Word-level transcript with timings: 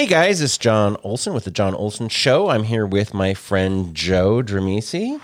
Hey 0.00 0.06
guys, 0.06 0.40
it's 0.40 0.56
John 0.56 0.96
Olson 1.02 1.34
with 1.34 1.44
the 1.44 1.50
John 1.50 1.74
Olson 1.74 2.08
Show. 2.08 2.48
I'm 2.48 2.62
here 2.62 2.86
with 2.86 3.12
my 3.12 3.34
friend 3.34 3.94
Joe 3.94 4.42
Dramisi. 4.42 5.20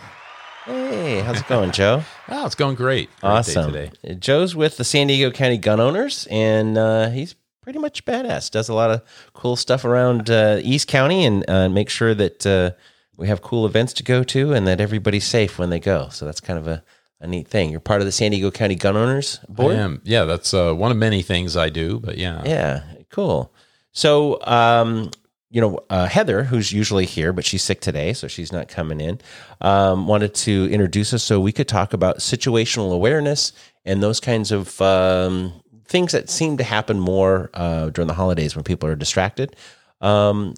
Hey, 0.67 1.21
how's 1.21 1.41
it 1.41 1.49
going, 1.49 1.71
Joe? 1.71 2.03
Oh, 2.29 2.45
it's 2.45 2.55
going 2.55 2.75
great. 2.75 3.09
Great 3.09 3.21
day 3.23 3.27
awesome. 3.27 3.73
today. 3.73 4.17
Joe's 4.17 4.55
with 4.55 4.77
the 4.77 4.85
San 4.85 5.07
Diego 5.07 5.31
County 5.31 5.57
Gun 5.57 5.81
Owners, 5.81 6.29
and 6.31 6.77
uh, 6.77 7.09
he's 7.09 7.37
pretty 7.63 7.79
much 7.79 8.05
badass. 8.05 8.51
Does 8.51 8.69
a 8.69 8.75
lot 8.75 8.91
of 8.91 9.01
cool 9.33 9.57
stuff 9.57 9.87
around 9.87 10.29
uh, 10.29 10.61
East 10.63 10.89
County 10.89 11.25
and 11.25 11.49
uh, 11.49 11.71
make 11.71 11.89
sure 11.89 12.15
that 12.15 12.47
uh, 12.47 12.73
we 13.17 13.29
have 13.29 13.41
cool 13.41 13.65
events 13.65 13.95
to 13.95 14.03
go 14.03 14.23
to 14.25 14.53
and 14.53 14.67
that 14.67 14.79
everybody's 14.79 15.25
safe 15.27 15.59
when 15.59 15.71
they 15.71 15.81
go. 15.81 16.11
So 16.11 16.27
that's 16.27 16.41
kind 16.43 16.59
of 16.59 16.69
a, 16.69 16.85
a 17.19 17.27
neat 17.27 17.49
thing. 17.49 17.71
You're 17.71 17.81
part 17.81 18.03
of 18.03 18.07
the 18.07 18.13
San 18.13 18.31
Diego 18.31 18.51
County 18.51 18.75
Gun 18.75 18.95
Owners 18.95 19.41
I 19.49 19.53
board. 19.55 19.77
am. 19.77 20.03
Yeah, 20.05 20.25
that's 20.25 20.53
uh, 20.53 20.75
one 20.75 20.91
of 20.91 20.99
many 20.99 21.23
things 21.23 21.57
I 21.57 21.71
do. 21.71 21.99
But 21.99 22.19
yeah, 22.19 22.43
Yeah, 22.45 22.83
cool. 23.11 23.55
So, 23.97 24.39
um, 24.43 25.11
you 25.49 25.63
know, 25.63 25.81
uh, 25.89 26.07
Heather, 26.07 26.43
who's 26.43 26.71
usually 26.71 27.07
here, 27.07 27.33
but 27.33 27.47
she's 27.47 27.63
sick 27.63 27.81
today, 27.81 28.13
so 28.13 28.29
she's 28.29 28.53
not 28.53 28.69
coming 28.69 29.01
in, 29.01 29.23
um, 29.63 30.07
wanted 30.07 30.35
to 30.35 30.69
introduce 30.71 31.15
us 31.15 31.23
so 31.23 31.41
we 31.41 31.51
could 31.51 31.67
talk 31.67 31.95
about 31.95 32.19
situational 32.19 32.93
awareness 32.93 33.53
and 33.87 34.03
those 34.03 34.21
kinds 34.21 34.53
of 34.53 34.79
um, 34.83 35.51
things 35.87 36.13
that 36.13 36.29
seem 36.29 36.59
to 36.59 36.63
happen 36.63 37.01
more 37.01 37.49
uh, 37.55 37.89
during 37.89 38.07
the 38.07 38.13
holidays 38.13 38.55
when 38.55 38.65
people 38.65 38.87
are 38.87 38.97
distracted. 38.97 39.57
Um, 40.03 40.53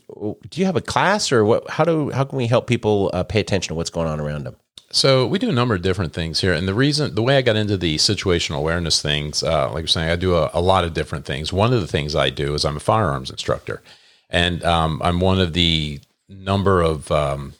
do 0.50 0.60
you 0.60 0.66
have 0.66 0.74
a 0.74 0.80
class, 0.80 1.30
or 1.30 1.44
what? 1.44 1.70
How 1.70 1.84
do 1.84 2.10
how 2.10 2.24
can 2.24 2.36
we 2.36 2.48
help 2.48 2.66
people 2.66 3.08
uh, 3.12 3.22
pay 3.22 3.38
attention 3.38 3.68
to 3.68 3.74
what's 3.76 3.90
going 3.90 4.08
on 4.08 4.18
around 4.18 4.42
them? 4.42 4.56
So 4.90 5.26
we 5.26 5.38
do 5.38 5.50
a 5.50 5.52
number 5.52 5.74
of 5.74 5.82
different 5.82 6.14
things 6.14 6.40
here, 6.40 6.54
and 6.54 6.66
the 6.66 6.72
reason, 6.72 7.14
the 7.14 7.22
way 7.22 7.36
I 7.36 7.42
got 7.42 7.56
into 7.56 7.76
the 7.76 7.96
situational 7.96 8.56
awareness 8.56 9.02
things, 9.02 9.42
uh, 9.42 9.70
like 9.70 9.82
you're 9.82 9.86
saying, 9.88 10.08
I 10.08 10.16
do 10.16 10.34
a, 10.34 10.50
a 10.54 10.62
lot 10.62 10.84
of 10.84 10.94
different 10.94 11.26
things. 11.26 11.52
One 11.52 11.74
of 11.74 11.82
the 11.82 11.86
things 11.86 12.16
I 12.16 12.30
do 12.30 12.54
is 12.54 12.64
I'm 12.64 12.78
a 12.78 12.80
firearms 12.80 13.30
instructor, 13.30 13.82
and 14.30 14.64
um, 14.64 15.02
I'm 15.04 15.20
one 15.20 15.40
of 15.40 15.52
the 15.52 16.00
number 16.26 16.80
of 16.80 17.10
um, 17.12 17.52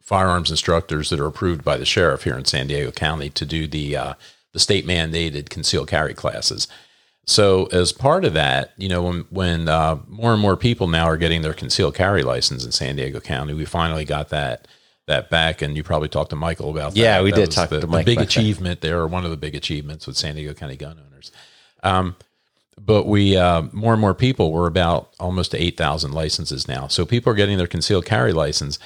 firearms 0.00 0.50
instructors 0.50 1.08
that 1.08 1.20
are 1.20 1.26
approved 1.26 1.64
by 1.64 1.78
the 1.78 1.86
sheriff 1.86 2.24
here 2.24 2.36
in 2.36 2.44
San 2.44 2.66
Diego 2.66 2.90
County 2.90 3.30
to 3.30 3.46
do 3.46 3.66
the 3.66 3.96
uh, 3.96 4.14
the 4.52 4.60
state 4.60 4.86
mandated 4.86 5.48
concealed 5.48 5.88
carry 5.88 6.12
classes. 6.12 6.68
So 7.26 7.66
as 7.66 7.92
part 7.92 8.24
of 8.24 8.34
that, 8.34 8.72
you 8.76 8.88
know, 8.88 9.02
when 9.02 9.20
when 9.30 9.68
uh, 9.68 9.98
more 10.08 10.34
and 10.34 10.42
more 10.42 10.58
people 10.58 10.88
now 10.88 11.04
are 11.04 11.16
getting 11.16 11.40
their 11.40 11.54
concealed 11.54 11.94
carry 11.94 12.22
license 12.22 12.66
in 12.66 12.72
San 12.72 12.96
Diego 12.96 13.20
County, 13.20 13.54
we 13.54 13.64
finally 13.64 14.04
got 14.04 14.28
that 14.28 14.68
that 15.10 15.30
back. 15.30 15.62
And 15.62 15.76
you 15.76 15.82
probably 15.82 16.08
talked 16.08 16.30
to 16.30 16.36
Michael 16.36 16.70
about 16.70 16.94
that. 16.94 16.98
Yeah, 16.98 17.22
we 17.22 17.30
That 17.30 17.36
did 17.36 17.50
talk 17.52 17.68
the, 17.68 17.80
to 17.80 17.86
the 17.86 18.02
big 18.04 18.18
about 18.18 18.28
that. 18.28 18.36
achievement 18.36 18.80
there, 18.80 18.98
or 18.98 19.06
one 19.06 19.24
of 19.24 19.30
the 19.30 19.36
big 19.36 19.54
achievements 19.54 20.06
with 20.06 20.16
San 20.16 20.34
Diego 20.34 20.54
County 20.54 20.76
gun 20.76 20.98
owners. 21.06 21.30
Um, 21.82 22.16
but 22.78 23.06
we 23.06 23.36
uh, 23.36 23.62
more 23.72 23.92
and 23.92 24.00
more 24.00 24.14
people. 24.14 24.52
We're 24.52 24.66
about 24.66 25.10
almost 25.20 25.54
eight 25.54 25.76
thousand 25.76 26.12
licenses 26.12 26.66
now. 26.66 26.88
So 26.88 27.04
people 27.04 27.32
are 27.32 27.36
getting 27.36 27.58
their 27.58 27.66
concealed 27.66 28.06
carry 28.06 28.32
license. 28.32 28.78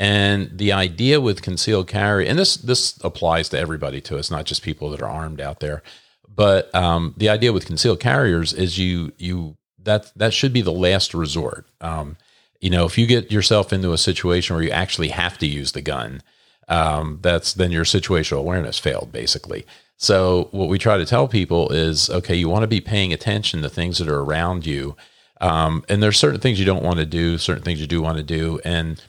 And 0.00 0.56
the 0.56 0.70
idea 0.72 1.20
with 1.20 1.42
concealed 1.42 1.88
carry, 1.88 2.28
and 2.28 2.38
this 2.38 2.56
this 2.56 2.98
applies 3.02 3.48
to 3.48 3.58
everybody 3.58 4.00
too. 4.00 4.16
It's 4.16 4.30
not 4.30 4.44
just 4.46 4.62
people 4.62 4.90
that 4.90 5.02
are 5.02 5.08
armed 5.10 5.40
out 5.40 5.58
there. 5.60 5.82
But 6.28 6.72
um, 6.74 7.14
the 7.16 7.28
idea 7.30 7.52
with 7.52 7.66
concealed 7.66 7.98
carriers 7.98 8.52
is 8.52 8.78
you 8.78 9.12
you 9.18 9.56
that 9.82 10.12
that 10.14 10.32
should 10.34 10.52
be 10.52 10.62
the 10.62 10.72
last 10.72 11.14
resort. 11.14 11.66
Um, 11.80 12.16
you 12.60 12.70
know, 12.70 12.84
if 12.86 12.98
you 12.98 13.06
get 13.06 13.30
yourself 13.30 13.72
into 13.72 13.92
a 13.92 13.98
situation 13.98 14.54
where 14.56 14.64
you 14.64 14.70
actually 14.70 15.08
have 15.08 15.38
to 15.38 15.46
use 15.46 15.72
the 15.72 15.82
gun, 15.82 16.22
um, 16.68 17.18
that's 17.22 17.54
then 17.54 17.70
your 17.70 17.84
situational 17.84 18.38
awareness 18.38 18.78
failed 18.78 19.10
basically. 19.12 19.64
So 19.96 20.48
what 20.52 20.68
we 20.68 20.78
try 20.78 20.96
to 20.98 21.06
tell 21.06 21.26
people 21.28 21.70
is, 21.72 22.08
okay, 22.08 22.34
you 22.36 22.48
want 22.48 22.62
to 22.62 22.68
be 22.68 22.80
paying 22.80 23.12
attention 23.12 23.62
to 23.62 23.68
things 23.68 23.98
that 23.98 24.08
are 24.08 24.20
around 24.20 24.64
you, 24.66 24.96
um, 25.40 25.84
and 25.88 26.02
there's 26.02 26.18
certain 26.18 26.40
things 26.40 26.58
you 26.58 26.64
don't 26.66 26.82
want 26.84 26.98
to 26.98 27.06
do, 27.06 27.36
certain 27.38 27.64
things 27.64 27.80
you 27.80 27.86
do 27.86 28.00
want 28.02 28.16
to 28.18 28.22
do, 28.24 28.60
and 28.64 29.02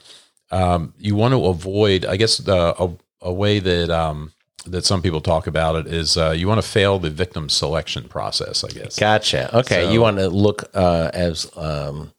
um, 0.50 0.94
you 0.98 1.14
want 1.14 1.32
to 1.32 1.44
avoid. 1.46 2.04
I 2.04 2.16
guess 2.16 2.38
the, 2.38 2.74
a, 2.82 2.90
a 3.20 3.32
way 3.32 3.60
that 3.60 3.90
um, 3.90 4.32
that 4.66 4.84
some 4.84 5.00
people 5.02 5.20
talk 5.20 5.46
about 5.46 5.76
it 5.76 5.86
is 5.86 6.16
uh, 6.16 6.30
you 6.36 6.48
want 6.48 6.60
to 6.62 6.68
fail 6.68 6.98
the 6.98 7.10
victim 7.10 7.48
selection 7.48 8.08
process. 8.08 8.64
I 8.64 8.68
guess. 8.68 8.98
Gotcha. 8.98 9.56
Okay, 9.58 9.84
So- 9.84 9.92
you 9.92 10.00
want 10.00 10.18
to 10.18 10.28
look 10.28 10.64
uh, 10.74 11.10
as 11.14 11.50
um, 11.56 12.12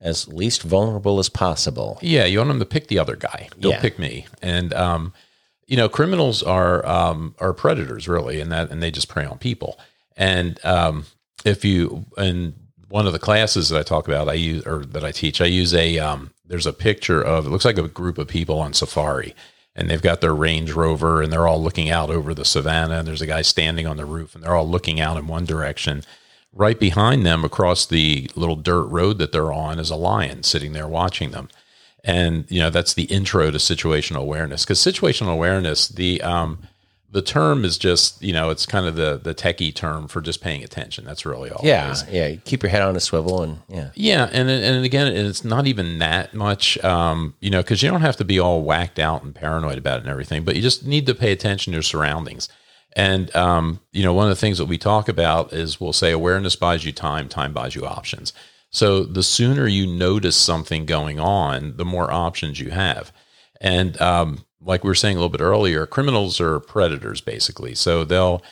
as 0.00 0.28
least 0.28 0.62
vulnerable 0.62 1.18
as 1.18 1.28
possible. 1.28 1.98
Yeah, 2.00 2.24
you 2.24 2.38
want 2.38 2.48
them 2.48 2.58
to 2.60 2.64
pick 2.64 2.88
the 2.88 2.98
other 2.98 3.16
guy. 3.16 3.48
Don't 3.58 3.72
Yeah. 3.72 3.80
pick 3.80 3.98
me. 3.98 4.26
And 4.40 4.72
um, 4.74 5.12
you 5.66 5.76
know, 5.76 5.88
criminals 5.88 6.42
are 6.42 6.84
um, 6.86 7.34
are 7.38 7.52
predators 7.52 8.08
really, 8.08 8.40
and 8.40 8.50
that 8.52 8.70
and 8.70 8.82
they 8.82 8.90
just 8.90 9.08
prey 9.08 9.24
on 9.24 9.38
people. 9.38 9.78
And 10.16 10.58
um, 10.64 11.06
if 11.44 11.64
you 11.64 12.06
and 12.16 12.54
one 12.88 13.06
of 13.06 13.12
the 13.12 13.18
classes 13.18 13.68
that 13.68 13.78
I 13.78 13.82
talk 13.82 14.08
about, 14.08 14.28
I 14.28 14.32
use 14.34 14.66
or 14.66 14.84
that 14.86 15.04
I 15.04 15.12
teach, 15.12 15.40
I 15.40 15.46
use 15.46 15.72
a 15.74 15.98
um, 15.98 16.32
there's 16.44 16.66
a 16.66 16.72
picture 16.72 17.22
of 17.22 17.46
it 17.46 17.50
looks 17.50 17.64
like 17.64 17.78
a 17.78 17.86
group 17.86 18.18
of 18.18 18.26
people 18.28 18.58
on 18.58 18.72
safari. 18.72 19.34
And 19.76 19.88
they've 19.88 20.02
got 20.02 20.20
their 20.20 20.34
Range 20.34 20.70
Rover, 20.72 21.22
and 21.22 21.32
they're 21.32 21.46
all 21.46 21.62
looking 21.62 21.88
out 21.88 22.10
over 22.10 22.34
the 22.34 22.44
savannah. 22.44 22.98
And 22.98 23.08
there's 23.08 23.22
a 23.22 23.26
guy 23.26 23.42
standing 23.42 23.86
on 23.86 23.96
the 23.96 24.04
roof, 24.04 24.34
and 24.34 24.42
they're 24.42 24.56
all 24.56 24.68
looking 24.68 24.98
out 24.98 25.16
in 25.16 25.28
one 25.28 25.44
direction 25.46 26.02
right 26.52 26.78
behind 26.80 27.24
them 27.24 27.44
across 27.44 27.86
the 27.86 28.28
little 28.34 28.56
dirt 28.56 28.84
road 28.86 29.18
that 29.18 29.32
they're 29.32 29.52
on 29.52 29.78
is 29.78 29.90
a 29.90 29.96
lion 29.96 30.42
sitting 30.42 30.72
there 30.72 30.88
watching 30.88 31.30
them 31.30 31.48
and 32.02 32.44
you 32.48 32.58
know 32.58 32.70
that's 32.70 32.94
the 32.94 33.04
intro 33.04 33.50
to 33.50 33.58
situational 33.58 34.16
awareness 34.16 34.64
because 34.64 34.78
situational 34.80 35.32
awareness 35.32 35.86
the 35.88 36.20
um 36.22 36.58
the 37.12 37.22
term 37.22 37.64
is 37.64 37.76
just 37.76 38.22
you 38.22 38.32
know 38.32 38.50
it's 38.50 38.64
kind 38.66 38.86
of 38.86 38.96
the 38.96 39.20
the 39.22 39.34
techie 39.34 39.74
term 39.74 40.08
for 40.08 40.20
just 40.20 40.40
paying 40.40 40.62
attention 40.64 41.04
that's 41.04 41.26
really 41.26 41.50
all 41.50 41.60
Yeah, 41.64 41.90
is. 41.92 42.04
yeah. 42.08 42.36
Keep 42.44 42.62
your 42.62 42.70
head 42.70 42.82
on 42.82 42.94
a 42.96 43.00
swivel, 43.00 43.42
and 43.42 43.58
yeah, 43.68 43.90
Yeah, 43.94 44.30
and 44.32 44.48
and 44.48 44.84
again, 44.84 45.08
it's 45.08 45.44
not 45.44 45.66
even 45.66 45.98
that 45.98 46.34
much, 46.34 46.78
um, 46.84 47.34
you 47.40 47.50
know, 47.50 47.62
because 47.62 47.82
you 47.82 47.90
don't 47.90 48.02
have 48.02 48.16
to 48.18 48.24
be 48.24 48.38
all 48.38 48.62
whacked 48.62 49.00
out 49.00 49.24
and 49.24 49.34
paranoid 49.34 49.76
about 49.76 49.98
it 49.98 50.02
and 50.02 50.10
everything, 50.10 50.44
but 50.44 50.54
you 50.54 50.62
just 50.62 50.86
need 50.86 51.04
to 51.06 51.14
pay 51.14 51.32
attention 51.32 51.72
to 51.72 51.76
your 51.76 51.82
surroundings. 51.82 52.48
And 52.94 53.34
um, 53.36 53.80
you 53.92 54.02
know, 54.02 54.12
one 54.12 54.26
of 54.26 54.30
the 54.30 54.40
things 54.40 54.58
that 54.58 54.66
we 54.66 54.78
talk 54.78 55.08
about 55.08 55.52
is 55.52 55.80
we'll 55.80 55.92
say 55.92 56.10
awareness 56.10 56.56
buys 56.56 56.84
you 56.84 56.92
time, 56.92 57.28
time 57.28 57.52
buys 57.52 57.74
you 57.74 57.86
options. 57.86 58.32
So 58.70 59.02
the 59.04 59.22
sooner 59.22 59.66
you 59.66 59.86
notice 59.86 60.36
something 60.36 60.86
going 60.86 61.18
on, 61.18 61.76
the 61.76 61.84
more 61.84 62.12
options 62.12 62.60
you 62.60 62.70
have. 62.70 63.12
And 63.60 64.00
um, 64.00 64.44
like 64.60 64.84
we 64.84 64.88
were 64.88 64.94
saying 64.94 65.16
a 65.16 65.20
little 65.20 65.30
bit 65.30 65.40
earlier, 65.40 65.86
criminals 65.86 66.40
are 66.40 66.60
predators 66.60 67.20
basically. 67.20 67.74
So 67.74 68.04
they'll 68.04 68.42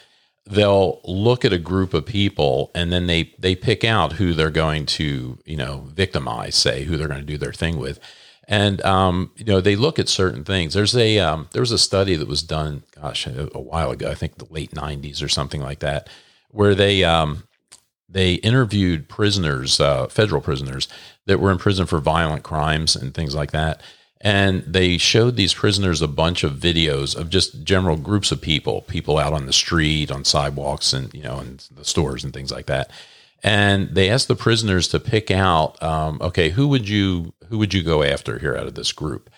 they'll 0.47 1.01
look 1.05 1.45
at 1.45 1.53
a 1.53 1.59
group 1.59 1.93
of 1.93 2.07
people 2.07 2.71
and 2.75 2.91
then 2.91 3.07
they 3.07 3.35
they 3.39 3.55
pick 3.55 3.85
out 3.85 4.15
who 4.15 4.33
they're 4.33 4.51
going 4.51 4.87
to 4.87 5.39
you 5.45 5.57
know 5.57 5.85
victimize 5.89 6.55
say 6.55 6.85
who 6.85 6.97
they're 6.97 7.09
going 7.09 7.21
to 7.21 7.27
do 7.27 7.37
their 7.37 7.53
thing 7.53 7.79
with 7.79 8.01
and 8.49 8.83
um, 8.85 9.31
you 9.37 9.45
know 9.45 9.61
they 9.61 9.77
look 9.77 10.01
at 10.01 10.09
certain 10.09 10.43
things. 10.43 10.75
There's 10.75 10.97
a 10.97 11.21
um, 11.21 11.49
there 11.53 11.63
was 11.63 11.73
a 11.73 11.79
study 11.79 12.17
that 12.17 12.27
was 12.27 12.43
done 12.43 12.83
gosh 13.01 13.27
a, 13.29 13.49
a 13.55 13.61
while 13.61 13.91
ago 13.91 14.11
i 14.11 14.15
think 14.15 14.37
the 14.37 14.53
late 14.53 14.73
90s 14.73 15.23
or 15.23 15.29
something 15.29 15.61
like 15.61 15.79
that 15.81 16.09
where 16.51 16.75
they 16.75 17.05
um, 17.05 17.45
they 18.09 18.35
interviewed 18.35 19.09
prisoners 19.09 19.81
uh, 19.81 20.07
federal 20.09 20.41
prisoners 20.41 20.89
that 21.27 21.41
were 21.41 21.51
in 21.51 21.59
prison 21.59 21.87
for 21.87 22.01
violent 22.01 22.43
crimes 22.43 22.97
and 22.97 23.15
things 23.15 23.35
like 23.35 23.53
that. 23.53 23.83
And 24.21 24.65
they 24.67 24.99
showed 24.99 25.37
these 25.37 25.55
prisoners 25.55 26.03
a 26.03 26.09
bunch 26.09 26.43
of 26.43 26.55
videos 26.55 27.15
of 27.15 27.31
just 27.31 27.63
general 27.63 27.97
groups 27.97 28.33
of 28.33 28.41
people 28.41 28.83
people 28.83 29.19
out 29.19 29.33
on 29.33 29.47
the 29.47 29.53
street 29.53 30.11
on 30.11 30.25
sidewalks 30.25 30.93
and 30.93 31.13
you 31.15 31.23
know 31.23 31.39
in 31.39 31.61
the 31.71 31.85
stores 31.85 32.25
and 32.25 32.33
things 32.33 32.51
like 32.51 32.67
that 32.67 32.91
and 33.43 33.95
they 33.95 34.09
asked 34.11 34.29
the 34.29 34.35
prisoners 34.37 34.89
to 34.89 34.99
pick 35.01 35.31
out 35.31 35.81
um, 35.83 36.19
okay 36.21 36.51
who 36.51 36.69
would 36.69 36.89
you 36.89 37.33
who 37.49 37.59
would 37.59 37.73
you 37.75 37.83
go 37.83 38.03
after 38.03 38.39
here 38.39 38.57
out 38.57 38.67
of 38.67 38.75
this 38.75 38.93
group 38.93 39.31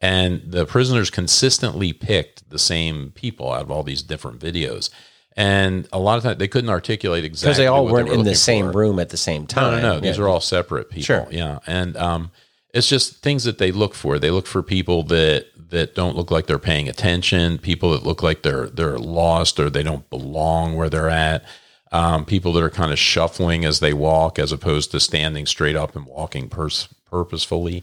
and 0.00 0.42
the 0.46 0.64
prisoners 0.64 1.10
consistently 1.10 1.92
picked 1.92 2.48
the 2.50 2.58
same 2.58 3.10
people 3.12 3.52
out 3.52 3.62
of 3.62 3.70
all 3.70 3.82
these 3.82 4.02
different 4.02 4.38
videos 4.40 4.90
and 5.36 5.88
a 5.92 5.98
lot 5.98 6.16
of 6.18 6.22
times 6.24 6.38
they 6.38 6.48
couldn't 6.48 6.70
articulate 6.70 7.24
exactly 7.24 7.48
because 7.50 7.58
they 7.58 7.66
all 7.66 7.84
weren't 7.86 8.08
were 8.08 8.14
in 8.14 8.24
the 8.24 8.34
same 8.34 8.72
for. 8.72 8.78
room 8.78 8.98
at 8.98 9.10
the 9.10 9.16
same 9.16 9.42
No, 9.42 9.46
time. 9.46 9.82
no, 9.82 9.94
no. 9.94 10.00
These 10.00 10.18
Yeah. 10.18 10.24
are 10.24 10.28
all 10.28 10.40
separate 10.40 10.90
people. 10.90 11.04
Sure. 11.04 11.28
Yeah, 11.30 11.60
and 11.64 11.96
um, 11.96 12.32
it's 12.74 12.88
just 12.88 13.22
things 13.22 13.44
that 13.44 13.58
they 13.58 13.70
look 13.70 13.94
for. 13.94 14.18
They 14.18 14.30
look 14.32 14.48
for 14.48 14.64
people 14.64 15.04
that 15.04 15.46
that 15.70 15.94
don't 15.94 16.16
look 16.16 16.32
like 16.32 16.46
they're 16.48 16.58
paying 16.58 16.88
attention. 16.88 17.58
People 17.58 17.92
that 17.92 18.02
look 18.04 18.20
like 18.20 18.42
they're 18.42 18.68
they're 18.68 18.98
lost 18.98 19.60
or 19.60 19.70
they 19.70 19.84
don't 19.84 20.08
belong 20.10 20.74
where 20.74 20.88
they're 20.90 21.08
at. 21.10 21.44
Um, 21.90 22.26
people 22.26 22.52
that 22.52 22.62
are 22.62 22.70
kind 22.70 22.92
of 22.92 22.98
shuffling 22.98 23.64
as 23.64 23.80
they 23.80 23.94
walk, 23.94 24.38
as 24.38 24.52
opposed 24.52 24.90
to 24.90 25.00
standing 25.00 25.46
straight 25.46 25.76
up 25.76 25.96
and 25.96 26.04
walking 26.04 26.50
pers- 26.50 26.88
purposefully, 27.10 27.82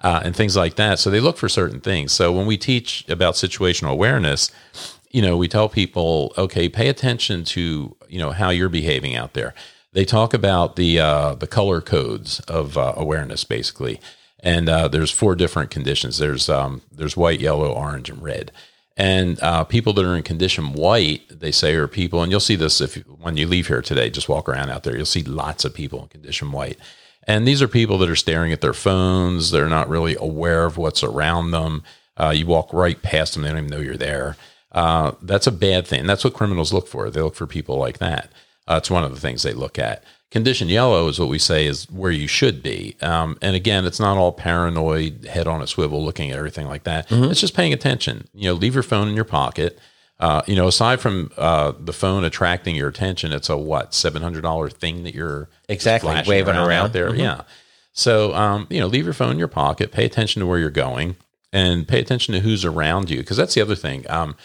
uh, 0.00 0.20
and 0.22 0.36
things 0.36 0.56
like 0.56 0.76
that. 0.76 0.98
So 0.98 1.10
they 1.10 1.20
look 1.20 1.38
for 1.38 1.48
certain 1.48 1.80
things. 1.80 2.12
So 2.12 2.30
when 2.32 2.46
we 2.46 2.58
teach 2.58 3.08
about 3.08 3.34
situational 3.34 3.90
awareness, 3.90 4.50
you 5.10 5.22
know, 5.22 5.36
we 5.36 5.48
tell 5.48 5.68
people, 5.68 6.34
okay, 6.36 6.68
pay 6.68 6.88
attention 6.88 7.44
to 7.44 7.96
you 8.08 8.18
know 8.18 8.32
how 8.32 8.50
you're 8.50 8.68
behaving 8.68 9.16
out 9.16 9.32
there. 9.32 9.54
They 9.92 10.04
talk 10.04 10.34
about 10.34 10.76
the 10.76 11.00
uh, 11.00 11.34
the 11.34 11.46
color 11.46 11.80
codes 11.80 12.40
of 12.40 12.76
uh, 12.76 12.92
awareness, 12.96 13.44
basically, 13.44 14.00
and 14.40 14.68
uh, 14.68 14.88
there's 14.88 15.10
four 15.10 15.34
different 15.34 15.70
conditions. 15.70 16.18
There's 16.18 16.50
um, 16.50 16.82
there's 16.92 17.16
white, 17.16 17.40
yellow, 17.40 17.72
orange, 17.72 18.10
and 18.10 18.22
red. 18.22 18.52
And 18.96 19.38
uh, 19.42 19.64
people 19.64 19.92
that 19.92 20.04
are 20.06 20.16
in 20.16 20.22
condition 20.22 20.72
white, 20.72 21.22
they 21.28 21.52
say, 21.52 21.74
are 21.74 21.86
people, 21.86 22.22
and 22.22 22.30
you'll 22.30 22.40
see 22.40 22.56
this 22.56 22.80
if 22.80 22.94
when 23.06 23.36
you 23.36 23.46
leave 23.46 23.66
here 23.66 23.82
today. 23.82 24.08
Just 24.08 24.28
walk 24.28 24.48
around 24.48 24.70
out 24.70 24.84
there, 24.84 24.96
you'll 24.96 25.04
see 25.04 25.22
lots 25.22 25.64
of 25.64 25.74
people 25.74 26.02
in 26.02 26.08
condition 26.08 26.50
white. 26.50 26.78
And 27.26 27.46
these 27.46 27.60
are 27.60 27.68
people 27.68 27.98
that 27.98 28.08
are 28.08 28.16
staring 28.16 28.52
at 28.52 28.60
their 28.60 28.72
phones. 28.72 29.50
They're 29.50 29.68
not 29.68 29.88
really 29.88 30.16
aware 30.18 30.64
of 30.64 30.78
what's 30.78 31.02
around 31.02 31.50
them. 31.50 31.82
Uh, 32.16 32.30
you 32.30 32.46
walk 32.46 32.72
right 32.72 33.02
past 33.02 33.34
them, 33.34 33.42
they 33.42 33.50
don't 33.50 33.58
even 33.58 33.70
know 33.70 33.80
you're 33.80 33.96
there. 33.96 34.36
Uh, 34.72 35.12
that's 35.20 35.46
a 35.46 35.52
bad 35.52 35.86
thing. 35.86 36.06
That's 36.06 36.24
what 36.24 36.34
criminals 36.34 36.72
look 36.72 36.88
for. 36.88 37.10
They 37.10 37.20
look 37.20 37.34
for 37.34 37.46
people 37.46 37.76
like 37.76 37.98
that. 37.98 38.30
Uh, 38.66 38.76
it's 38.78 38.90
one 38.90 39.04
of 39.04 39.14
the 39.14 39.20
things 39.20 39.42
they 39.42 39.52
look 39.52 39.78
at. 39.78 40.02
Condition 40.32 40.68
yellow 40.68 41.08
is 41.08 41.20
what 41.20 41.28
we 41.28 41.38
say 41.38 41.66
is 41.66 41.88
where 41.90 42.10
you 42.10 42.26
should 42.26 42.62
be. 42.62 42.96
Um, 43.00 43.38
and 43.40 43.54
again, 43.54 43.84
it's 43.84 44.00
not 44.00 44.16
all 44.16 44.32
paranoid, 44.32 45.24
head 45.26 45.46
on 45.46 45.62
a 45.62 45.66
swivel, 45.68 46.04
looking 46.04 46.32
at 46.32 46.36
everything 46.36 46.66
like 46.66 46.82
that. 46.82 47.08
Mm-hmm. 47.08 47.30
It's 47.30 47.40
just 47.40 47.54
paying 47.54 47.72
attention. 47.72 48.26
You 48.34 48.48
know, 48.48 48.54
leave 48.54 48.74
your 48.74 48.82
phone 48.82 49.06
in 49.08 49.14
your 49.14 49.24
pocket. 49.24 49.78
Uh, 50.18 50.42
you 50.46 50.56
know, 50.56 50.66
aside 50.66 50.98
from 50.98 51.30
uh, 51.36 51.72
the 51.78 51.92
phone 51.92 52.24
attracting 52.24 52.74
your 52.74 52.88
attention, 52.88 53.32
it's 53.32 53.48
a 53.48 53.56
what 53.56 53.94
seven 53.94 54.20
hundred 54.20 54.42
dollar 54.42 54.68
thing 54.68 55.04
that 55.04 55.14
you're 55.14 55.48
exactly 55.68 56.14
waving 56.26 56.56
around, 56.56 56.68
around. 56.68 56.92
there. 56.92 57.10
Mm-hmm. 57.10 57.20
Yeah. 57.20 57.42
So, 57.92 58.34
um, 58.34 58.66
you 58.68 58.80
know, 58.80 58.86
leave 58.88 59.04
your 59.04 59.14
phone 59.14 59.32
in 59.32 59.38
your 59.38 59.46
pocket. 59.48 59.92
Pay 59.92 60.06
attention 60.06 60.40
to 60.40 60.46
where 60.46 60.58
you're 60.58 60.70
going, 60.70 61.16
and 61.52 61.86
pay 61.86 62.00
attention 62.00 62.34
to 62.34 62.40
who's 62.40 62.64
around 62.64 63.10
you, 63.10 63.18
because 63.18 63.36
that's 63.36 63.54
the 63.54 63.60
other 63.60 63.76
thing. 63.76 64.04
Um, 64.10 64.36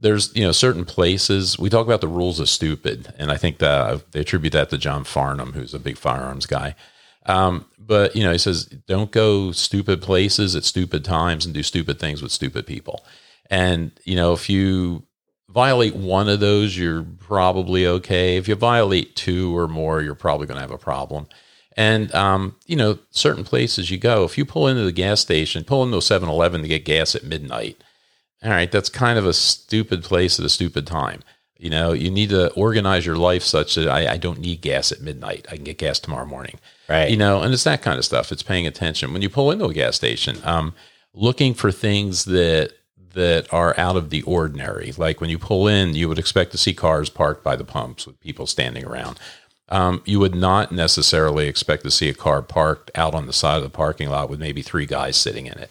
there's 0.00 0.34
you 0.34 0.42
know 0.42 0.52
certain 0.52 0.84
places 0.84 1.58
we 1.58 1.70
talk 1.70 1.86
about 1.86 2.00
the 2.00 2.08
rules 2.08 2.40
of 2.40 2.48
stupid, 2.48 3.12
and 3.18 3.30
I 3.30 3.36
think 3.36 3.58
that 3.58 4.12
they 4.12 4.20
attribute 4.20 4.52
that 4.52 4.70
to 4.70 4.78
John 4.78 5.04
Farnam, 5.04 5.54
who's 5.54 5.74
a 5.74 5.78
big 5.78 5.96
firearms 5.96 6.46
guy. 6.46 6.74
Um, 7.26 7.66
but 7.78 8.14
you 8.14 8.22
know, 8.22 8.32
he 8.32 8.38
says 8.38 8.66
don't 8.86 9.10
go 9.10 9.52
stupid 9.52 10.02
places 10.02 10.54
at 10.56 10.64
stupid 10.64 11.04
times 11.04 11.44
and 11.44 11.54
do 11.54 11.62
stupid 11.62 11.98
things 11.98 12.22
with 12.22 12.32
stupid 12.32 12.66
people. 12.66 13.04
And 13.50 13.92
you 14.04 14.16
know, 14.16 14.32
if 14.32 14.50
you 14.50 15.04
violate 15.54 15.94
one 15.94 16.28
of 16.28 16.40
those, 16.40 16.76
you're 16.76 17.02
probably 17.02 17.86
okay. 17.86 18.36
If 18.36 18.48
you 18.48 18.56
violate 18.56 19.16
two 19.16 19.56
or 19.56 19.68
more, 19.68 20.02
you're 20.02 20.14
probably 20.14 20.46
going 20.46 20.56
to 20.56 20.62
have 20.62 20.70
a 20.70 20.78
problem. 20.78 21.28
And, 21.76 22.14
um, 22.14 22.56
you 22.66 22.76
know, 22.76 22.98
certain 23.10 23.44
places 23.44 23.90
you 23.90 23.98
go, 23.98 24.24
if 24.24 24.38
you 24.38 24.44
pull 24.44 24.68
into 24.68 24.84
the 24.84 24.92
gas 24.92 25.20
station, 25.20 25.64
pull 25.64 25.82
into 25.82 25.96
a 25.96 26.02
7 26.02 26.28
Eleven 26.28 26.62
to 26.62 26.68
get 26.68 26.84
gas 26.84 27.14
at 27.14 27.24
midnight, 27.24 27.82
all 28.44 28.50
right, 28.50 28.70
that's 28.70 28.88
kind 28.88 29.18
of 29.18 29.26
a 29.26 29.32
stupid 29.32 30.04
place 30.04 30.38
at 30.38 30.44
a 30.44 30.50
stupid 30.50 30.86
time. 30.86 31.22
You 31.56 31.70
know, 31.70 31.92
you 31.92 32.10
need 32.10 32.28
to 32.30 32.52
organize 32.52 33.06
your 33.06 33.16
life 33.16 33.42
such 33.42 33.76
that 33.76 33.88
I, 33.88 34.12
I, 34.12 34.16
don't 34.18 34.40
need 34.40 34.60
gas 34.60 34.92
at 34.92 35.00
midnight. 35.00 35.46
I 35.50 35.54
can 35.54 35.64
get 35.64 35.78
gas 35.78 35.98
tomorrow 35.98 36.26
morning. 36.26 36.58
Right. 36.88 37.08
You 37.08 37.16
know, 37.16 37.42
and 37.42 37.54
it's 37.54 37.64
that 37.64 37.80
kind 37.80 37.96
of 37.96 38.04
stuff. 38.04 38.32
It's 38.32 38.42
paying 38.42 38.66
attention 38.66 39.12
when 39.12 39.22
you 39.22 39.30
pull 39.30 39.50
into 39.50 39.64
a 39.64 39.72
gas 39.72 39.96
station, 39.96 40.36
um, 40.44 40.74
looking 41.14 41.54
for 41.54 41.72
things 41.72 42.24
that 42.26 42.72
that 43.14 43.46
are 43.52 43.78
out 43.78 43.96
of 43.96 44.10
the 44.10 44.22
ordinary. 44.22 44.92
Like 44.96 45.20
when 45.20 45.30
you 45.30 45.38
pull 45.38 45.68
in, 45.68 45.94
you 45.94 46.08
would 46.08 46.18
expect 46.18 46.50
to 46.52 46.58
see 46.58 46.74
cars 46.74 47.08
parked 47.08 47.44
by 47.44 47.56
the 47.56 47.64
pumps 47.64 48.06
with 48.06 48.20
people 48.20 48.46
standing 48.46 48.84
around. 48.84 49.18
Um, 49.68 50.02
you 50.04 50.18
would 50.18 50.34
not 50.34 50.72
necessarily 50.72 51.46
expect 51.46 51.84
to 51.84 51.90
see 51.90 52.08
a 52.08 52.14
car 52.14 52.42
parked 52.42 52.90
out 52.94 53.14
on 53.14 53.26
the 53.26 53.32
side 53.32 53.56
of 53.56 53.62
the 53.62 53.70
parking 53.70 54.10
lot 54.10 54.28
with 54.28 54.40
maybe 54.40 54.60
three 54.60 54.84
guys 54.84 55.16
sitting 55.16 55.46
in 55.46 55.58
it. 55.58 55.70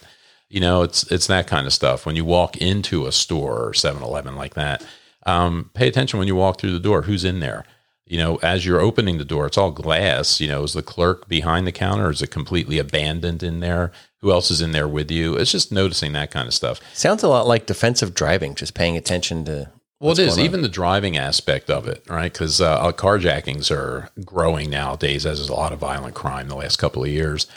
You 0.54 0.60
know, 0.60 0.84
it's 0.84 1.12
it's 1.12 1.26
that 1.28 1.48
kind 1.48 1.66
of 1.66 1.74
stuff. 1.74 2.06
When 2.06 2.16
you 2.16 2.24
walk 2.24 2.58
into 2.58 3.08
a 3.08 3.12
store 3.12 3.70
or 3.70 3.72
7-Eleven 3.72 4.36
like 4.36 4.54
that, 4.54 4.86
um, 5.26 5.72
pay 5.74 5.88
attention 5.88 6.20
when 6.20 6.28
you 6.28 6.36
walk 6.36 6.60
through 6.60 6.74
the 6.74 6.80
door. 6.80 7.02
Who's 7.02 7.26
in 7.26 7.40
there? 7.40 7.66
You 8.06 8.20
know, 8.20 8.36
as 8.44 8.64
you're 8.64 8.80
opening 8.80 9.18
the 9.18 9.26
door, 9.26 9.48
it's 9.48 9.58
all 9.58 9.72
glass. 9.72 10.40
You 10.40 10.48
know, 10.50 10.62
is 10.62 10.74
the 10.74 10.84
clerk 10.84 11.28
behind 11.28 11.66
the 11.66 11.72
counter? 11.72 12.12
Is 12.12 12.22
it 12.22 12.28
completely 12.28 12.78
abandoned 12.78 13.42
in 13.42 13.62
there? 13.62 13.92
Who 14.20 14.32
else 14.32 14.52
is 14.52 14.62
in 14.62 14.74
there 14.74 14.88
with 14.88 15.10
you? 15.10 15.36
It's 15.36 15.52
just 15.52 15.72
noticing 15.72 16.14
that 16.14 16.30
kind 16.30 16.48
of 16.48 16.54
stuff. 16.54 16.80
Sounds 16.94 17.24
a 17.24 17.30
lot 17.30 17.48
like 17.48 17.66
defensive 17.66 18.14
driving, 18.14 18.54
just 18.54 18.76
paying 18.76 18.96
attention 18.96 19.46
to. 19.46 19.72
Well, 20.00 20.12
it 20.12 20.20
is 20.20 20.38
even 20.38 20.62
the 20.62 20.70
driving 20.70 21.18
aspect 21.18 21.72
of 21.72 21.88
it, 21.88 22.04
right? 22.08 22.32
Because 22.32 22.62
uh, 22.62 22.92
carjackings 22.92 23.72
are 23.72 24.10
growing 24.24 24.70
nowadays, 24.70 25.26
as 25.26 25.40
is 25.40 25.50
a 25.50 25.56
lot 25.56 25.74
of 25.74 25.80
violent 25.80 26.14
crime 26.14 26.48
the 26.48 26.56
last 26.56 26.76
couple 26.76 27.04
of 27.04 27.10
years. 27.10 27.48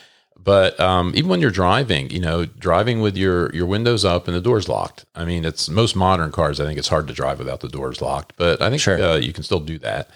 But 0.47 0.79
um, 0.79 1.11
even 1.17 1.29
when 1.29 1.41
you're 1.41 1.51
driving, 1.51 2.09
you 2.11 2.21
know, 2.21 2.45
driving 2.47 3.01
with 3.01 3.17
your 3.17 3.53
your 3.53 3.67
windows 3.67 4.05
up 4.05 4.29
and 4.29 4.37
the 4.37 4.41
doors 4.41 4.69
locked. 4.69 5.05
I 5.17 5.25
mean, 5.25 5.45
it's 5.45 5.69
most 5.69 5.97
modern 5.97 6.31
cars. 6.31 6.61
I 6.61 6.65
think 6.65 6.79
it's 6.79 6.87
hard 6.87 7.09
to 7.09 7.13
drive 7.13 7.41
without 7.41 7.61
the 7.61 7.69
doors 7.69 8.01
locked, 8.01 8.35
but 8.37 8.63
I 8.63 8.71
think 8.71 8.81
sure. 8.81 9.03
uh, 9.03 9.17
you 9.17 9.33
can 9.33 9.43
still 9.43 9.59
do 9.59 9.77
that. 9.81 10.09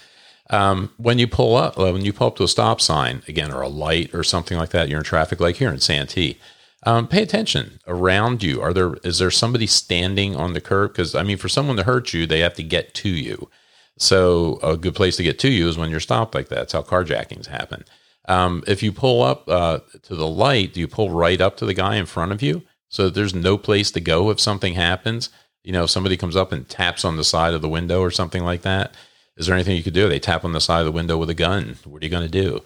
Um, 0.48 0.92
when 0.98 1.18
you 1.18 1.26
pull 1.26 1.56
up, 1.56 1.76
uh, 1.76 1.90
when 1.90 2.04
you 2.04 2.12
pull 2.12 2.28
up 2.28 2.36
to 2.36 2.44
a 2.44 2.48
stop 2.48 2.80
sign 2.80 3.22
again, 3.26 3.52
or 3.52 3.60
a 3.60 3.68
light, 3.68 4.14
or 4.14 4.22
something 4.22 4.56
like 4.56 4.70
that, 4.70 4.88
you're 4.88 4.98
in 4.98 5.04
traffic, 5.04 5.40
like 5.40 5.56
here 5.56 5.72
in 5.72 5.80
Santee. 5.80 6.38
Um, 6.84 7.08
pay 7.08 7.24
attention 7.24 7.80
around 7.88 8.44
you. 8.44 8.62
Are 8.62 8.72
there 8.72 8.94
is 9.02 9.18
there 9.18 9.32
somebody 9.32 9.66
standing 9.66 10.36
on 10.36 10.52
the 10.52 10.60
curb? 10.60 10.92
Because 10.92 11.16
I 11.16 11.24
mean, 11.24 11.38
for 11.38 11.48
someone 11.48 11.76
to 11.76 11.82
hurt 11.82 12.14
you, 12.14 12.24
they 12.24 12.38
have 12.38 12.54
to 12.54 12.62
get 12.62 12.94
to 12.94 13.08
you. 13.08 13.50
So 13.98 14.60
a 14.62 14.76
good 14.76 14.94
place 14.94 15.16
to 15.16 15.24
get 15.24 15.40
to 15.40 15.50
you 15.50 15.68
is 15.68 15.76
when 15.76 15.90
you're 15.90 15.98
stopped 15.98 16.36
like 16.36 16.50
that. 16.50 16.54
That's 16.54 16.72
how 16.72 16.82
carjackings 16.82 17.48
happen. 17.48 17.84
Um, 18.28 18.62
if 18.66 18.82
you 18.82 18.92
pull 18.92 19.22
up 19.22 19.48
uh, 19.48 19.80
to 20.02 20.14
the 20.14 20.28
light, 20.28 20.74
do 20.74 20.80
you 20.80 20.88
pull 20.88 21.10
right 21.10 21.40
up 21.40 21.56
to 21.58 21.66
the 21.66 21.74
guy 21.74 21.96
in 21.96 22.06
front 22.06 22.32
of 22.32 22.42
you 22.42 22.62
so 22.88 23.04
that 23.04 23.14
there's 23.14 23.34
no 23.34 23.56
place 23.56 23.90
to 23.92 24.00
go 24.00 24.30
if 24.30 24.40
something 24.40 24.74
happens? 24.74 25.30
You 25.62 25.72
know, 25.72 25.84
if 25.84 25.90
somebody 25.90 26.16
comes 26.16 26.36
up 26.36 26.52
and 26.52 26.68
taps 26.68 27.04
on 27.04 27.16
the 27.16 27.24
side 27.24 27.54
of 27.54 27.62
the 27.62 27.68
window 27.68 28.00
or 28.00 28.10
something 28.10 28.44
like 28.44 28.62
that, 28.62 28.94
is 29.36 29.46
there 29.46 29.54
anything 29.54 29.76
you 29.76 29.82
could 29.82 29.94
do? 29.94 30.08
They 30.08 30.18
tap 30.18 30.44
on 30.44 30.52
the 30.52 30.60
side 30.60 30.80
of 30.80 30.86
the 30.86 30.92
window 30.92 31.16
with 31.16 31.30
a 31.30 31.34
gun. 31.34 31.78
What 31.84 32.02
are 32.02 32.04
you 32.04 32.10
going 32.10 32.30
to 32.30 32.42
do? 32.42 32.62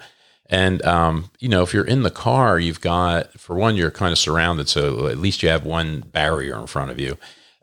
And 0.46 0.84
um, 0.84 1.30
you 1.38 1.48
know, 1.48 1.62
if 1.62 1.72
you're 1.72 1.86
in 1.86 2.02
the 2.02 2.10
car, 2.10 2.58
you've 2.58 2.80
got 2.80 3.38
for 3.38 3.56
one, 3.56 3.76
you're 3.76 3.90
kind 3.90 4.12
of 4.12 4.18
surrounded, 4.18 4.68
so 4.68 5.06
at 5.06 5.18
least 5.18 5.42
you 5.42 5.48
have 5.48 5.64
one 5.64 6.00
barrier 6.00 6.58
in 6.58 6.66
front 6.66 6.90
of 6.90 6.98
you. 6.98 7.16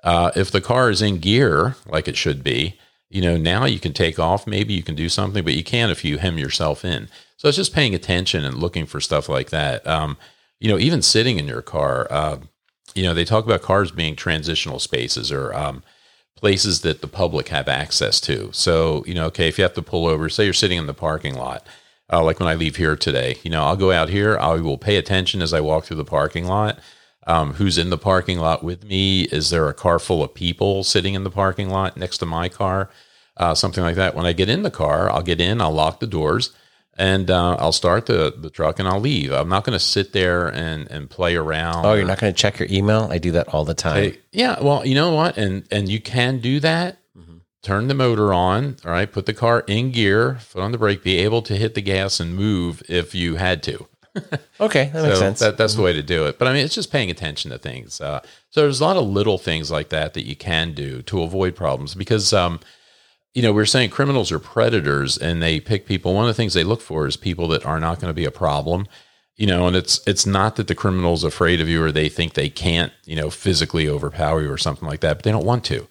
Uh, 0.04 0.32
if 0.36 0.50
the 0.50 0.62
car 0.62 0.90
is 0.90 1.02
in 1.02 1.20
gear 1.20 1.76
like 1.86 2.08
it 2.08 2.18
should 2.18 2.44
be, 2.44 2.80
you 3.10 3.22
know, 3.22 3.38
now 3.38 3.66
you 3.66 3.80
can 3.80 3.94
take 3.94 4.18
off. 4.18 4.48
Maybe 4.48 4.74
you 4.74 4.82
can 4.82 4.96
do 4.96 5.10
something, 5.10 5.44
but 5.44 5.54
you 5.54 5.64
can't 5.64 5.92
if 5.92 6.04
you 6.04 6.18
hem 6.18 6.38
yourself 6.38 6.84
in. 6.84 7.08
So 7.42 7.48
it's 7.48 7.58
just 7.58 7.74
paying 7.74 7.96
attention 7.96 8.46
and 8.46 8.60
looking 8.60 8.86
for 8.86 9.02
stuff 9.02 9.28
like 9.28 9.50
that. 9.50 9.88
Um, 9.88 10.16
you 10.60 10.70
know, 10.70 10.78
even 10.78 11.02
sitting 11.02 11.40
in 11.40 11.48
your 11.48 11.64
car, 11.64 12.06
uh, 12.12 12.38
you 12.94 13.02
know, 13.02 13.16
they 13.16 13.26
talk 13.26 13.46
about 13.46 13.64
cars 13.64 13.90
being 13.90 14.16
transitional 14.16 14.78
spaces 14.78 15.32
or 15.32 15.52
um, 15.56 15.82
places 16.38 16.82
that 16.82 17.02
the 17.02 17.08
public 17.08 17.48
have 17.48 17.68
access 17.68 18.22
to. 18.22 18.52
So, 18.54 19.04
you 19.08 19.16
know, 19.16 19.26
okay, 19.26 19.48
if 19.48 19.58
you 19.58 19.64
have 19.64 19.74
to 19.74 19.82
pull 19.82 20.06
over, 20.06 20.30
say 20.30 20.44
you're 20.44 20.54
sitting 20.54 20.78
in 20.78 20.86
the 20.86 20.94
parking 20.94 21.34
lot, 21.34 21.66
uh, 22.14 22.24
like 22.24 22.40
when 22.40 22.48
I 22.48 22.54
leave 22.54 22.76
here 22.76 22.96
today, 22.96 23.38
you 23.42 23.50
know, 23.50 23.64
I'll 23.64 23.76
go 23.76 23.92
out 23.92 24.10
here, 24.10 24.38
I 24.38 24.58
will 24.58 24.78
pay 24.78 24.98
attention 24.98 25.42
as 25.42 25.52
I 25.52 25.62
walk 25.62 25.86
through 25.86 25.98
the 25.98 26.06
parking 26.06 26.46
lot. 26.46 26.78
Um, 27.26 27.54
who's 27.54 27.80
in 27.80 27.90
the 27.90 27.98
parking 27.98 28.38
lot 28.38 28.64
with 28.64 28.84
me? 28.84 29.24
Is 29.24 29.50
there 29.50 29.68
a 29.68 29.74
car 29.74 29.98
full 29.98 30.22
of 30.22 30.36
people 30.36 30.84
sitting 30.84 31.16
in 31.16 31.24
the 31.24 31.32
parking 31.32 31.72
lot 31.72 31.98
next 31.98 32.20
to 32.20 32.28
my 32.28 32.50
car? 32.50 32.92
Uh, 33.36 33.56
something 33.56 33.84
like 33.84 33.96
that. 33.96 34.14
When 34.14 34.28
I 34.28 34.34
get 34.34 34.48
in 34.48 34.62
the 34.62 34.70
car, 34.70 35.10
I'll 35.10 35.24
get 35.24 35.42
in, 35.42 35.60
I'll 35.60 35.72
lock 35.72 36.02
the 36.02 36.06
doors, 36.06 36.52
and 36.98 37.32
uh, 37.32 37.56
I'll 37.58 37.72
start 37.72 38.06
the, 38.06 38.34
the 38.38 38.50
truck 38.50 38.80
and 38.80 38.88
I'll 38.88 39.00
leave. 39.00 39.32
I'm 39.32 39.50
not 39.50 39.64
going 39.64 39.78
to 39.78 39.84
sit 39.84 40.14
there 40.14 40.48
and, 40.48 40.90
and 40.92 41.10
play 41.10 41.36
around. 41.36 41.86
Oh, 41.86 41.94
you're 41.94 42.06
not 42.06 42.20
going 42.20 42.34
to 42.34 42.38
check 42.38 42.60
your 42.60 42.68
email? 42.70 43.08
I 43.10 43.18
do 43.18 43.32
that 43.32 43.48
all 43.50 43.66
the 43.66 43.74
time. 43.74 43.98
I, 43.98 44.18
yeah, 44.32 44.62
well, 44.62 44.86
you 44.86 44.96
know 44.96 45.14
what? 45.16 45.38
And 45.38 45.68
and 45.72 45.90
you 45.90 46.02
can 46.02 46.40
do 46.40 46.60
that. 46.60 47.00
Mm-hmm. 47.18 47.38
Turn 47.64 47.88
the 47.88 47.94
motor 47.94 48.34
on. 48.34 48.78
All 48.86 48.92
right, 48.92 49.12
put 49.12 49.26
the 49.26 49.34
car 49.34 49.64
in 49.68 49.92
gear, 49.92 50.36
foot 50.36 50.62
on 50.62 50.72
the 50.72 50.78
brake, 50.78 51.04
be 51.04 51.18
able 51.20 51.42
to 51.44 51.56
hit 51.56 51.76
the 51.76 51.82
gas 51.82 52.20
and 52.20 52.36
move 52.36 52.84
if 52.90 53.16
you 53.16 53.36
had 53.36 53.64
to. 53.64 53.88
okay, 54.60 54.92
that 54.94 55.04
makes 55.04 55.16
so 55.16 55.22
sense. 55.22 55.40
That, 55.40 55.58
that's 55.58 55.74
mm-hmm. 55.74 55.82
the 55.82 55.86
way 55.86 55.94
to 55.94 56.04
do 56.04 56.26
it. 56.26 56.38
But 56.38 56.50
I 56.50 56.54
mean, 56.54 56.66
it's 56.66 56.76
just 56.76 56.92
paying 56.92 57.10
attention 57.10 57.52
to 57.52 57.58
things. 57.58 58.02
Uh, 58.02 58.20
so 58.50 58.62
there's 58.62 58.82
a 58.82 58.86
lot 58.86 58.98
of 58.98 59.08
little 59.08 59.38
things 59.38 59.72
like 59.72 59.90
that 59.90 60.14
that 60.16 60.28
you 60.28 60.36
can 60.36 60.74
do 60.74 61.02
to 61.04 61.22
avoid 61.24 61.56
problems 61.56 61.96
because. 61.96 62.34
Um, 62.34 62.60
you 63.34 63.42
know, 63.42 63.54
we 63.54 63.62
are 63.62 63.66
saying 63.66 63.90
criminals 63.92 64.32
are 64.32 64.40
predators 64.40 65.18
and 65.18 65.42
they 65.42 65.60
pick 65.60 65.86
people. 65.86 66.14
One 66.14 66.26
of 66.26 66.28
the 66.28 66.34
things 66.34 66.54
they 66.54 66.64
look 66.64 66.82
for 66.82 67.08
is 67.08 67.16
people 67.16 67.48
that 67.50 67.66
are 67.66 67.80
not 67.80 68.00
going 68.00 68.10
to 68.10 68.16
be 68.16 68.26
a 68.26 68.32
problem. 68.32 68.88
You 69.38 69.48
know, 69.48 69.66
and 69.66 69.76
it's 69.76 70.06
it's 70.06 70.26
not 70.26 70.58
that 70.58 70.68
the 70.68 70.76
criminal's 70.76 71.24
afraid 71.24 71.62
of 71.62 71.68
you 71.68 71.82
or 71.84 71.92
they 71.92 72.10
think 72.10 72.34
they 72.34 72.50
can't, 72.50 72.92
you 73.06 73.16
know, 73.16 73.30
physically 73.32 73.88
overpower 73.88 74.42
you 74.42 74.52
or 74.52 74.58
something 74.58 74.88
like 74.88 75.00
that, 75.00 75.18
but 75.18 75.24
they 75.24 75.32
don't 75.32 75.46
want 75.46 75.64
to. 75.66 75.88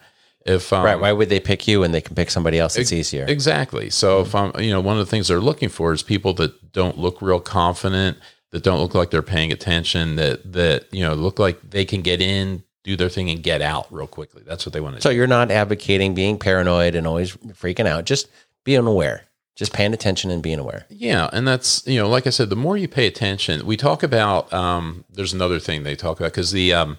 If 0.47 0.73
um, 0.73 0.85
right, 0.85 1.01
why 1.01 1.13
would 1.13 1.31
they 1.31 1.41
pick 1.41 1.67
you 1.67 1.81
when 1.81 1.93
they 1.93 2.01
can 2.01 2.15
pick 2.15 2.31
somebody 2.31 2.59
else 2.59 2.75
that's 2.75 2.93
easier? 2.93 3.25
Exactly. 3.27 3.91
So 3.91 4.21
if 4.21 4.35
I'm, 4.35 4.53
you 4.59 4.71
know, 4.71 4.81
one 4.81 4.99
of 4.99 5.05
the 5.05 5.11
things 5.11 5.29
they're 5.29 5.41
looking 5.41 5.69
for 5.69 5.93
is 5.93 6.03
people 6.03 6.33
that 6.35 6.73
don't 6.73 6.99
look 6.99 7.21
real 7.21 7.41
confident, 7.41 8.19
that 8.51 8.63
don't 8.63 8.81
look 8.81 8.95
like 8.95 9.11
they're 9.11 9.23
paying 9.23 9.53
attention, 9.53 10.17
that 10.17 10.53
that 10.53 10.93
you 10.93 11.03
know 11.03 11.15
look 11.15 11.39
like 11.39 11.71
they 11.71 11.85
can 11.85 12.03
get 12.03 12.23
in, 12.23 12.63
do 12.83 12.97
their 12.97 13.09
thing 13.09 13.29
and 13.31 13.43
get 13.43 13.61
out 13.61 13.87
real 13.91 14.07
quickly. 14.07 14.43
That's 14.47 14.65
what 14.65 14.73
they 14.73 14.81
want 14.81 14.97
to 14.97 15.03
so 15.03 15.11
do. 15.11 15.13
So 15.13 15.17
you're 15.17 15.27
not 15.27 15.51
advocating 15.51 16.15
being 16.15 16.39
paranoid 16.39 16.95
and 16.95 17.07
always 17.07 17.37
freaking 17.37 17.87
out, 17.87 18.05
just 18.05 18.29
being 18.65 18.87
aware, 18.87 19.25
just 19.55 19.73
paying 19.73 19.93
attention 19.93 20.31
and 20.31 20.43
being 20.43 20.59
aware. 20.59 20.87
Yeah. 20.89 21.29
And 21.33 21.47
that's, 21.47 21.87
you 21.87 21.99
know, 21.99 22.09
like 22.09 22.27
I 22.27 22.31
said, 22.31 22.49
the 22.49 22.57
more 22.57 22.77
you 22.77 22.89
pay 22.89 23.07
attention, 23.07 23.67
we 23.67 23.77
talk 23.77 24.03
about, 24.03 24.53
um, 24.53 25.05
there's 25.11 25.35
another 25.35 25.59
thing 25.59 25.83
they 25.83 25.97
talk 25.97 26.19
about 26.19 26.33
because 26.33 26.53
the, 26.53 26.73
um, 26.73 26.97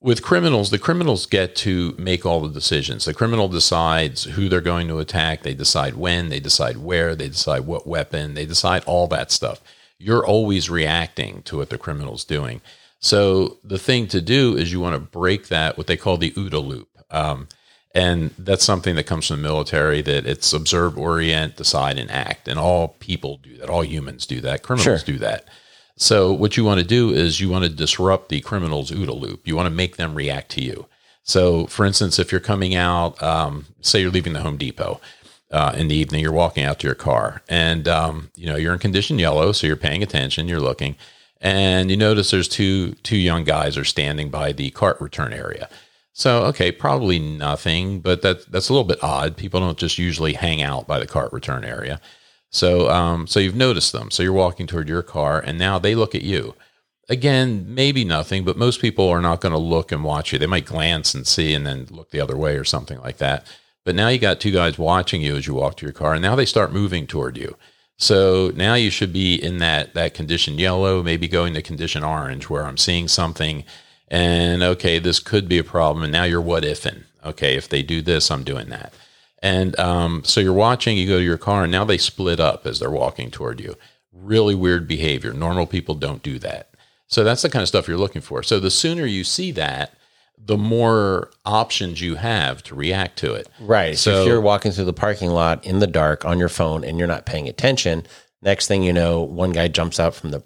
with 0.00 0.20
criminals, 0.20 0.70
the 0.70 0.80
criminals 0.80 1.26
get 1.26 1.54
to 1.54 1.94
make 1.96 2.26
all 2.26 2.40
the 2.40 2.52
decisions. 2.52 3.04
The 3.04 3.14
criminal 3.14 3.46
decides 3.46 4.24
who 4.24 4.48
they're 4.48 4.60
going 4.60 4.88
to 4.88 4.98
attack. 4.98 5.42
They 5.44 5.54
decide 5.54 5.94
when, 5.94 6.28
they 6.28 6.40
decide 6.40 6.78
where, 6.78 7.14
they 7.14 7.28
decide 7.28 7.66
what 7.66 7.86
weapon, 7.86 8.34
they 8.34 8.44
decide 8.44 8.82
all 8.84 9.06
that 9.08 9.30
stuff. 9.30 9.60
You're 9.98 10.26
always 10.26 10.68
reacting 10.68 11.42
to 11.42 11.58
what 11.58 11.70
the 11.70 11.78
criminal's 11.78 12.24
doing. 12.24 12.60
So 13.02 13.58
the 13.62 13.78
thing 13.78 14.06
to 14.08 14.20
do 14.22 14.56
is 14.56 14.72
you 14.72 14.80
want 14.80 14.94
to 14.94 15.00
break 15.00 15.48
that 15.48 15.76
what 15.76 15.86
they 15.88 15.96
call 15.96 16.16
the 16.16 16.30
OODA 16.32 16.64
loop. 16.66 16.88
Um, 17.10 17.48
And 17.94 18.30
that's 18.38 18.64
something 18.64 18.94
that 18.96 19.04
comes 19.04 19.26
from 19.26 19.36
the 19.36 19.42
military 19.42 20.00
that 20.00 20.24
it's 20.24 20.54
observe, 20.54 20.96
orient, 20.96 21.56
decide, 21.56 21.98
and 21.98 22.10
act. 22.10 22.48
And 22.48 22.58
all 22.58 22.96
people 23.00 23.36
do 23.42 23.58
that. 23.58 23.68
All 23.68 23.84
humans 23.84 24.24
do 24.24 24.40
that. 24.40 24.62
Criminals 24.62 25.02
Sure. 25.02 25.14
do 25.14 25.18
that. 25.18 25.44
So 25.98 26.32
what 26.32 26.56
you 26.56 26.64
want 26.64 26.80
to 26.80 26.86
do 26.86 27.10
is 27.10 27.38
you 27.38 27.50
want 27.50 27.64
to 27.64 27.70
disrupt 27.70 28.30
the 28.30 28.40
criminal's 28.40 28.90
OODA 28.90 29.12
loop. 29.20 29.46
You 29.46 29.56
want 29.56 29.66
to 29.66 29.74
make 29.74 29.96
them 29.96 30.14
react 30.14 30.50
to 30.52 30.62
you. 30.62 30.86
So, 31.22 31.66
for 31.66 31.84
instance, 31.84 32.18
if 32.18 32.32
you're 32.32 32.40
coming 32.40 32.74
out, 32.74 33.22
um, 33.22 33.66
say 33.82 34.00
you're 34.00 34.10
leaving 34.10 34.32
the 34.32 34.40
Home 34.40 34.56
Depot 34.56 35.00
uh, 35.50 35.74
in 35.76 35.88
the 35.88 35.94
evening, 35.94 36.22
you're 36.22 36.32
walking 36.32 36.64
out 36.64 36.78
to 36.80 36.86
your 36.88 36.96
car, 36.96 37.42
and 37.48 37.86
um, 37.86 38.30
you 38.36 38.46
know 38.46 38.56
you're 38.56 38.72
in 38.72 38.78
condition 38.80 39.18
yellow, 39.18 39.52
so 39.52 39.66
you're 39.66 39.76
paying 39.76 40.02
attention, 40.02 40.48
you're 40.48 40.60
looking, 40.60 40.96
and 41.42 41.90
you 41.90 41.96
notice 41.96 42.30
there's 42.30 42.48
two 42.48 42.92
two 43.02 43.16
young 43.18 43.44
guys 43.44 43.76
are 43.76 43.84
standing 43.84 44.30
by 44.30 44.52
the 44.52 44.70
cart 44.70 44.98
return 45.00 45.32
area. 45.32 45.68
So, 46.14 46.44
okay, 46.44 46.70
probably 46.70 47.18
nothing, 47.18 48.00
but 48.00 48.22
that 48.22 48.50
that's 48.50 48.68
a 48.68 48.72
little 48.72 48.86
bit 48.86 49.02
odd. 49.02 49.36
People 49.36 49.60
don't 49.60 49.78
just 49.78 49.98
usually 49.98 50.34
hang 50.34 50.62
out 50.62 50.86
by 50.86 50.98
the 50.98 51.06
cart 51.06 51.32
return 51.32 51.64
area. 51.64 52.00
So, 52.50 52.90
um, 52.90 53.26
so 53.26 53.40
you've 53.40 53.56
noticed 53.56 53.92
them. 53.92 54.10
So 54.10 54.22
you're 54.22 54.32
walking 54.32 54.66
toward 54.66 54.88
your 54.88 55.02
car, 55.02 55.40
and 55.40 55.58
now 55.58 55.78
they 55.78 55.94
look 55.94 56.14
at 56.14 56.22
you. 56.22 56.54
Again, 57.08 57.74
maybe 57.74 58.04
nothing, 58.04 58.44
but 58.44 58.56
most 58.56 58.80
people 58.80 59.08
are 59.08 59.22
not 59.22 59.40
going 59.40 59.52
to 59.52 59.58
look 59.58 59.90
and 59.90 60.04
watch 60.04 60.32
you. 60.32 60.38
They 60.38 60.46
might 60.46 60.66
glance 60.66 61.14
and 61.14 61.26
see, 61.26 61.54
and 61.54 61.66
then 61.66 61.86
look 61.90 62.10
the 62.10 62.20
other 62.20 62.36
way 62.36 62.56
or 62.56 62.64
something 62.64 63.00
like 63.00 63.16
that. 63.18 63.46
But 63.84 63.96
now 63.96 64.08
you 64.08 64.18
got 64.18 64.38
two 64.38 64.52
guys 64.52 64.78
watching 64.78 65.22
you 65.22 65.34
as 65.34 65.46
you 65.46 65.54
walk 65.54 65.78
to 65.78 65.86
your 65.86 65.92
car, 65.92 66.12
and 66.12 66.22
now 66.22 66.36
they 66.36 66.46
start 66.46 66.72
moving 66.72 67.06
toward 67.06 67.36
you. 67.36 67.56
So 68.02 68.50
now 68.56 68.74
you 68.74 68.90
should 68.90 69.12
be 69.12 69.36
in 69.36 69.58
that 69.58 69.94
that 69.94 70.12
condition 70.12 70.58
yellow, 70.58 71.04
maybe 71.04 71.28
going 71.28 71.54
to 71.54 71.62
condition 71.62 72.02
orange, 72.02 72.50
where 72.50 72.66
I'm 72.66 72.76
seeing 72.76 73.06
something, 73.06 73.62
and 74.08 74.60
okay, 74.60 74.98
this 74.98 75.20
could 75.20 75.48
be 75.48 75.58
a 75.58 75.64
problem. 75.64 76.02
And 76.02 76.12
now 76.12 76.24
you're 76.24 76.40
what 76.40 76.64
ifing. 76.64 77.04
Okay, 77.24 77.56
if 77.56 77.68
they 77.68 77.80
do 77.80 78.02
this, 78.02 78.28
I'm 78.28 78.42
doing 78.42 78.70
that. 78.70 78.92
And 79.40 79.78
um, 79.78 80.24
so 80.24 80.40
you're 80.40 80.52
watching, 80.52 80.98
you 80.98 81.06
go 81.06 81.18
to 81.18 81.24
your 81.24 81.38
car, 81.38 81.62
and 81.62 81.70
now 81.70 81.84
they 81.84 81.96
split 81.96 82.40
up 82.40 82.66
as 82.66 82.80
they're 82.80 82.90
walking 82.90 83.30
toward 83.30 83.60
you. 83.60 83.76
Really 84.12 84.56
weird 84.56 84.88
behavior. 84.88 85.32
Normal 85.32 85.68
people 85.68 85.94
don't 85.94 86.24
do 86.24 86.40
that. 86.40 86.70
So 87.06 87.22
that's 87.22 87.42
the 87.42 87.50
kind 87.50 87.62
of 87.62 87.68
stuff 87.68 87.86
you're 87.86 87.96
looking 87.96 88.22
for. 88.22 88.42
So 88.42 88.58
the 88.58 88.70
sooner 88.70 89.06
you 89.06 89.22
see 89.22 89.52
that, 89.52 89.94
the 90.44 90.56
more 90.58 91.30
options 91.44 92.00
you 92.00 92.16
have 92.16 92.62
to 92.64 92.74
react 92.74 93.18
to 93.20 93.32
it. 93.34 93.48
Right. 93.60 93.96
So, 93.96 94.12
So- 94.12 94.20
if 94.22 94.26
you're 94.28 94.40
walking 94.40 94.72
through 94.72 94.86
the 94.86 94.92
parking 94.92 95.30
lot 95.30 95.64
in 95.64 95.78
the 95.78 95.86
dark 95.86 96.24
on 96.24 96.38
your 96.38 96.48
phone 96.48 96.82
and 96.84 96.98
you're 96.98 97.06
not 97.08 97.26
paying 97.26 97.48
attention, 97.48 98.04
next 98.42 98.66
thing 98.66 98.82
you 98.82 98.92
know, 98.92 99.20
one 99.20 99.52
guy 99.52 99.68
jumps 99.68 100.00
out 100.00 100.14
from 100.14 100.30
the 100.32 100.42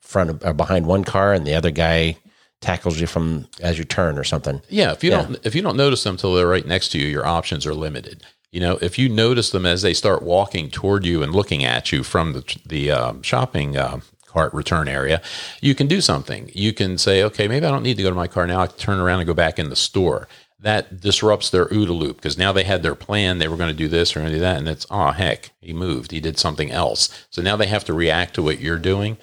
front 0.00 0.30
of, 0.30 0.42
or 0.44 0.54
behind 0.54 0.86
one 0.86 1.04
car 1.04 1.32
and 1.34 1.46
the 1.46 1.54
other 1.54 1.70
guy 1.70 2.16
tackles 2.62 2.98
you 2.98 3.06
from 3.06 3.46
as 3.60 3.76
you 3.76 3.84
turn 3.84 4.18
or 4.18 4.24
something. 4.24 4.62
Yeah, 4.70 4.92
if 4.92 5.04
you 5.04 5.10
Yeah. 5.10 5.22
don't 5.22 5.38
if 5.44 5.54
you 5.54 5.60
don't 5.62 5.76
notice 5.76 6.02
them 6.04 6.14
until 6.14 6.34
they're 6.34 6.46
right 6.48 6.66
next 6.66 6.88
to 6.92 6.98
you, 6.98 7.06
your 7.06 7.26
options 7.26 7.66
are 7.66 7.74
limited. 7.74 8.22
You 8.52 8.60
know, 8.60 8.78
if 8.80 8.98
you 8.98 9.10
notice 9.10 9.50
them 9.50 9.66
as 9.66 9.82
they 9.82 9.92
start 9.92 10.22
walking 10.22 10.70
toward 10.70 11.04
you 11.04 11.22
and 11.22 11.34
looking 11.34 11.62
at 11.64 11.92
you 11.92 12.02
from 12.02 12.32
the 12.32 12.56
the 12.64 12.90
um, 12.90 13.22
shopping 13.22 13.76
uh, 13.76 14.00
return 14.36 14.88
area, 14.88 15.22
you 15.60 15.74
can 15.74 15.86
do 15.86 16.00
something. 16.00 16.50
You 16.54 16.72
can 16.72 16.98
say, 16.98 17.22
okay, 17.24 17.48
maybe 17.48 17.66
I 17.66 17.70
don't 17.70 17.82
need 17.82 17.96
to 17.96 18.02
go 18.02 18.10
to 18.10 18.16
my 18.16 18.28
car 18.28 18.46
now. 18.46 18.60
I 18.60 18.66
can 18.66 18.76
turn 18.76 18.98
around 18.98 19.20
and 19.20 19.26
go 19.26 19.34
back 19.34 19.58
in 19.58 19.70
the 19.70 19.76
store. 19.76 20.28
That 20.58 21.00
disrupts 21.00 21.50
their 21.50 21.66
OODA 21.66 21.96
loop 21.96 22.16
because 22.16 22.38
now 22.38 22.52
they 22.52 22.64
had 22.64 22.82
their 22.82 22.94
plan. 22.94 23.38
They 23.38 23.48
were 23.48 23.58
going 23.58 23.70
to 23.70 23.76
do 23.76 23.88
this 23.88 24.16
or 24.16 24.20
going 24.20 24.32
to 24.32 24.38
do 24.38 24.40
that, 24.40 24.56
and 24.56 24.68
it's 24.68 24.86
oh 24.90 25.10
heck, 25.10 25.50
he 25.60 25.72
moved. 25.72 26.12
He 26.12 26.20
did 26.20 26.38
something 26.38 26.70
else. 26.70 27.26
So 27.30 27.42
now 27.42 27.56
they 27.56 27.66
have 27.66 27.84
to 27.84 27.94
react 27.94 28.34
to 28.34 28.42
what 28.42 28.60
you're 28.60 28.78
doing. 28.78 29.18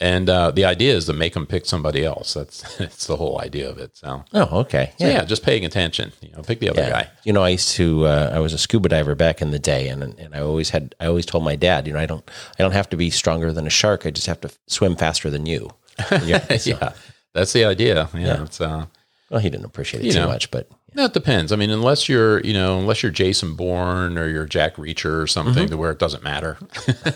And 0.00 0.30
uh, 0.30 0.52
the 0.52 0.64
idea 0.64 0.94
is 0.94 1.06
to 1.06 1.12
make 1.12 1.34
them 1.34 1.44
pick 1.44 1.66
somebody 1.66 2.04
else. 2.04 2.34
That's 2.34 2.76
that's 2.78 3.06
the 3.06 3.16
whole 3.16 3.40
idea 3.40 3.68
of 3.68 3.78
it. 3.78 3.96
So 3.96 4.24
Oh, 4.32 4.60
okay. 4.60 4.92
so 4.98 5.06
yeah, 5.08 5.24
just 5.24 5.42
paying 5.42 5.64
attention. 5.64 6.12
You 6.20 6.30
know, 6.32 6.42
pick 6.42 6.60
the 6.60 6.70
other 6.70 6.82
Yeah. 6.82 6.90
guy. 6.90 7.10
You 7.24 7.32
know, 7.32 7.42
I 7.42 7.48
used 7.48 7.70
to. 7.76 8.06
Uh, 8.06 8.30
I 8.32 8.38
was 8.38 8.52
a 8.52 8.58
scuba 8.58 8.88
diver 8.88 9.14
back 9.16 9.42
in 9.42 9.50
the 9.50 9.58
day, 9.58 9.88
and 9.88 10.02
and 10.02 10.34
I 10.36 10.40
always 10.40 10.70
had. 10.70 10.94
I 11.00 11.06
always 11.06 11.26
told 11.26 11.42
my 11.42 11.56
dad, 11.56 11.86
you 11.88 11.92
know, 11.92 11.98
I 12.00 12.06
don't. 12.06 12.28
I 12.58 12.62
don't 12.62 12.72
have 12.74 12.88
to 12.90 12.96
be 12.96 13.10
stronger 13.10 13.52
than 13.52 13.66
a 13.66 13.70
shark. 13.70 14.06
I 14.06 14.10
just 14.10 14.26
have 14.28 14.40
to 14.42 14.50
swim 14.68 14.94
faster 14.96 15.30
than 15.30 15.46
you. 15.46 15.70
Yeah. 16.24 16.46
so- 16.58 16.70
yeah, 16.70 16.92
that's 17.34 17.52
the 17.52 17.64
idea. 17.64 18.08
Yeah, 18.14 18.44
it's 18.44 18.60
uh, 18.60 18.86
Well, 19.30 19.40
he 19.40 19.50
didn't 19.50 19.66
appreciate 19.66 20.04
it 20.04 20.12
too 20.12 20.20
know. 20.20 20.28
much, 20.28 20.50
but 20.52 20.70
that 20.94 21.12
depends. 21.12 21.52
I 21.52 21.56
mean, 21.56 21.70
unless 21.70 22.08
you're, 22.08 22.40
you 22.40 22.52
know, 22.52 22.78
unless 22.78 23.02
you're 23.02 23.12
Jason 23.12 23.54
Bourne 23.54 24.16
or 24.18 24.26
you're 24.28 24.46
Jack 24.46 24.76
Reacher 24.76 25.22
or 25.22 25.26
something 25.26 25.64
Mm-hmm. 25.64 25.70
to 25.72 25.76
where 25.76 25.90
it 25.90 25.98
doesn't 25.98 26.22
matter. 26.22 26.58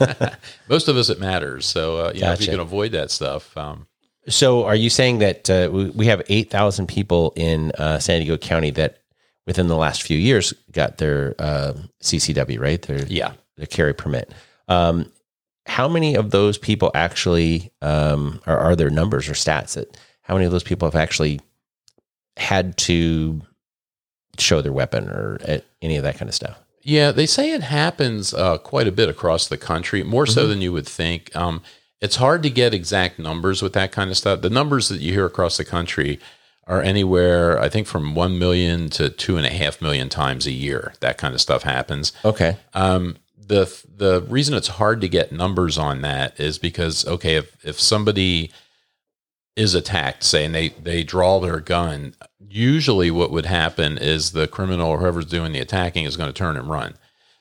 Most 0.68 0.88
of 0.88 0.96
us, 0.96 1.08
it 1.08 1.18
matters. 1.20 1.66
So, 1.66 2.06
uh, 2.06 2.12
you 2.14 2.20
know, 2.22 2.32
if 2.32 2.40
you 2.40 2.48
can 2.48 2.60
avoid 2.60 2.92
that 2.92 3.10
stuff, 3.10 3.56
um, 3.56 3.86
So, 4.28 4.64
are 4.64 4.76
you 4.76 4.90
saying 4.90 5.18
that 5.18 5.50
uh, 5.50 5.68
we 5.72 5.90
we 5.90 6.06
have 6.06 6.22
eight 6.28 6.50
thousand 6.50 6.86
people 6.86 7.32
in 7.36 7.72
uh, 7.72 7.98
San 7.98 8.20
Diego 8.20 8.36
County 8.36 8.70
that 8.72 8.98
within 9.46 9.66
the 9.66 9.76
last 9.76 10.02
few 10.02 10.16
years 10.18 10.54
got 10.70 10.98
their 10.98 11.34
uh, 11.38 11.72
CCW, 12.02 12.60
right? 12.60 12.80
Their 12.82 13.04
yeah. 13.06 13.32
their 13.56 13.66
carry 13.66 13.94
permit. 13.94 14.32
Um, 14.68 15.10
how 15.66 15.88
many 15.88 16.14
of 16.14 16.30
those 16.30 16.58
people 16.58 16.90
actually 16.94 17.72
um, 17.82 18.40
are, 18.46 18.58
are 18.58 18.76
there 18.76 18.90
numbers 18.90 19.28
or 19.28 19.32
stats 19.34 19.74
that 19.74 19.96
how 20.22 20.34
many 20.34 20.46
of 20.46 20.52
those 20.52 20.62
people 20.62 20.86
have 20.88 20.94
actually 20.96 21.40
had 22.36 22.76
to 22.78 23.40
show 24.38 24.60
their 24.60 24.72
weapon 24.72 25.08
or 25.08 25.38
uh, 25.46 25.58
any 25.80 25.96
of 25.96 26.02
that 26.04 26.16
kind 26.16 26.28
of 26.28 26.34
stuff? 26.34 26.58
Yeah, 26.82 27.12
they 27.12 27.26
say 27.26 27.52
it 27.52 27.62
happens 27.62 28.34
uh, 28.34 28.58
quite 28.58 28.88
a 28.88 28.92
bit 28.92 29.08
across 29.08 29.46
the 29.46 29.56
country, 29.56 30.02
more 30.02 30.26
so 30.26 30.48
than 30.48 30.60
you 30.60 30.72
would 30.72 30.88
think. 30.88 31.34
Um, 31.36 31.62
it's 32.00 32.16
hard 32.16 32.42
to 32.42 32.50
get 32.50 32.74
exact 32.74 33.20
numbers 33.20 33.62
with 33.62 33.72
that 33.74 33.92
kind 33.92 34.10
of 34.10 34.16
stuff. 34.16 34.40
The 34.40 34.50
numbers 34.50 34.88
that 34.88 35.00
you 35.00 35.12
hear 35.12 35.24
across 35.26 35.56
the 35.56 35.64
country 35.64 36.18
are 36.66 36.82
anywhere, 36.82 37.60
I 37.60 37.68
think, 37.68 37.86
from 37.86 38.16
one 38.16 38.36
million 38.38 38.88
to 38.90 39.10
two 39.10 39.36
and 39.36 39.46
a 39.46 39.50
half 39.50 39.80
million 39.80 40.08
times 40.08 40.46
a 40.46 40.50
year. 40.50 40.94
That 41.00 41.18
kind 41.18 41.34
of 41.34 41.40
stuff 41.40 41.62
happens. 41.62 42.12
Okay, 42.24 42.56
Um, 42.74 43.16
the 43.44 43.66
the 43.96 44.22
reason 44.28 44.54
it's 44.54 44.68
hard 44.68 45.00
to 45.02 45.08
get 45.08 45.30
numbers 45.32 45.76
on 45.78 46.00
that 46.02 46.38
is 46.40 46.58
because 46.58 47.06
okay, 47.06 47.36
if 47.36 47.64
if 47.64 47.80
somebody 47.80 48.50
is 49.56 49.74
attacked, 49.74 50.24
say, 50.24 50.44
and 50.44 50.54
they 50.54 50.70
they 50.70 51.02
draw 51.02 51.40
their 51.40 51.60
gun, 51.60 52.14
usually 52.48 53.10
what 53.10 53.30
would 53.30 53.46
happen 53.46 53.98
is 53.98 54.32
the 54.32 54.46
criminal 54.46 54.90
or 54.90 54.98
whoever's 54.98 55.26
doing 55.26 55.52
the 55.52 55.60
attacking 55.60 56.04
is 56.04 56.16
going 56.16 56.28
to 56.28 56.38
turn 56.38 56.56
and 56.56 56.68
run. 56.68 56.94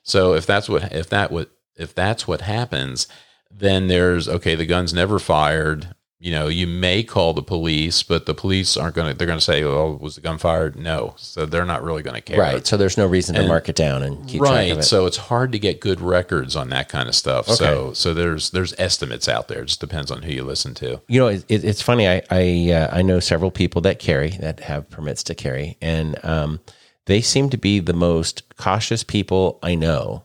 So 0.04 0.34
if 0.34 0.46
that's 0.46 0.68
what 0.70 0.92
if 0.92 1.10
that 1.10 1.32
what 1.32 1.52
if 1.76 1.94
that's 1.96 2.28
what 2.28 2.42
happens, 2.42 3.08
then 3.50 3.88
there's 3.88 4.28
okay, 4.28 4.56
the 4.56 4.66
gun's 4.66 4.94
never 4.94 5.20
fired. 5.20 5.96
You 6.24 6.32
know, 6.34 6.50
you 6.50 6.68
may 6.68 7.02
call 7.02 7.34
the 7.34 7.42
police, 7.42 8.04
but 8.04 8.28
the 8.28 8.36
police 8.36 8.78
aren't 8.78 8.94
going 8.94 9.12
to. 9.12 9.18
They're 9.18 9.26
going 9.26 9.40
to 9.40 9.44
say, 9.44 9.64
"Oh, 9.64 9.98
was 10.00 10.14
the 10.14 10.22
gun 10.22 10.38
fired?" 10.38 10.76
No, 10.76 11.16
so 11.18 11.48
they're 11.48 11.66
not 11.66 11.82
really 11.84 12.04
going 12.04 12.14
to 12.14 12.22
care. 12.22 12.40
right. 12.40 12.68
So 12.68 12.78
there's 12.78 12.96
no 12.96 13.08
reason 13.08 13.34
to 13.36 13.48
mark 13.48 13.70
it 13.70 13.76
down 13.76 14.04
and 14.04 14.28
keep 14.28 14.40
track 14.40 14.52
of 14.52 14.56
right 14.56 14.78
it. 14.78 14.84
so 14.84 15.08
it's 15.08 15.18
hard 15.18 15.52
to 15.52 15.58
get 15.58 15.80
good 15.80 16.00
records 16.00 16.56
on 16.56 16.70
that 16.70 16.90
kind 16.90 17.10
of 17.10 17.16
stuff 17.16 17.48
so 17.48 17.92
so 17.94 18.14
there's 18.14 18.52
there's 18.52 18.76
estimates 18.78 19.28
out 19.28 19.48
there 19.48 19.64
it 19.64 19.66
just 19.66 19.80
depends 19.80 20.12
on 20.12 20.22
who 20.22 20.32
you 20.32 20.44
listen 20.44 20.76
to 20.76 21.02
you 21.08 21.20
know, 21.20 21.28
it, 21.28 21.44
it, 21.50 21.64
it's 21.64 21.82
funny. 21.82 22.08
I 22.08 22.22
I, 22.30 22.72
uh, 22.72 22.90
I 22.98 23.02
know 23.02 23.20
several 23.20 23.50
people 23.50 23.82
that 23.82 23.98
carry 23.98 24.30
that 24.42 24.60
have 24.60 24.90
permits 24.92 25.24
to 25.24 25.34
carry, 25.36 25.78
and 25.82 26.24
um, 26.24 26.60
they 27.06 27.22
seem 27.22 27.50
to 27.50 27.58
be 27.58 27.80
the 27.80 27.94
most 27.94 28.56
cautious 28.58 29.04
people 29.04 29.58
I 29.64 29.74
know. 29.74 30.24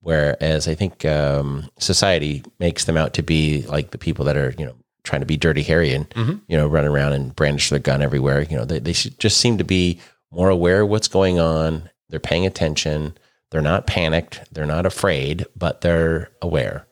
Whereas 0.00 0.68
I 0.68 0.74
think 0.74 1.04
um, 1.06 1.68
society 1.78 2.44
makes 2.60 2.84
them 2.84 2.96
out 2.96 3.14
to 3.14 3.22
be 3.22 3.62
like 3.62 3.90
the 3.90 3.98
people 3.98 4.26
that 4.26 4.36
are 4.36 4.54
you 4.56 4.66
know 4.66 4.76
trying 5.04 5.20
to 5.20 5.26
be 5.26 5.36
dirty 5.36 5.62
Harry 5.62 5.92
and 5.94 6.06
you 6.48 6.56
know 6.56 6.66
run 6.66 6.84
around 6.84 7.12
and 7.12 7.34
brandish 7.36 7.70
their 7.70 7.78
gun 7.78 8.02
everywhere. 8.02 8.42
You 8.42 8.56
know, 8.56 8.64
they 8.64 8.78
they 8.80 8.92
should 8.92 9.18
just 9.20 9.36
seem 9.38 9.58
to 9.58 9.64
be 9.64 10.00
more 10.32 10.48
aware 10.50 10.80
of 10.82 10.88
what's 10.88 11.08
going 11.08 11.38
on. 11.38 11.88
They're 12.08 12.18
paying 12.20 12.44
attention. 12.46 13.16
They're 13.50 13.62
not 13.62 13.86
panicked. 13.86 14.42
They're 14.52 14.66
not 14.66 14.84
afraid, 14.86 15.46
but 15.56 15.80
they're 15.82 16.30
aware 16.42 16.86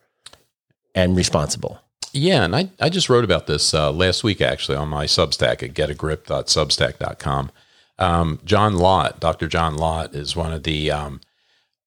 and 0.94 1.16
responsible. 1.16 1.80
yeah 2.12 2.44
and 2.44 2.54
i, 2.54 2.68
I 2.78 2.90
just 2.90 3.08
wrote 3.08 3.24
about 3.24 3.46
this 3.46 3.72
uh, 3.72 3.90
last 3.90 4.22
week 4.22 4.42
actually 4.42 4.76
on 4.76 4.88
my 4.88 5.06
substack 5.06 5.62
at 5.62 5.72
getagrip.substack.com 5.72 7.50
um, 7.98 8.38
john 8.44 8.76
lott 8.76 9.18
dr 9.18 9.48
john 9.48 9.76
lott 9.76 10.14
is 10.14 10.36
one 10.36 10.52
of 10.52 10.64
the 10.64 10.90
um, 10.90 11.20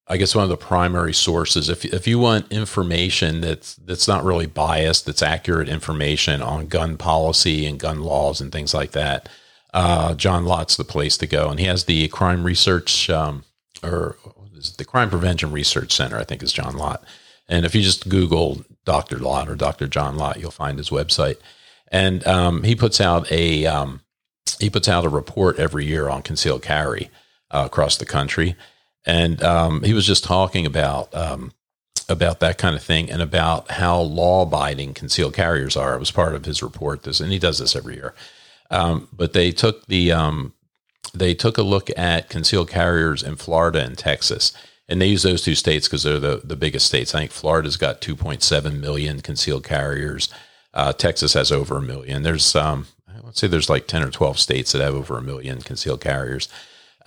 I 0.08 0.18
guess 0.18 0.36
one 0.36 0.44
of 0.44 0.50
the 0.50 0.58
primary 0.58 1.14
sources. 1.14 1.68
If 1.68 1.84
if 1.86 2.08
you 2.08 2.20
want 2.20 2.52
information 2.52 3.42
that's 3.42 3.76
that's 3.76 4.08
not 4.08 4.24
really 4.24 4.46
biased, 4.46 5.06
that's 5.06 5.24
accurate 5.24 5.68
information 5.68 6.42
on 6.42 6.68
gun 6.68 6.98
policy 6.98 7.66
and 7.66 7.80
gun 7.80 8.02
laws 8.02 8.40
and 8.40 8.52
things 8.52 8.74
like 8.74 8.92
that, 8.92 9.30
uh, 9.74 10.14
John 10.14 10.46
Lott's 10.46 10.78
the 10.78 10.84
place 10.84 11.18
to 11.18 11.28
go. 11.28 11.50
And 11.50 11.60
he 11.60 11.66
has 11.66 11.86
the 11.86 12.08
crime 12.10 12.44
research 12.44 13.10
um, 13.10 13.46
or 13.82 14.18
the 14.78 14.86
crime 14.86 15.10
prevention 15.10 15.52
research 15.52 15.92
center. 15.92 16.18
I 16.18 16.24
think 16.24 16.44
is 16.44 16.54
John 16.54 16.78
Lott. 16.78 17.04
And 17.50 17.66
if 17.66 17.74
you 17.74 17.82
just 17.82 18.08
Google 18.08 18.64
Dr. 18.86 19.18
Lott 19.18 19.50
or 19.50 19.56
Dr. 19.56 19.88
John 19.88 20.18
Lott, 20.18 20.40
you'll 20.40 20.52
find 20.52 20.78
his 20.78 20.90
website. 20.92 21.38
And 21.92 22.26
um, 22.28 22.64
he 22.64 22.76
puts 22.76 23.02
out 23.02 23.32
a 23.32 23.66
um, 23.66 24.02
he 24.60 24.70
puts 24.70 24.88
out 24.88 25.04
a 25.04 25.10
report 25.10 25.58
every 25.58 25.86
year 25.86 26.10
on 26.10 26.22
concealed 26.22 26.62
carry 26.62 27.10
uh, 27.50 27.64
across 27.66 27.98
the 27.98 28.06
country 28.06 28.56
and 29.06 29.42
um, 29.44 29.84
he 29.84 29.94
was 29.94 30.06
just 30.06 30.24
talking 30.24 30.66
about 30.66 31.14
um, 31.14 31.52
about 32.08 32.40
that 32.40 32.58
kind 32.58 32.76
of 32.76 32.84
thing 32.84 33.10
and 33.10 33.22
about 33.22 33.72
how 33.72 34.00
law-abiding 34.00 34.94
concealed 34.94 35.34
carriers 35.34 35.76
are. 35.76 35.96
It 35.96 36.00
was 36.00 36.12
part 36.12 36.36
of 36.36 36.46
his 36.46 36.62
report. 36.62 37.04
This, 37.04 37.20
and 37.20 37.32
he 37.32 37.40
does 37.40 37.60
this 37.60 37.76
every 37.76 37.96
year. 37.96 38.14
Um, 38.72 39.08
but 39.14 39.34
they 39.34 39.52
took 39.52 39.86
the 39.88 40.12
um, 40.12 40.54
they 41.14 41.34
took 41.34 41.58
a 41.58 41.64
look 41.64 41.90
at 41.98 42.30
concealed 42.30 42.70
carriers 42.70 43.24
in 43.24 43.36
Florida 43.36 43.84
and 43.84 43.98
Texas. 43.98 44.54
And 44.88 45.02
they 45.02 45.08
use 45.08 45.24
those 45.24 45.42
two 45.42 45.56
states 45.56 45.88
because 45.88 46.04
they're 46.04 46.20
the, 46.20 46.42
the 46.44 46.56
biggest 46.56 46.86
states. 46.86 47.16
I 47.16 47.20
think 47.20 47.32
Florida's 47.32 47.78
got 47.78 48.02
2.7 48.02 48.80
million 48.80 49.22
concealed 49.22 49.64
carriers. 49.64 50.30
Uh, 50.74 50.94
Texas 50.94 51.34
has 51.34 51.52
over 51.52 51.78
a 51.78 51.82
million. 51.82 52.22
There's, 52.22 52.56
um, 52.56 52.88
let's 53.24 53.40
say 53.40 53.48
there's 53.48 53.70
like 53.70 53.88
10 53.88 54.04
or 54.04 54.12
12 54.12 54.38
states 54.38 54.72
that 54.72 54.82
have 54.82 54.94
over 54.94 55.18
a 55.18 55.24
million 55.24 55.62
concealed 55.62 56.02
carriers. 56.02 56.50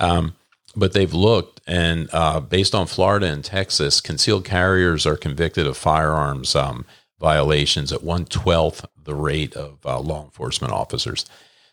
Um, 0.00 0.34
but 0.78 0.92
they've 0.92 1.12
looked, 1.28 1.60
and 1.66 2.08
uh, 2.12 2.40
based 2.40 2.74
on 2.74 2.86
Florida 2.86 3.26
and 3.26 3.44
Texas, 3.44 4.00
concealed 4.00 4.44
carriers 4.44 5.06
are 5.06 5.16
convicted 5.16 5.66
of 5.66 5.76
firearms 5.76 6.54
um, 6.54 6.84
violations 7.20 7.92
at 7.92 8.02
one 8.02 8.24
twelfth 8.24 8.84
the 9.04 9.14
rate 9.14 9.54
of 9.56 9.78
uh, 9.84 10.00
law 10.00 10.24
enforcement 10.24 10.72
officers. 10.72 11.26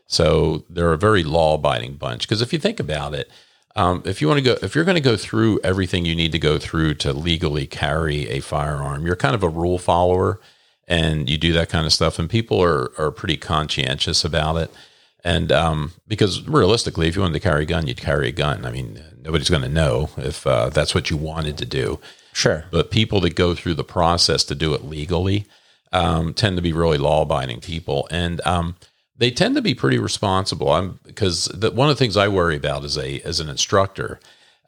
So 0.07 0.63
they're 0.69 0.93
a 0.93 0.97
very 0.97 1.23
law-abiding 1.23 1.97
bunch. 1.97 2.21
Because 2.27 2.41
if 2.41 2.53
you 2.53 2.59
think 2.59 2.79
about 2.79 3.13
it, 3.13 3.29
um, 3.75 4.01
if 4.05 4.21
you 4.21 4.27
want 4.27 4.37
to 4.37 4.43
go, 4.43 4.57
if 4.65 4.73
you're 4.73 4.85
going 4.85 5.03
to 5.03 5.09
go 5.11 5.17
through 5.17 5.59
everything 5.63 6.05
you 6.05 6.15
need 6.15 6.31
to 6.31 6.39
go 6.39 6.57
through 6.57 6.93
to 6.95 7.11
legally 7.11 7.67
carry 7.67 8.29
a 8.29 8.39
firearm, 8.39 9.05
you're 9.05 9.15
kind 9.15 9.35
of 9.35 9.43
a 9.43 9.49
rule 9.49 9.77
follower, 9.77 10.39
and 10.87 11.29
you 11.29 11.37
do 11.37 11.53
that 11.53 11.69
kind 11.69 11.85
of 11.85 11.93
stuff, 11.93 12.19
and 12.19 12.29
people 12.29 12.61
are 12.61 12.91
are 12.97 13.11
pretty 13.11 13.37
conscientious 13.37 14.25
about 14.25 14.57
it. 14.57 14.71
And 15.25 15.51
um, 15.51 15.91
because 16.07 16.47
realistically, 16.47 17.07
if 17.07 17.15
you 17.15 17.21
wanted 17.23 17.33
to 17.33 17.39
carry 17.39 17.63
a 17.63 17.65
gun, 17.65 17.87
you'd 17.87 17.97
carry 17.97 18.29
a 18.29 18.31
gun. 18.31 18.63
I 18.63 18.71
mean, 18.71 19.03
nobody's 19.21 19.49
going 19.49 19.63
to 19.63 19.69
know 19.69 20.11
if 20.17 20.45
uh, 20.45 20.69
that's 20.69 20.95
what 20.95 21.09
you 21.09 21.17
wanted 21.17 21.57
to 21.57 21.65
do. 21.65 21.99
Sure. 22.31 22.65
But 22.69 22.91
people 22.91 23.19
that 23.21 23.35
go 23.35 23.55
through 23.55 23.73
the 23.73 23.83
process 23.83 24.43
to 24.45 24.55
do 24.55 24.75
it 24.75 24.85
legally 24.85 25.45
um, 25.91 26.33
tend 26.33 26.57
to 26.57 26.61
be 26.61 26.73
really 26.73 26.99
law 26.99 27.23
abiding 27.23 27.61
people. 27.61 28.07
And 28.11 28.39
um, 28.45 28.75
they 29.17 29.31
tend 29.31 29.55
to 29.55 29.61
be 29.61 29.73
pretty 29.73 29.97
responsible. 29.97 30.71
I'm 30.71 30.99
because 31.03 31.45
the, 31.45 31.71
one 31.71 31.89
of 31.89 31.95
the 31.95 31.99
things 31.99 32.17
I 32.17 32.27
worry 32.27 32.57
about 32.57 32.83
as 32.83 32.97
a 32.97 33.21
as 33.21 33.39
an 33.39 33.49
instructor, 33.49 34.19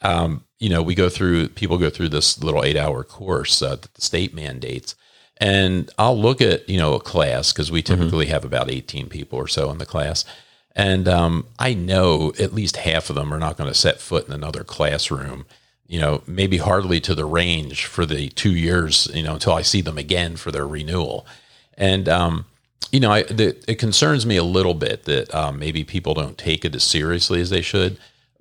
um, 0.01 0.43
you 0.59 0.69
know, 0.69 0.81
we 0.81 0.95
go 0.95 1.09
through 1.09 1.49
people 1.49 1.77
go 1.77 1.89
through 1.89 2.09
this 2.09 2.41
little 2.41 2.63
eight 2.63 2.77
hour 2.77 3.03
course 3.03 3.61
uh, 3.61 3.75
that 3.75 3.93
the 3.93 4.01
state 4.01 4.33
mandates, 4.33 4.95
and 5.37 5.91
I'll 5.99 6.19
look 6.19 6.41
at 6.41 6.67
you 6.69 6.77
know 6.77 6.93
a 6.93 6.99
class 6.99 7.51
because 7.51 7.71
we 7.71 7.81
typically 7.81 8.25
mm-hmm. 8.25 8.33
have 8.33 8.45
about 8.45 8.71
eighteen 8.71 9.09
people 9.09 9.37
or 9.37 9.47
so 9.47 9.69
in 9.69 9.77
the 9.77 9.85
class, 9.85 10.23
and 10.77 11.07
um, 11.07 11.47
I 11.57 11.73
know 11.73 12.33
at 12.39 12.53
least 12.53 12.77
half 12.77 13.09
of 13.09 13.15
them 13.15 13.33
are 13.33 13.39
not 13.39 13.57
going 13.57 13.69
to 13.69 13.77
set 13.77 13.99
foot 13.99 14.27
in 14.27 14.31
another 14.31 14.63
classroom. 14.63 15.47
You 15.87 15.99
know, 15.99 16.21
maybe 16.27 16.57
hardly 16.57 16.99
to 17.01 17.15
the 17.15 17.25
range 17.25 17.85
for 17.85 18.05
the 18.05 18.29
two 18.29 18.53
years. 18.53 19.09
You 19.13 19.23
know, 19.23 19.33
until 19.33 19.53
I 19.53 19.63
see 19.63 19.81
them 19.81 19.97
again 19.97 20.35
for 20.35 20.51
their 20.51 20.67
renewal, 20.67 21.25
and 21.77 22.07
um, 22.07 22.45
you 22.91 22.99
know, 22.99 23.11
I, 23.11 23.23
the, 23.23 23.57
it 23.67 23.79
concerns 23.79 24.25
me 24.25 24.37
a 24.37 24.43
little 24.43 24.75
bit 24.75 25.05
that 25.05 25.33
um, 25.33 25.57
maybe 25.57 25.83
people 25.83 26.13
don't 26.13 26.37
take 26.37 26.63
it 26.63 26.75
as 26.75 26.83
seriously 26.83 27.41
as 27.41 27.49
they 27.49 27.61
should. 27.61 27.97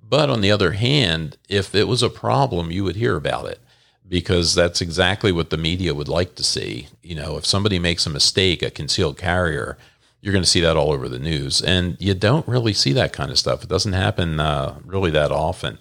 But 0.07 0.29
on 0.29 0.41
the 0.41 0.51
other 0.51 0.73
hand, 0.73 1.37
if 1.49 1.73
it 1.73 1.87
was 1.87 2.03
a 2.03 2.09
problem, 2.09 2.71
you 2.71 2.83
would 2.83 2.95
hear 2.95 3.15
about 3.15 3.45
it 3.45 3.59
because 4.07 4.53
that's 4.55 4.79
exactly 4.79 5.31
what 5.31 5.49
the 5.49 5.57
media 5.57 5.93
would 5.93 6.07
like 6.07 6.35
to 6.35 6.43
see. 6.43 6.87
You 7.01 7.15
know, 7.15 7.37
if 7.37 7.45
somebody 7.45 7.79
makes 7.79 8.05
a 8.05 8.11
mistake, 8.11 8.61
a 8.61 8.69
concealed 8.69 9.17
carrier, 9.17 9.77
you're 10.21 10.33
going 10.33 10.43
to 10.43 10.49
see 10.49 10.61
that 10.61 10.75
all 10.75 10.91
over 10.91 11.07
the 11.07 11.19
news. 11.19 11.61
And 11.61 11.95
you 11.99 12.13
don't 12.13 12.47
really 12.47 12.73
see 12.73 12.93
that 12.93 13.13
kind 13.13 13.31
of 13.31 13.37
stuff. 13.37 13.63
It 13.63 13.69
doesn't 13.69 13.93
happen 13.93 14.39
uh, 14.39 14.79
really 14.83 15.11
that 15.11 15.31
often. 15.31 15.77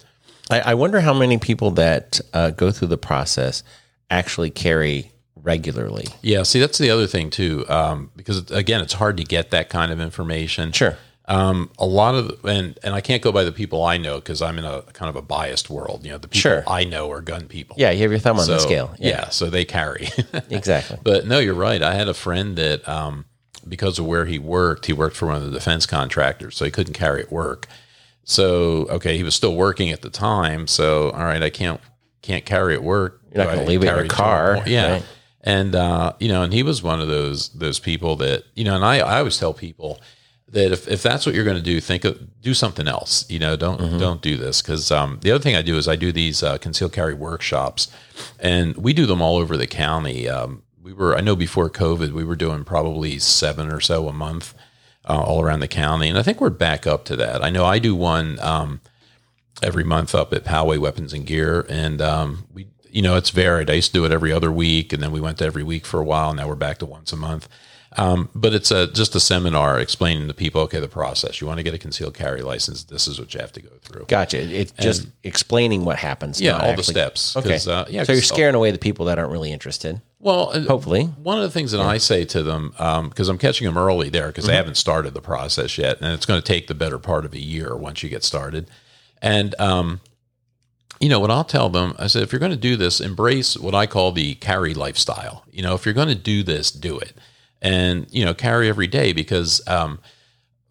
I, 0.50 0.60
I, 0.60 0.74
wonder 0.74 1.00
how 1.00 1.12
many 1.12 1.38
people 1.38 1.72
that 1.72 2.20
uh, 2.32 2.50
go 2.50 2.70
through 2.70 2.88
the 2.88 2.98
process 2.98 3.64
actually 4.10 4.50
carry 4.50 5.10
regularly. 5.34 6.06
Yeah, 6.22 6.42
see, 6.42 6.60
that's 6.60 6.78
the 6.78 6.90
other 6.90 7.06
thing 7.06 7.30
too, 7.30 7.64
um, 7.68 8.10
because 8.14 8.50
again, 8.50 8.80
it's 8.80 8.92
hard 8.92 9.16
to 9.16 9.24
get 9.24 9.50
that 9.50 9.70
kind 9.70 9.90
of 9.90 10.00
information. 10.00 10.72
Sure. 10.72 10.96
Um, 11.28 11.70
a 11.76 11.86
lot 11.86 12.14
of 12.14 12.44
and 12.44 12.78
and 12.84 12.94
I 12.94 13.00
can't 13.00 13.20
go 13.20 13.32
by 13.32 13.42
the 13.42 13.50
people 13.50 13.82
I 13.82 13.96
know 13.96 14.16
because 14.16 14.40
I'm 14.40 14.60
in 14.60 14.64
a 14.64 14.82
kind 14.82 15.08
of 15.08 15.16
a 15.16 15.22
biased 15.22 15.68
world. 15.68 16.04
You 16.04 16.12
know, 16.12 16.18
the 16.18 16.28
people 16.28 16.40
sure. 16.40 16.64
I 16.68 16.84
know 16.84 17.10
are 17.10 17.20
gun 17.20 17.48
people. 17.48 17.74
Yeah, 17.78 17.90
you 17.90 18.02
have 18.02 18.12
your 18.12 18.20
thumb 18.20 18.38
on 18.38 18.44
so, 18.44 18.52
the 18.52 18.60
scale. 18.60 18.94
Yeah. 18.98 19.08
yeah. 19.08 19.28
so 19.30 19.50
they 19.50 19.64
carry 19.64 20.08
exactly. 20.50 20.98
But 21.02 21.26
no, 21.26 21.40
you're 21.40 21.54
right. 21.54 21.82
I 21.82 21.94
had 21.94 22.06
a 22.06 22.14
friend 22.14 22.54
that 22.56 22.88
um, 22.88 23.24
because 23.68 23.98
of 23.98 24.06
where 24.06 24.26
he 24.26 24.38
worked, 24.38 24.86
he 24.86 24.92
worked 24.92 25.16
for 25.16 25.26
one 25.26 25.36
of 25.36 25.44
the 25.44 25.50
defense 25.50 25.86
contractors, 25.86 26.56
so 26.56 26.64
he 26.64 26.70
couldn't 26.70 26.94
carry 26.94 27.22
at 27.22 27.32
work. 27.32 27.66
So 28.24 28.86
okay, 28.88 29.16
he 29.16 29.22
was 29.22 29.34
still 29.34 29.54
working 29.54 29.90
at 29.90 30.02
the 30.02 30.10
time. 30.10 30.66
So 30.66 31.10
all 31.10 31.24
right, 31.24 31.42
I 31.42 31.50
can't 31.50 31.80
can't 32.22 32.44
carry 32.44 32.74
at 32.74 32.82
work. 32.82 33.20
You're 33.32 33.44
not 33.44 33.52
going 33.52 33.64
to 33.64 33.70
leave 33.70 33.82
it 33.82 33.88
in 33.88 33.96
your 33.96 34.06
car. 34.06 34.62
Yeah. 34.66 34.92
Right? 34.92 35.06
And 35.42 35.74
uh, 35.76 36.14
you 36.18 36.28
know, 36.28 36.42
and 36.42 36.52
he 36.52 36.64
was 36.64 36.82
one 36.82 37.00
of 37.00 37.08
those 37.08 37.50
those 37.50 37.78
people 37.78 38.16
that 38.16 38.44
you 38.54 38.64
know, 38.64 38.74
and 38.74 38.84
I, 38.84 38.98
I 38.98 39.18
always 39.18 39.38
tell 39.38 39.54
people 39.54 40.00
that 40.48 40.72
if, 40.72 40.88
if 40.88 41.02
that's 41.02 41.26
what 41.26 41.34
you're 41.34 41.44
going 41.44 41.56
to 41.56 41.62
do, 41.62 41.80
think 41.80 42.04
of 42.04 42.40
do 42.40 42.54
something 42.54 42.88
else. 42.88 43.28
You 43.30 43.38
know, 43.38 43.56
don't 43.56 43.80
mm-hmm. 43.80 43.98
don't 43.98 44.22
do 44.22 44.36
this 44.36 44.60
because 44.60 44.90
um, 44.90 45.18
the 45.22 45.30
other 45.30 45.42
thing 45.42 45.54
I 45.54 45.62
do 45.62 45.76
is 45.76 45.86
I 45.86 45.94
do 45.94 46.10
these 46.10 46.42
uh, 46.42 46.58
concealed 46.58 46.92
carry 46.92 47.14
workshops, 47.14 47.88
and 48.40 48.76
we 48.76 48.92
do 48.92 49.06
them 49.06 49.22
all 49.22 49.36
over 49.36 49.56
the 49.56 49.68
county. 49.68 50.28
Um, 50.28 50.62
we 50.86 50.92
were 50.92 51.16
I 51.16 51.20
know 51.20 51.34
before 51.34 51.68
COVID 51.68 52.12
we 52.12 52.22
were 52.22 52.36
doing 52.36 52.62
probably 52.62 53.18
seven 53.18 53.72
or 53.72 53.80
so 53.80 54.06
a 54.06 54.12
month 54.12 54.54
uh, 55.04 55.20
all 55.20 55.42
around 55.42 55.58
the 55.58 55.68
county, 55.68 56.08
and 56.08 56.16
I 56.16 56.22
think 56.22 56.40
we're 56.40 56.48
back 56.48 56.86
up 56.86 57.04
to 57.06 57.16
that. 57.16 57.42
I 57.42 57.50
know 57.50 57.64
I 57.64 57.80
do 57.80 57.94
one 57.94 58.38
um, 58.38 58.80
every 59.60 59.82
month 59.82 60.14
up 60.14 60.32
at 60.32 60.44
Poway 60.44 60.78
Weapons 60.78 61.12
and 61.12 61.26
Gear, 61.26 61.66
and 61.68 62.00
um, 62.00 62.46
we 62.54 62.68
you 62.88 63.02
know 63.02 63.16
it's 63.16 63.30
varied. 63.30 63.68
I 63.68 63.74
used 63.74 63.88
to 63.88 63.98
do 63.98 64.04
it 64.04 64.12
every 64.12 64.30
other 64.30 64.52
week, 64.52 64.92
and 64.92 65.02
then 65.02 65.10
we 65.10 65.20
went 65.20 65.38
to 65.38 65.44
every 65.44 65.64
week 65.64 65.86
for 65.86 65.98
a 65.98 66.04
while. 66.04 66.32
Now 66.32 66.46
we're 66.46 66.54
back 66.54 66.78
to 66.78 66.86
once 66.86 67.12
a 67.12 67.16
month. 67.16 67.48
Um, 67.98 68.28
but 68.34 68.52
it's 68.52 68.70
a, 68.70 68.88
just 68.88 69.14
a 69.14 69.20
seminar 69.20 69.80
explaining 69.80 70.28
to 70.28 70.34
people, 70.34 70.60
okay, 70.62 70.80
the 70.80 70.88
process. 70.88 71.40
You 71.40 71.46
want 71.46 71.58
to 71.58 71.62
get 71.62 71.72
a 71.72 71.78
concealed 71.78 72.12
carry 72.12 72.42
license. 72.42 72.84
This 72.84 73.08
is 73.08 73.18
what 73.18 73.32
you 73.32 73.40
have 73.40 73.52
to 73.52 73.62
go 73.62 73.70
through. 73.80 74.04
Gotcha. 74.06 74.38
It's 74.38 74.72
and, 74.72 74.82
just 74.82 75.08
explaining 75.24 75.86
what 75.86 75.96
happens. 75.96 76.38
Yeah, 76.38 76.58
all 76.58 76.60
actually. 76.60 76.76
the 76.76 76.82
steps. 76.82 77.36
Okay. 77.36 77.58
Uh, 77.66 77.86
yeah, 77.88 78.04
so 78.04 78.12
you're 78.12 78.20
scaring 78.20 78.54
away 78.54 78.70
the 78.70 78.78
people 78.78 79.06
that 79.06 79.18
aren't 79.18 79.32
really 79.32 79.50
interested. 79.50 80.02
Well, 80.18 80.50
uh, 80.54 80.60
hopefully. 80.62 81.04
One 81.04 81.38
of 81.38 81.44
the 81.44 81.50
things 81.50 81.72
that 81.72 81.78
yeah. 81.78 81.86
I 81.86 81.98
say 81.98 82.24
to 82.26 82.42
them, 82.42 82.70
because 82.70 83.28
um, 83.28 83.34
I'm 83.34 83.38
catching 83.38 83.66
them 83.66 83.76
early 83.76 84.08
there, 84.08 84.28
because 84.28 84.44
mm-hmm. 84.44 84.52
they 84.52 84.56
haven't 84.56 84.76
started 84.76 85.14
the 85.14 85.20
process 85.20 85.76
yet, 85.78 86.00
and 86.00 86.12
it's 86.12 86.26
going 86.26 86.40
to 86.40 86.46
take 86.46 86.66
the 86.66 86.74
better 86.74 86.98
part 86.98 87.24
of 87.24 87.34
a 87.34 87.40
year 87.40 87.76
once 87.76 88.02
you 88.02 88.08
get 88.08 88.24
started. 88.24 88.70
And 89.20 89.54
um, 89.60 90.00
you 91.00 91.08
know 91.08 91.20
what 91.20 91.30
I'll 91.30 91.44
tell 91.44 91.68
them? 91.68 91.94
I 91.98 92.06
said, 92.06 92.22
if 92.22 92.32
you're 92.32 92.40
going 92.40 92.50
to 92.50 92.56
do 92.56 92.76
this, 92.76 93.00
embrace 93.00 93.56
what 93.56 93.74
I 93.74 93.86
call 93.86 94.12
the 94.12 94.34
carry 94.36 94.74
lifestyle. 94.74 95.44
You 95.50 95.62
know, 95.62 95.74
if 95.74 95.84
you're 95.84 95.94
going 95.94 96.08
to 96.08 96.14
do 96.14 96.42
this, 96.42 96.70
do 96.70 96.98
it 96.98 97.12
and 97.62 98.06
you 98.10 98.24
know 98.24 98.34
carry 98.34 98.68
every 98.68 98.86
day 98.86 99.12
because 99.12 99.66
um, 99.66 99.98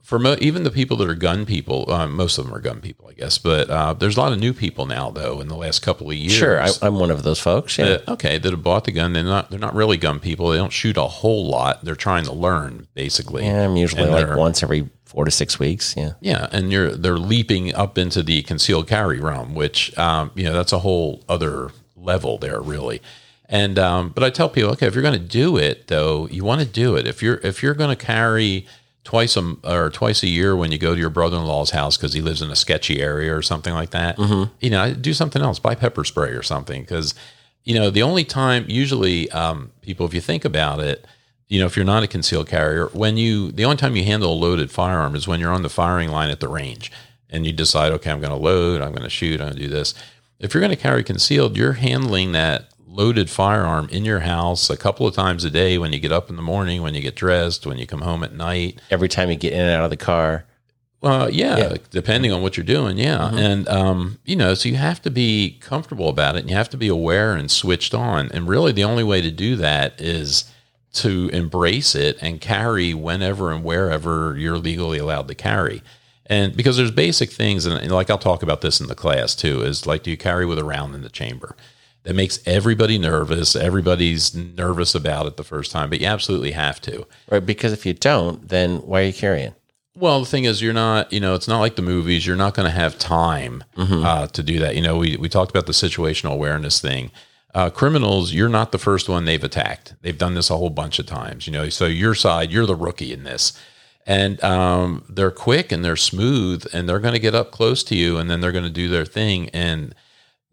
for 0.06 0.20
mo- 0.20 0.38
even 0.40 0.62
the 0.62 0.70
people 0.70 0.98
that 0.98 1.10
are 1.10 1.16
gun 1.16 1.48
people, 1.48 1.92
uh, 1.92 2.06
most 2.06 2.38
of 2.38 2.46
them 2.46 2.54
are 2.54 2.60
gun 2.60 2.80
people, 2.80 3.08
I 3.10 3.14
guess. 3.14 3.40
But 3.40 3.72
uh, 3.72 3.96
there's 3.96 4.18
a 4.18 4.20
lot 4.20 4.32
of 4.32 4.40
new 4.40 4.54
people 4.54 4.86
now, 4.86 5.10
though, 5.10 5.42
in 5.42 5.48
the 5.48 5.56
last 5.56 5.82
couple 5.82 6.12
of 6.12 6.16
years. 6.16 6.32
Sure, 6.32 6.62
I, 6.62 6.70
am 6.84 7.00
one 7.00 7.10
of 7.10 7.24
those 7.24 7.40
folks. 7.40 7.76
Yeah. 7.80 7.86
That, 7.86 8.08
okay, 8.10 8.38
that 8.38 8.52
have 8.52 8.62
bought 8.62 8.84
the 8.84 8.92
gun. 8.92 9.14
They're 9.14 9.24
not. 9.24 9.50
They're 9.50 9.60
not 9.60 9.74
really 9.74 9.98
gun 9.98 10.20
people. 10.20 10.50
They 10.50 10.58
don't 10.58 10.72
shoot 10.72 10.96
a 10.96 11.08
whole 11.08 11.48
lot. 11.48 11.84
They're 11.84 11.96
trying 11.96 12.24
to 12.26 12.34
learn, 12.34 12.88
basically. 12.94 13.46
Yeah, 13.46 13.66
I'm 13.66 13.76
usually 13.76 14.04
and 14.04 14.12
like 14.12 14.38
once 14.38 14.62
every 14.62 14.88
four 15.06 15.26
to 15.26 15.32
six 15.32 15.58
weeks. 15.58 15.96
Yeah. 15.98 16.14
Yeah, 16.22 16.50
and 16.52 16.72
you're 16.72 16.92
they're 16.92 17.18
leaping 17.18 17.74
up 17.74 17.98
into 17.98 18.22
the 18.22 18.44
concealed 18.44 18.88
carry 18.88 19.20
realm, 19.20 19.56
which 19.56 19.98
um, 19.98 20.30
you 20.36 20.44
know 20.44 20.54
that's 20.54 20.72
a 20.72 20.80
whole 20.80 21.24
other 21.28 21.72
level 21.96 22.38
there, 22.38 22.62
really. 22.62 23.02
And 23.50 23.80
um, 23.80 24.10
but 24.10 24.24
I 24.24 24.30
tell 24.30 24.50
people, 24.50 24.72
okay, 24.74 24.86
if 24.86 24.94
you're 24.94 25.02
going 25.02 25.20
to 25.20 25.28
do 25.28 25.58
it, 25.58 25.88
though, 25.88 26.28
you 26.28 26.44
want 26.44 26.62
to 26.62 26.68
do 26.68 26.96
it. 26.96 27.08
If 27.08 27.24
you're 27.24 27.38
if 27.38 27.64
you're 27.64 27.74
going 27.74 27.96
to 27.96 28.06
carry 28.06 28.68
twice 29.06 29.38
a 29.38 29.56
or 29.64 29.90
twice 29.90 30.24
a 30.24 30.28
year 30.28 30.56
when 30.56 30.72
you 30.72 30.78
go 30.78 30.94
to 30.94 31.00
your 31.00 31.10
brother-in-law's 31.10 31.70
house 31.70 31.96
because 31.96 32.14
he 32.14 32.22
lives 32.22 32.42
in 32.42 32.52
a 32.52 32.56
sketchy 32.56 33.02
area 33.02 33.34
or 33.34 33.42
something 33.42 33.74
like 33.74 33.92
that, 33.92 34.18
mm-hmm. 34.18 34.52
you 34.60 34.70
know, 34.70 34.94
do 34.94 35.14
something 35.14 35.42
else. 35.42 35.60
Buy 35.60 35.76
pepper 35.76 36.04
spray 36.04 36.32
or 36.32 36.44
something 36.44 36.82
because 36.82 37.14
you 37.64 37.76
know 37.76 37.90
the 37.90 38.02
only 38.02 38.26
time 38.26 38.66
usually 38.68 39.32
um, 39.32 39.72
people, 39.82 40.06
if 40.06 40.14
you 40.14 40.22
think 40.22 40.44
about 40.44 40.80
it, 40.80 41.06
you 41.48 41.60
know, 41.60 41.68
if 41.68 41.78
you're 41.78 41.86
not 41.86 42.04
a 42.04 42.08
concealed 42.08 42.50
carrier, 42.50 42.88
when 42.88 43.16
you 43.16 43.52
the 43.52 43.64
only 43.64 43.78
time 43.78 43.96
you 43.96 44.04
handle 44.04 44.34
a 44.34 44.36
loaded 44.36 44.72
firearm 44.72 45.16
is 45.16 45.28
when 45.28 45.40
you're 45.40 45.54
on 45.54 45.62
the 45.62 45.70
firing 45.70 46.10
line 46.10 46.32
at 46.32 46.40
the 46.40 46.50
range 46.50 46.92
and 47.30 47.46
you 47.46 47.54
decide, 47.54 47.92
okay, 47.94 48.10
I'm 48.10 48.20
going 48.20 48.32
to 48.32 48.38
load, 48.38 48.82
I'm 48.82 48.92
going 48.92 49.04
to 49.04 49.10
shoot, 49.10 49.40
I'm 49.40 49.48
going 49.48 49.58
to 49.58 49.64
do 49.64 49.70
this. 49.70 49.94
If 50.40 50.54
you're 50.54 50.62
going 50.62 50.76
to 50.76 50.82
carry 50.82 51.04
concealed, 51.04 51.56
you're 51.56 51.74
handling 51.74 52.32
that 52.32 52.70
loaded 52.88 53.30
firearm 53.30 53.90
in 53.90 54.06
your 54.06 54.22
house 54.22 54.70
a 54.70 54.78
couple 54.78 55.06
of 55.08 55.14
times 55.14 55.44
a 55.44 55.50
day 55.50 55.78
when 55.78 55.92
you 55.92 56.00
get 56.00 56.12
up 56.12 56.30
in 56.30 56.36
the 56.36 56.42
morning, 56.42 56.82
when 56.82 56.94
you 56.94 57.02
get 57.02 57.16
dressed, 57.16 57.66
when 57.66 57.78
you 57.78 57.88
come 57.88 58.02
home 58.02 58.24
at 58.24 58.34
night. 58.34 58.80
Every 58.90 59.10
time 59.10 59.30
you 59.30 59.36
get 59.36 59.54
in 59.54 59.60
and 59.60 59.72
out 59.72 59.84
of 59.84 59.90
the 59.90 59.98
car. 59.98 60.46
Well, 61.02 61.30
yeah, 61.30 61.58
yeah. 61.58 61.76
depending 61.92 62.32
on 62.32 62.42
what 62.42 62.58
you're 62.58 62.66
doing, 62.66 62.98
yeah. 62.98 63.18
Mm-hmm. 63.18 63.38
And 63.38 63.68
um, 63.68 64.20
you 64.26 64.36
know, 64.36 64.54
so 64.56 64.70
you 64.70 64.76
have 64.76 65.02
to 65.04 65.12
be 65.12 65.58
comfortable 65.62 66.10
about 66.10 66.36
it 66.36 66.40
and 66.40 66.50
you 66.50 66.56
have 66.56 66.70
to 66.70 66.78
be 66.78 66.88
aware 66.88 67.34
and 67.34 67.52
switched 67.52 67.94
on. 67.94 68.32
And 68.32 68.48
really 68.48 68.72
the 68.72 68.86
only 68.86 69.04
way 69.04 69.22
to 69.22 69.30
do 69.30 69.56
that 69.58 70.00
is 70.02 70.52
to 70.94 71.30
embrace 71.30 71.94
it 71.94 72.18
and 72.22 72.40
carry 72.40 72.94
whenever 72.94 73.52
and 73.52 73.64
wherever 73.64 74.36
you're 74.38 74.58
legally 74.58 74.98
allowed 74.98 75.28
to 75.28 75.36
carry. 75.36 75.84
And 76.26 76.56
because 76.56 76.78
there's 76.78 76.92
basic 76.92 77.30
things, 77.30 77.66
and 77.66 77.92
like 77.92 78.10
I'll 78.10 78.18
talk 78.18 78.42
about 78.42 78.62
this 78.62 78.80
in 78.80 78.88
the 78.88 78.96
class 78.96 79.36
too, 79.36 79.62
is 79.62 79.86
like 79.86 80.04
do 80.04 80.10
you 80.10 80.18
carry 80.18 80.46
with 80.46 80.58
a 80.58 80.64
round 80.64 80.96
in 80.96 81.02
the 81.02 81.10
chamber? 81.10 81.56
That 82.06 82.16
makes 82.16 82.40
everybody 82.46 82.98
nervous. 82.98 83.56
Everybody's 83.56 84.34
nervous 84.34 84.96
about 84.96 85.26
it 85.26 85.38
the 85.38 85.44
first 85.44 85.72
time, 85.72 85.90
but 85.90 86.00
you 86.00 86.08
absolutely 86.08 86.52
have 86.52 86.80
to. 86.82 87.06
Right. 87.30 87.46
Because 87.46 87.74
if 87.74 87.86
you 87.86 87.94
don't, 87.94 88.48
then 88.48 88.78
why 88.78 89.02
are 89.02 89.06
you 89.06 89.14
carrying? 89.14 89.56
Well, 89.98 90.20
the 90.20 90.26
thing 90.26 90.44
is, 90.44 90.62
you're 90.62 90.74
not, 90.74 91.12
you 91.12 91.20
know, 91.20 91.36
it's 91.36 91.48
not 91.48 91.60
like 91.60 91.78
the 91.78 91.82
movies. 91.82 92.28
You're 92.28 92.36
not 92.36 92.54
going 92.54 92.68
to 92.68 92.72
have 92.76 93.00
time 93.00 93.64
uh, 93.78 94.28
to 94.28 94.44
do 94.44 94.60
that. 94.60 94.76
You 94.76 94.82
know, 94.82 94.98
we, 94.98 95.16
we 95.18 95.30
talked 95.30 95.52
about 95.52 95.68
the 95.68 95.72
situational 95.72 96.34
awareness 96.34 96.82
thing. 96.82 97.12
Uh, 97.54 97.70
criminals, 97.70 98.34
you're 98.34 98.50
not 98.50 98.74
the 98.74 98.78
first 98.78 99.08
one 99.08 99.24
they've 99.24 99.44
attacked. 99.44 99.96
They've 100.02 100.18
done 100.18 100.34
this 100.34 100.50
a 100.50 100.58
whole 100.58 100.70
bunch 100.70 101.00
of 101.00 101.06
times, 101.06 101.48
you 101.48 101.54
know. 101.54 101.70
So 101.70 101.86
your 101.86 102.14
side, 102.14 102.52
you're 102.52 102.66
the 102.66 102.76
rookie 102.76 103.14
in 103.14 103.24
this. 103.24 103.54
And 104.06 104.44
um, 104.44 105.06
they're 105.10 105.32
quick 105.32 105.72
and 105.72 105.84
they're 105.84 105.96
smooth 105.96 106.66
and 106.74 106.88
they're 106.88 107.00
going 107.00 107.14
to 107.14 107.20
get 107.20 107.34
up 107.34 107.52
close 107.52 107.82
to 107.86 107.96
you 107.96 108.18
and 108.18 108.30
then 108.30 108.42
they're 108.42 108.52
going 108.52 108.66
to 108.66 108.70
do 108.70 108.90
their 108.90 109.06
thing. 109.06 109.50
And 109.50 109.96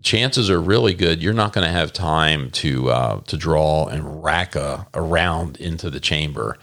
chances 0.03 0.51
are 0.51 0.61
really 0.61 0.95
good 0.95 1.23
you're 1.23 1.33
not 1.33 1.53
going 1.53 1.67
to 1.67 1.73
have 1.73 1.93
time 1.93 2.51
to 2.51 2.91
uh, 2.91 3.21
to 3.21 3.37
draw 3.37 3.87
and 3.87 4.23
rack 4.23 4.55
a, 4.55 4.87
a 4.93 5.01
round 5.01 5.57
into 5.59 5.91
the 5.91 6.01
chamber 6.01 6.59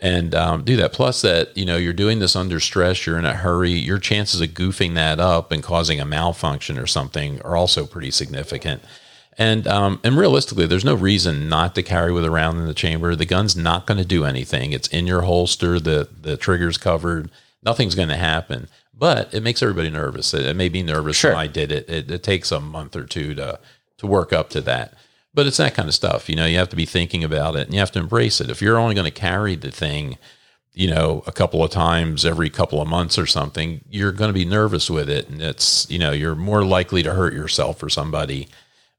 and 0.00 0.34
um, 0.34 0.64
do 0.64 0.76
that. 0.76 0.92
Plus, 0.92 1.20
that 1.22 1.56
you 1.56 1.64
know 1.64 1.76
you're 1.76 1.92
doing 1.92 2.18
this 2.18 2.34
under 2.34 2.58
stress, 2.58 3.06
you're 3.06 3.18
in 3.18 3.24
a 3.24 3.34
hurry. 3.34 3.72
Your 3.72 3.98
chances 3.98 4.40
of 4.40 4.48
goofing 4.50 4.94
that 4.94 5.20
up 5.20 5.52
and 5.52 5.62
causing 5.62 6.00
a 6.00 6.06
malfunction 6.06 6.78
or 6.78 6.86
something 6.86 7.40
are 7.42 7.56
also 7.56 7.86
pretty 7.86 8.10
significant. 8.10 8.82
And 9.36 9.66
um, 9.68 10.00
and 10.02 10.16
realistically, 10.16 10.66
there's 10.66 10.84
no 10.84 10.94
reason 10.94 11.48
not 11.48 11.74
to 11.74 11.82
carry 11.82 12.12
with 12.12 12.24
a 12.24 12.30
round 12.30 12.58
in 12.58 12.66
the 12.66 12.74
chamber. 12.74 13.14
The 13.14 13.26
gun's 13.26 13.56
not 13.56 13.86
going 13.86 13.98
to 13.98 14.04
do 14.04 14.24
anything. 14.24 14.72
It's 14.72 14.88
in 14.88 15.06
your 15.06 15.22
holster. 15.22 15.78
The 15.78 16.08
the 16.20 16.36
trigger's 16.36 16.78
covered. 16.78 17.30
Nothing's 17.62 17.94
going 17.94 18.08
to 18.08 18.16
happen. 18.16 18.68
But 19.00 19.32
it 19.34 19.42
makes 19.42 19.62
everybody 19.62 19.88
nervous. 19.90 20.34
It, 20.34 20.44
it 20.46 20.54
made 20.54 20.72
me 20.74 20.82
nervous 20.82 21.16
Sure. 21.16 21.30
when 21.32 21.40
I 21.40 21.46
did 21.48 21.72
it. 21.72 21.88
it. 21.88 22.10
It 22.10 22.22
takes 22.22 22.52
a 22.52 22.60
month 22.60 22.94
or 22.94 23.04
two 23.04 23.34
to 23.34 23.58
to 23.98 24.06
work 24.06 24.32
up 24.32 24.50
to 24.50 24.60
that. 24.60 24.94
But 25.34 25.46
it's 25.46 25.56
that 25.56 25.74
kind 25.74 25.88
of 25.88 25.94
stuff. 25.94 26.28
You 26.28 26.36
know, 26.36 26.46
you 26.46 26.58
have 26.58 26.68
to 26.70 26.76
be 26.76 26.86
thinking 26.86 27.24
about 27.24 27.56
it 27.56 27.62
and 27.66 27.72
you 27.74 27.80
have 27.80 27.92
to 27.92 27.98
embrace 27.98 28.40
it. 28.40 28.50
If 28.50 28.60
you're 28.62 28.78
only 28.78 28.94
going 28.94 29.04
to 29.06 29.10
carry 29.10 29.56
the 29.56 29.70
thing, 29.70 30.18
you 30.72 30.88
know, 30.90 31.22
a 31.26 31.32
couple 31.32 31.62
of 31.64 31.70
times 31.70 32.24
every 32.24 32.50
couple 32.50 32.80
of 32.82 32.88
months 32.88 33.18
or 33.18 33.26
something, 33.26 33.80
you're 33.90 34.12
going 34.12 34.28
to 34.28 34.38
be 34.38 34.44
nervous 34.44 34.90
with 34.90 35.08
it. 35.08 35.28
And 35.28 35.40
it's, 35.42 35.88
you 35.90 35.98
know, 35.98 36.12
you're 36.12 36.34
more 36.34 36.64
likely 36.64 37.02
to 37.02 37.14
hurt 37.14 37.32
yourself 37.32 37.82
or 37.82 37.88
somebody 37.88 38.48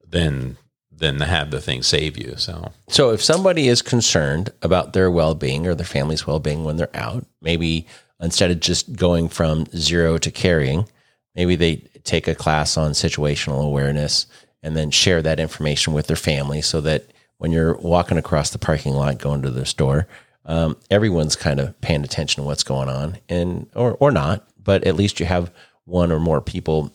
than 0.07 0.57
than 0.91 1.17
to 1.17 1.25
have 1.25 1.49
the 1.51 1.59
thing 1.61 1.81
save 1.83 2.17
you. 2.17 2.35
So 2.37 2.71
So 2.89 3.09
if 3.11 3.21
somebody 3.23 3.67
is 3.67 3.81
concerned 3.81 4.51
about 4.61 4.93
their 4.93 5.09
well-being 5.09 5.65
or 5.67 5.73
their 5.75 5.85
family's 5.85 6.27
well-being 6.27 6.63
when 6.63 6.77
they're 6.77 6.95
out, 6.95 7.25
maybe 7.41 7.87
instead 8.21 8.51
of 8.51 8.59
just 8.59 8.95
going 8.95 9.29
from 9.29 9.65
zero 9.75 10.17
to 10.17 10.31
carrying, 10.31 10.87
maybe 11.35 11.55
they 11.55 11.77
take 12.03 12.27
a 12.27 12.35
class 12.35 12.77
on 12.77 12.91
situational 12.91 13.65
awareness 13.65 14.27
and 14.63 14.75
then 14.75 14.91
share 14.91 15.21
that 15.21 15.39
information 15.39 15.93
with 15.93 16.07
their 16.07 16.15
family 16.15 16.61
so 16.61 16.81
that 16.81 17.05
when 17.37 17.51
you're 17.51 17.75
walking 17.77 18.17
across 18.17 18.51
the 18.51 18.59
parking 18.59 18.93
lot 18.93 19.17
going 19.17 19.41
to 19.41 19.49
the 19.49 19.65
store, 19.65 20.07
um, 20.45 20.77
everyone's 20.89 21.35
kind 21.35 21.59
of 21.59 21.79
paying 21.81 22.03
attention 22.03 22.41
to 22.41 22.47
what's 22.47 22.63
going 22.63 22.89
on 22.89 23.17
and 23.29 23.69
or 23.75 23.93
or 23.99 24.11
not, 24.11 24.47
but 24.63 24.83
at 24.85 24.95
least 24.95 25.19
you 25.19 25.25
have 25.25 25.51
one 25.85 26.11
or 26.11 26.19
more 26.19 26.41
people 26.41 26.93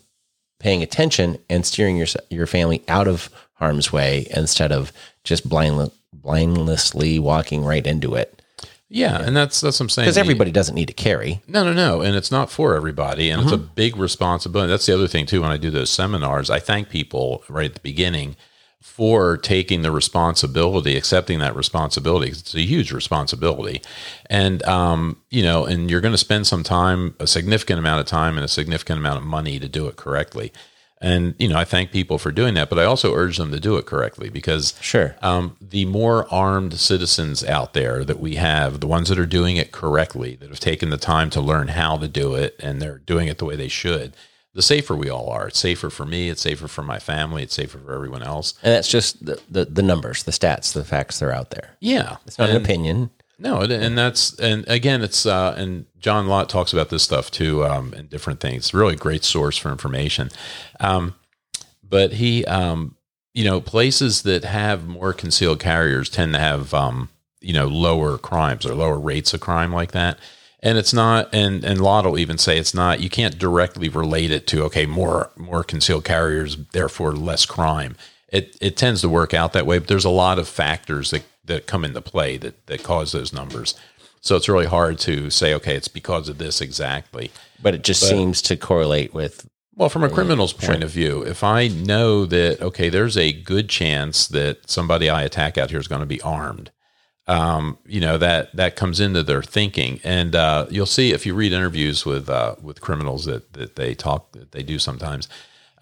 paying 0.58 0.82
attention 0.82 1.38
and 1.50 1.66
steering 1.66 1.96
your 1.96 2.06
your 2.30 2.46
family 2.46 2.82
out 2.88 3.08
of 3.08 3.30
harm's 3.54 3.92
way 3.92 4.26
instead 4.30 4.72
of 4.72 4.92
just 5.24 5.48
blind, 5.48 5.90
blindlessly 6.12 7.18
walking 7.18 7.64
right 7.64 7.86
into 7.86 8.14
it. 8.14 8.42
Yeah, 8.88 9.20
and 9.20 9.36
that's 9.36 9.60
that's 9.60 9.78
what 9.80 9.84
I'm 9.84 9.88
saying. 9.90 10.04
Because 10.06 10.16
everybody 10.18 10.50
doesn't 10.52 10.74
need 10.74 10.86
to 10.86 10.94
carry. 10.94 11.42
No, 11.48 11.64
no, 11.64 11.72
no. 11.72 12.00
And 12.02 12.14
it's 12.16 12.30
not 12.30 12.50
for 12.50 12.74
everybody. 12.74 13.30
And 13.30 13.42
it's 13.42 13.50
Mm-hmm. 13.52 13.62
a 13.64 13.66
big 13.74 13.96
responsibility. 13.96 14.70
That's 14.70 14.86
the 14.86 14.94
other 14.94 15.08
thing, 15.08 15.26
too. 15.26 15.42
When 15.42 15.50
I 15.50 15.56
do 15.56 15.70
those 15.70 15.90
seminars, 15.90 16.50
I 16.50 16.60
thank 16.60 16.88
people 16.88 17.42
right 17.48 17.66
at 17.66 17.74
the 17.74 17.80
beginning 17.80 18.36
for 18.80 19.36
taking 19.36 19.82
the 19.82 19.90
responsibility, 19.90 20.96
accepting 20.96 21.40
that 21.40 21.56
responsibility. 21.56 22.30
It's 22.30 22.54
a 22.54 22.60
huge 22.60 22.92
responsibility. 22.92 23.82
And, 24.30 24.62
um, 24.62 25.20
you 25.30 25.42
know, 25.42 25.64
and 25.64 25.90
you're 25.90 26.00
going 26.00 26.14
to 26.14 26.18
spend 26.18 26.46
some 26.46 26.62
time, 26.62 27.16
a 27.18 27.26
significant 27.26 27.80
amount 27.80 28.00
of 28.00 28.06
time 28.06 28.36
and 28.36 28.44
a 28.44 28.48
significant 28.48 28.98
amount 29.00 29.18
of 29.18 29.24
money 29.24 29.58
to 29.58 29.68
do 29.68 29.88
it 29.88 29.96
correctly. 29.96 30.52
And, 31.00 31.34
you 31.38 31.46
know, 31.48 31.58
I 31.58 31.64
thank 31.64 31.92
people 31.92 32.16
for 32.18 32.32
doing 32.32 32.54
that, 32.54 32.70
but 32.70 32.78
I 32.78 32.84
also 32.84 33.14
urge 33.14 33.36
them 33.36 33.52
to 33.52 33.60
do 33.60 33.76
it 33.76 33.84
correctly 33.84 34.30
because 34.30 34.74
Sure. 34.80 35.14
um, 35.20 35.56
the 35.60 35.84
more 35.84 36.26
armed 36.32 36.74
citizens 36.80 37.44
out 37.44 37.74
there 37.74 38.02
that 38.02 38.18
we 38.18 38.36
have, 38.36 38.80
the 38.80 38.86
ones 38.86 39.10
that 39.10 39.18
are 39.18 39.26
doing 39.26 39.58
it 39.58 39.72
correctly, 39.72 40.36
that 40.36 40.48
have 40.48 40.60
taken 40.60 40.88
the 40.88 40.96
time 40.96 41.28
to 41.30 41.40
learn 41.40 41.68
how 41.68 41.98
to 41.98 42.08
do 42.08 42.34
it, 42.34 42.56
and 42.60 42.80
they're 42.80 42.98
doing 42.98 43.28
it 43.28 43.36
the 43.36 43.44
way 43.44 43.56
they 43.56 43.68
should, 43.68 44.16
the 44.54 44.62
safer 44.62 44.96
we 44.96 45.10
all 45.10 45.28
are. 45.28 45.48
It's 45.48 45.58
safer 45.58 45.90
for 45.90 46.06
me. 46.06 46.30
It's 46.30 46.40
safer 46.40 46.66
for 46.66 46.82
my 46.82 46.98
family. 46.98 47.42
It's 47.42 47.52
safer 47.54 47.78
for 47.78 47.92
everyone 47.92 48.22
else. 48.22 48.54
And 48.62 48.72
that's 48.72 48.88
just 48.88 49.22
the, 49.26 49.38
the, 49.50 49.66
the 49.66 49.82
numbers, 49.82 50.22
the 50.22 50.32
stats, 50.32 50.72
the 50.72 50.82
facts 50.82 51.18
that 51.18 51.26
are 51.26 51.32
out 51.32 51.50
there. 51.50 51.76
Yeah, 51.78 52.16
It's 52.26 52.38
not 52.38 52.48
an 52.48 52.56
opinion. 52.56 53.10
No, 53.38 53.60
and- 53.60 53.98
that's 53.98 54.38
and 54.38 54.66
again, 54.68 55.02
it's 55.02 55.26
uh, 55.26 55.54
and 55.58 55.86
John 55.98 56.26
Lott 56.26 56.48
talks 56.48 56.72
about 56.72 56.88
this 56.88 57.02
stuff 57.02 57.30
too, 57.30 57.64
um, 57.64 57.92
and 57.92 58.08
different 58.08 58.40
things. 58.40 58.72
Really 58.72 58.96
great 58.96 59.24
source 59.24 59.56
for 59.58 59.70
information. 59.70 60.30
Um, 60.80 61.14
but 61.82 62.14
he, 62.14 62.44
um, 62.46 62.96
you 63.34 63.44
know, 63.44 63.60
places 63.60 64.22
that 64.22 64.44
have 64.44 64.86
more 64.88 65.12
concealed 65.12 65.60
carriers 65.60 66.08
tend 66.08 66.32
to 66.32 66.38
have, 66.38 66.72
um, 66.72 67.10
you 67.40 67.52
know, 67.52 67.66
lower 67.66 68.16
crimes 68.16 68.64
or 68.64 68.74
lower 68.74 68.98
rates 68.98 69.34
of 69.34 69.40
crime 69.40 69.72
like 69.72 69.92
that. 69.92 70.18
And 70.60 70.78
it's 70.78 70.94
not, 70.94 71.28
and 71.34 71.62
and 71.62 71.80
Lott 71.80 72.06
will 72.06 72.18
even 72.18 72.38
say 72.38 72.58
it's 72.58 72.74
not. 72.74 73.00
You 73.00 73.10
can't 73.10 73.38
directly 73.38 73.90
relate 73.90 74.30
it 74.30 74.46
to 74.48 74.62
okay, 74.64 74.86
more 74.86 75.30
more 75.36 75.62
concealed 75.62 76.04
carriers, 76.04 76.56
therefore 76.72 77.12
less 77.12 77.44
crime. 77.44 77.96
It 78.28 78.56
it 78.60 78.76
tends 78.76 79.02
to 79.02 79.08
work 79.10 79.34
out 79.34 79.52
that 79.52 79.66
way, 79.66 79.78
but 79.78 79.88
there's 79.88 80.06
a 80.06 80.10
lot 80.10 80.38
of 80.38 80.48
factors 80.48 81.10
that 81.10 81.22
that 81.46 81.66
come 81.66 81.84
into 81.84 82.00
play 82.00 82.36
that 82.38 82.66
that 82.66 82.82
cause 82.82 83.12
those 83.12 83.32
numbers. 83.32 83.74
So 84.20 84.34
it's 84.34 84.48
really 84.48 84.66
hard 84.66 84.98
to 85.00 85.30
say 85.30 85.54
okay, 85.54 85.76
it's 85.76 85.88
because 85.88 86.28
of 86.28 86.38
this 86.38 86.60
exactly. 86.60 87.30
But 87.62 87.74
it 87.74 87.84
just 87.84 88.06
seems 88.08 88.42
to 88.42 88.56
correlate 88.56 89.14
with 89.14 89.48
Well, 89.74 89.88
from 89.88 90.04
a 90.04 90.10
criminal's 90.10 90.52
point 90.52 90.82
of 90.82 90.90
view, 90.90 91.22
if 91.22 91.44
I 91.44 91.68
know 91.68 92.26
that 92.26 92.60
okay, 92.60 92.88
there's 92.88 93.16
a 93.16 93.32
good 93.32 93.68
chance 93.68 94.26
that 94.28 94.68
somebody 94.68 95.08
I 95.08 95.22
attack 95.22 95.56
out 95.56 95.70
here 95.70 95.80
is 95.80 95.88
going 95.88 96.00
to 96.00 96.06
be 96.06 96.20
armed, 96.22 96.70
um, 97.28 97.78
you 97.86 98.00
know 98.00 98.18
that 98.18 98.54
that 98.56 98.76
comes 98.76 99.00
into 99.00 99.22
their 99.22 99.42
thinking, 99.42 100.00
and 100.04 100.34
uh, 100.34 100.66
you'll 100.70 100.86
see 100.86 101.12
if 101.12 101.26
you 101.26 101.34
read 101.34 101.52
interviews 101.52 102.04
with 102.04 102.28
uh, 102.30 102.56
with 102.62 102.80
criminals 102.80 103.24
that 103.24 103.52
that 103.54 103.76
they 103.76 103.94
talk 103.94 104.32
that 104.32 104.52
they 104.52 104.62
do 104.62 104.78
sometimes. 104.78 105.28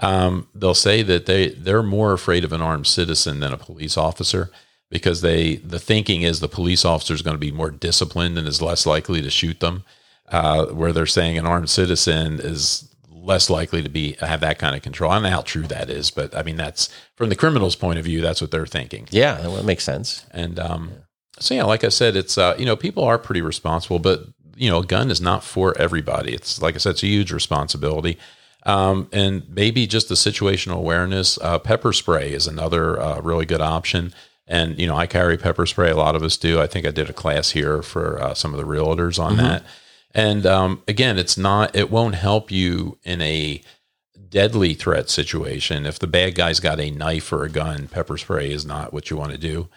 Um, 0.00 0.48
they'll 0.54 0.74
say 0.74 1.02
that 1.02 1.26
they 1.26 1.50
they're 1.50 1.82
more 1.82 2.12
afraid 2.12 2.44
of 2.44 2.52
an 2.52 2.60
armed 2.60 2.86
citizen 2.86 3.40
than 3.40 3.52
a 3.52 3.58
police 3.58 3.96
officer 3.96 4.50
because 4.94 5.22
they 5.22 5.56
the 5.56 5.80
thinking 5.80 6.22
is 6.22 6.38
the 6.38 6.48
police 6.48 6.84
officer 6.84 7.12
is 7.12 7.20
going 7.20 7.34
to 7.34 7.38
be 7.38 7.50
more 7.50 7.72
disciplined 7.72 8.38
and 8.38 8.46
is 8.46 8.62
less 8.62 8.86
likely 8.86 9.20
to 9.20 9.28
shoot 9.28 9.58
them. 9.58 9.82
Uh, 10.28 10.66
where 10.66 10.92
they're 10.92 11.04
saying 11.04 11.36
an 11.36 11.44
armed 11.44 11.68
citizen 11.68 12.38
is 12.40 12.88
less 13.10 13.50
likely 13.50 13.82
to 13.82 13.88
be 13.88 14.12
have 14.20 14.40
that 14.40 14.58
kind 14.58 14.76
of 14.76 14.82
control. 14.82 15.10
I 15.10 15.16
don't 15.16 15.24
know 15.24 15.30
how 15.30 15.42
true 15.42 15.66
that 15.66 15.90
is, 15.90 16.12
but 16.12 16.34
I 16.34 16.44
mean 16.44 16.56
that's 16.56 16.88
from 17.16 17.28
the 17.28 17.34
criminal's 17.34 17.74
point 17.74 17.98
of 17.98 18.04
view, 18.04 18.20
that's 18.20 18.40
what 18.40 18.52
they're 18.52 18.66
thinking. 18.66 19.08
yeah, 19.10 19.34
that 19.34 19.50
would 19.50 19.66
make 19.66 19.80
sense. 19.80 20.24
And 20.30 20.60
um, 20.60 20.92
so 21.40 21.54
yeah, 21.54 21.64
like 21.64 21.82
I 21.82 21.88
said, 21.88 22.14
it's 22.14 22.38
uh, 22.38 22.54
you 22.56 22.64
know 22.64 22.76
people 22.76 23.02
are 23.02 23.18
pretty 23.18 23.42
responsible, 23.42 23.98
but 23.98 24.20
you 24.54 24.70
know 24.70 24.78
a 24.78 24.86
gun 24.86 25.10
is 25.10 25.20
not 25.20 25.42
for 25.42 25.76
everybody. 25.76 26.32
It's 26.32 26.62
like 26.62 26.76
I 26.76 26.78
said, 26.78 26.90
it's 26.90 27.02
a 27.02 27.08
huge 27.08 27.32
responsibility. 27.32 28.16
Um, 28.62 29.08
and 29.12 29.42
maybe 29.48 29.86
just 29.88 30.08
the 30.08 30.14
situational 30.14 30.76
awareness. 30.76 31.36
Uh, 31.42 31.58
pepper 31.58 31.92
spray 31.92 32.32
is 32.32 32.46
another 32.46 32.98
uh, 32.98 33.20
really 33.20 33.44
good 33.44 33.60
option. 33.60 34.14
And 34.46 34.78
you 34.78 34.86
know, 34.86 34.96
I 34.96 35.06
carry 35.06 35.36
pepper 35.36 35.66
spray. 35.66 35.90
A 35.90 35.96
lot 35.96 36.16
of 36.16 36.22
us 36.22 36.36
do. 36.36 36.60
I 36.60 36.66
think 36.66 36.86
I 36.86 36.90
did 36.90 37.08
a 37.08 37.14
class 37.14 37.50
here 37.50 37.82
for 37.82 38.22
uh, 38.22 38.34
some 38.34 38.52
of 38.52 38.60
the 38.60 38.66
realtors 38.66 39.18
on 39.18 39.36
that. 39.38 39.64
And 40.14 40.46
um, 40.46 40.82
again, 40.86 41.18
it's 41.18 41.36
not. 41.36 41.74
It 41.74 41.90
won't 41.90 42.14
help 42.14 42.50
you 42.50 42.98
in 43.04 43.20
a 43.22 43.62
deadly 44.28 44.74
threat 44.74 45.08
situation. 45.10 45.86
If 45.86 45.98
the 45.98 46.06
bad 46.06 46.34
guy's 46.34 46.60
got 46.60 46.78
a 46.80 46.90
knife 46.90 47.32
or 47.32 47.44
a 47.44 47.48
gun, 47.48 47.88
pepper 47.88 48.16
spray 48.18 48.52
is 48.52 48.66
not 48.66 48.92
what 48.92 49.10
you 49.10 49.16
want 49.16 49.32
to 49.32 49.38
do. 49.38 49.68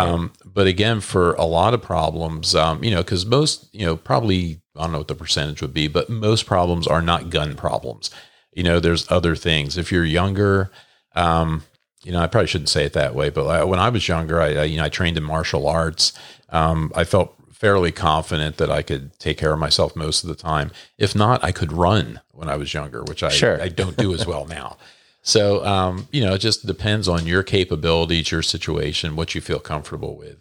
Um, 0.00 0.32
but 0.44 0.66
again, 0.66 1.00
for 1.00 1.32
a 1.34 1.44
lot 1.44 1.72
of 1.72 1.80
problems, 1.80 2.54
um, 2.54 2.84
you 2.84 2.90
know, 2.90 3.02
because 3.02 3.24
most, 3.24 3.72
you 3.74 3.86
know, 3.86 3.96
probably 3.96 4.60
I 4.76 4.82
don't 4.82 4.92
know 4.92 4.98
what 4.98 5.08
the 5.08 5.14
percentage 5.14 5.62
would 5.62 5.72
be, 5.72 5.88
but 5.88 6.10
most 6.10 6.44
problems 6.44 6.86
are 6.86 7.00
not 7.00 7.30
gun 7.30 7.54
problems. 7.54 8.10
You 8.52 8.62
know, 8.62 8.80
there's 8.80 9.10
other 9.10 9.34
things. 9.34 9.78
If 9.78 9.90
you're 9.90 10.04
younger, 10.04 10.70
um, 11.14 11.62
you 12.08 12.14
know, 12.14 12.20
I 12.20 12.26
probably 12.26 12.46
shouldn't 12.46 12.70
say 12.70 12.86
it 12.86 12.94
that 12.94 13.14
way, 13.14 13.28
but 13.28 13.46
I, 13.46 13.64
when 13.64 13.78
I 13.78 13.90
was 13.90 14.08
younger, 14.08 14.40
I, 14.40 14.54
I 14.54 14.64
you 14.64 14.78
know 14.78 14.84
I 14.84 14.88
trained 14.88 15.18
in 15.18 15.24
martial 15.24 15.68
arts. 15.68 16.14
Um, 16.48 16.90
I 16.96 17.04
felt 17.04 17.34
fairly 17.52 17.92
confident 17.92 18.56
that 18.56 18.70
I 18.70 18.80
could 18.80 19.18
take 19.18 19.36
care 19.36 19.52
of 19.52 19.58
myself 19.58 19.94
most 19.94 20.24
of 20.24 20.28
the 20.30 20.34
time. 20.34 20.70
If 20.96 21.14
not, 21.14 21.44
I 21.44 21.52
could 21.52 21.70
run 21.70 22.22
when 22.32 22.48
I 22.48 22.56
was 22.56 22.72
younger, 22.72 23.02
which 23.02 23.22
I 23.22 23.28
Sure. 23.28 23.60
I 23.60 23.68
don't 23.68 23.98
do 23.98 24.14
as 24.14 24.26
well 24.26 24.46
now. 24.48 24.78
So, 25.20 25.62
um, 25.66 26.08
you 26.10 26.24
know, 26.24 26.32
it 26.32 26.38
just 26.38 26.64
depends 26.64 27.08
on 27.08 27.26
your 27.26 27.42
capabilities, 27.42 28.30
your 28.30 28.40
situation, 28.40 29.14
what 29.14 29.34
you 29.34 29.42
feel 29.42 29.60
comfortable 29.60 30.16
with. 30.16 30.38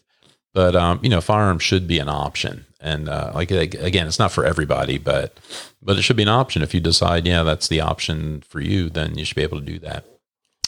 But 0.54 0.74
um, 0.74 1.02
you 1.04 1.10
know, 1.10 1.20
firearms 1.20 1.64
should 1.64 1.86
be 1.86 2.00
an 2.00 2.08
option, 2.08 2.66
and 2.80 3.10
uh, 3.10 3.34
like 3.36 3.52
again, 3.52 4.08
it's 4.08 4.20
not 4.20 4.32
for 4.32 4.46
everybody, 4.46 4.98
but 4.98 5.38
but 5.82 5.98
it 5.98 6.04
should 6.04 6.16
be 6.16 6.24
an 6.24 6.30
option. 6.30 6.62
If 6.62 6.74
you 6.74 6.80
decide, 6.80 7.28
yeah, 7.28 7.44
that's 7.44 7.68
the 7.68 7.82
option 7.82 8.42
for 8.48 8.62
you, 8.62 8.90
then 8.90 9.18
you 9.18 9.26
should 9.26 9.36
be 9.36 9.44
able 9.44 9.60
to 9.60 9.66
do 9.66 9.80
that. 9.80 10.06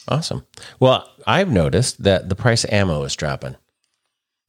Awesome. 0.08 0.46
Well, 0.80 1.08
I've 1.28 1.50
noticed 1.52 2.04
that 2.04 2.30
the 2.30 2.36
price 2.36 2.64
of 2.64 2.72
ammo 2.72 3.04
is 3.04 3.16
dropping. 3.16 3.56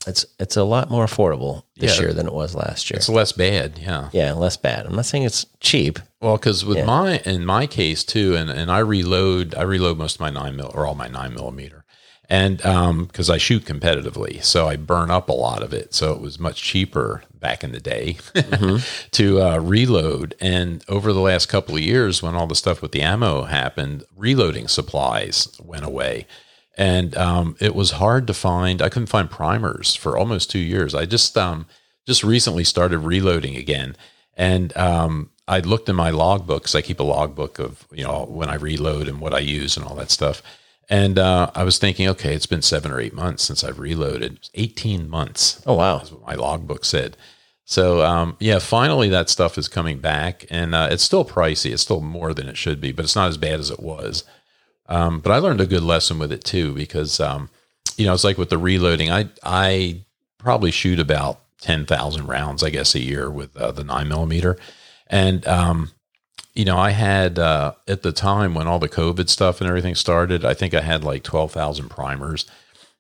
it's 0.07 0.25
it's 0.39 0.57
a 0.57 0.65
lot 0.65 0.91
more 0.91 1.05
affordable 1.05 1.65
this 1.77 1.97
Yeah. 1.97 2.05
year 2.07 2.13
than 2.15 2.27
it 2.27 2.33
was 2.33 2.55
last 2.55 2.91
year. 2.91 2.97
It's 2.97 3.09
less 3.11 3.33
bad. 3.33 3.79
Yeah. 3.79 4.09
yeah, 4.13 4.33
less 4.33 4.57
bad. 4.57 4.87
I'm 4.87 4.95
not 4.97 5.05
saying 5.05 5.25
it's 5.25 5.45
cheap. 5.61 5.99
Well, 6.23 6.39
because 6.39 6.65
with 6.65 6.79
Yeah. 6.79 6.85
my 6.87 7.19
in 7.27 7.45
my 7.45 7.67
case 7.67 8.03
too, 8.03 8.35
and 8.35 8.49
and 8.49 8.71
I 8.71 8.79
reload, 8.79 9.55
I 9.55 9.63
reload 9.63 9.99
most 9.99 10.15
of 10.17 10.21
my 10.21 10.31
nine 10.31 10.57
mil 10.57 10.71
or 10.75 10.87
all 10.87 10.95
my 10.95 11.09
nine 11.09 11.35
millimeter, 11.35 11.85
and 12.31 12.65
um, 12.65 13.05
because 13.05 13.29
I 13.29 13.37
shoot 13.37 13.67
competitively, 13.67 14.43
so 14.43 14.67
I 14.67 14.77
burn 14.77 15.11
up 15.11 15.29
a 15.29 15.33
lot 15.35 15.63
of 15.63 15.75
it. 15.75 15.93
So 15.93 16.13
it 16.15 16.21
was 16.23 16.41
much 16.41 16.63
cheaper 16.63 17.23
back 17.40 17.64
in 17.64 17.72
the 17.72 17.81
day 17.81 18.18
to 19.12 19.40
uh, 19.40 19.59
reload. 19.59 20.35
And 20.40 20.85
over 20.88 21.12
the 21.12 21.20
last 21.20 21.46
couple 21.46 21.74
of 21.74 21.81
years, 21.81 22.22
when 22.22 22.35
all 22.35 22.46
the 22.46 22.55
stuff 22.55 22.83
with 22.83 22.92
the 22.92 23.03
ammo 23.03 23.44
happened, 23.44 24.05
reloading 24.16 24.68
supplies 24.68 25.48
went 25.61 25.85
away. 25.85 26.26
And 26.76 27.16
um, 27.16 27.57
it 27.61 27.74
was 27.74 27.92
hard 27.92 28.26
to 28.29 28.35
find. 28.35 28.81
I 28.81 28.88
couldn't 28.88 29.09
find 29.09 29.31
primers 29.31 29.96
for 29.96 30.16
almost 30.16 30.50
two 30.50 30.61
years. 30.61 30.94
I 30.94 31.05
just 31.05 31.37
um, 31.37 31.66
just 32.07 32.24
recently 32.24 32.64
started 32.64 33.00
reloading 33.00 33.57
again, 33.57 33.96
and 34.35 34.74
um, 34.76 35.31
I 35.46 35.61
looked 35.61 35.88
in 35.88 35.96
my 35.96 36.11
logbooks. 36.11 36.74
I 36.74 36.81
keep 36.81 37.00
a 37.00 37.03
logbook 37.03 37.59
of 37.59 37.87
you 37.92 38.05
know 38.05 38.24
when 38.24 38.48
I 38.48 38.55
reload 38.55 39.09
and 39.09 39.20
what 39.20 39.35
I 39.35 39.40
use 39.40 39.76
and 39.76 39.85
all 39.85 39.94
that 39.96 40.11
stuff. 40.11 40.42
And 40.90 41.20
uh, 41.20 41.53
I 41.55 41.62
was 41.62 41.79
thinking, 41.79 42.09
okay, 42.09 42.35
it's 42.35 42.46
been 42.46 42.62
seven 42.62 42.90
or 42.90 43.00
eight 43.00 43.14
months 43.14 43.44
since 43.44 43.62
I've 43.62 43.79
reloaded. 43.79 44.50
Eighteen 44.55 45.09
months. 45.09 45.62
Oh 45.64 45.74
wow. 45.74 45.98
That's 45.98 46.11
what 46.11 46.26
my 46.26 46.35
logbook 46.35 46.85
said. 46.85 47.16
So 47.64 48.03
um, 48.03 48.37
yeah, 48.40 48.59
finally 48.59 49.09
that 49.11 49.31
stuff 49.31 49.57
is 49.57 49.68
coming 49.68 50.00
back, 50.00 50.44
and 50.50 50.74
uh, 50.74 50.88
it's 50.90 51.05
still 51.05 51.24
pricey. 51.24 51.72
It's 51.72 51.83
still 51.83 52.00
more 52.00 52.35
than 52.35 52.48
it 52.48 52.57
should 52.57 52.81
be, 52.81 52.90
but 52.90 53.05
it's 53.05 53.14
not 53.14 53.29
as 53.29 53.37
bad 53.37 53.61
as 53.61 53.70
it 53.70 53.79
was. 53.79 54.24
Um, 54.88 55.20
but 55.20 55.31
I 55.31 55.38
learned 55.38 55.61
a 55.61 55.66
good 55.66 55.85
lesson 55.85 56.18
with 56.18 56.33
it 56.33 56.42
too, 56.42 56.74
because 56.74 57.20
um, 57.20 57.48
you 57.96 58.07
know 58.07 58.12
it's 58.12 58.24
like 58.24 58.38
with 58.38 58.50
the 58.50 58.59
reloading. 58.59 59.12
I 59.12 59.29
I 59.44 60.00
probably 60.38 60.72
shoot 60.72 60.98
about 60.98 61.38
ten 61.61 61.87
thousand 61.87 62.26
rounds, 62.26 62.64
I 62.64 62.70
guess, 62.70 62.96
a 62.96 63.00
year 63.00 63.31
with 63.31 63.57
uh, 63.57 63.70
the 63.70 63.85
nine 63.85 64.09
millimeter, 64.09 64.59
and 65.07 65.46
um, 65.46 65.92
you 66.61 66.66
know 66.66 66.79
I 66.79 66.90
had 66.90 67.38
uh, 67.38 67.73
at 67.88 68.03
the 68.03 68.12
time 68.12 68.55
when 68.55 68.66
all 68.66 68.79
the 68.79 68.88
COVID 68.88 69.31
stuff 69.31 69.61
and 69.61 69.68
everything 69.68 69.94
started, 69.94 70.44
I 70.44 70.55
think 70.55 70.75
I 70.75 70.83
had 70.83 71.03
like 71.03 71.23
twelve 71.23 71.53
thousand 71.53 71.88
primers. 71.88 72.44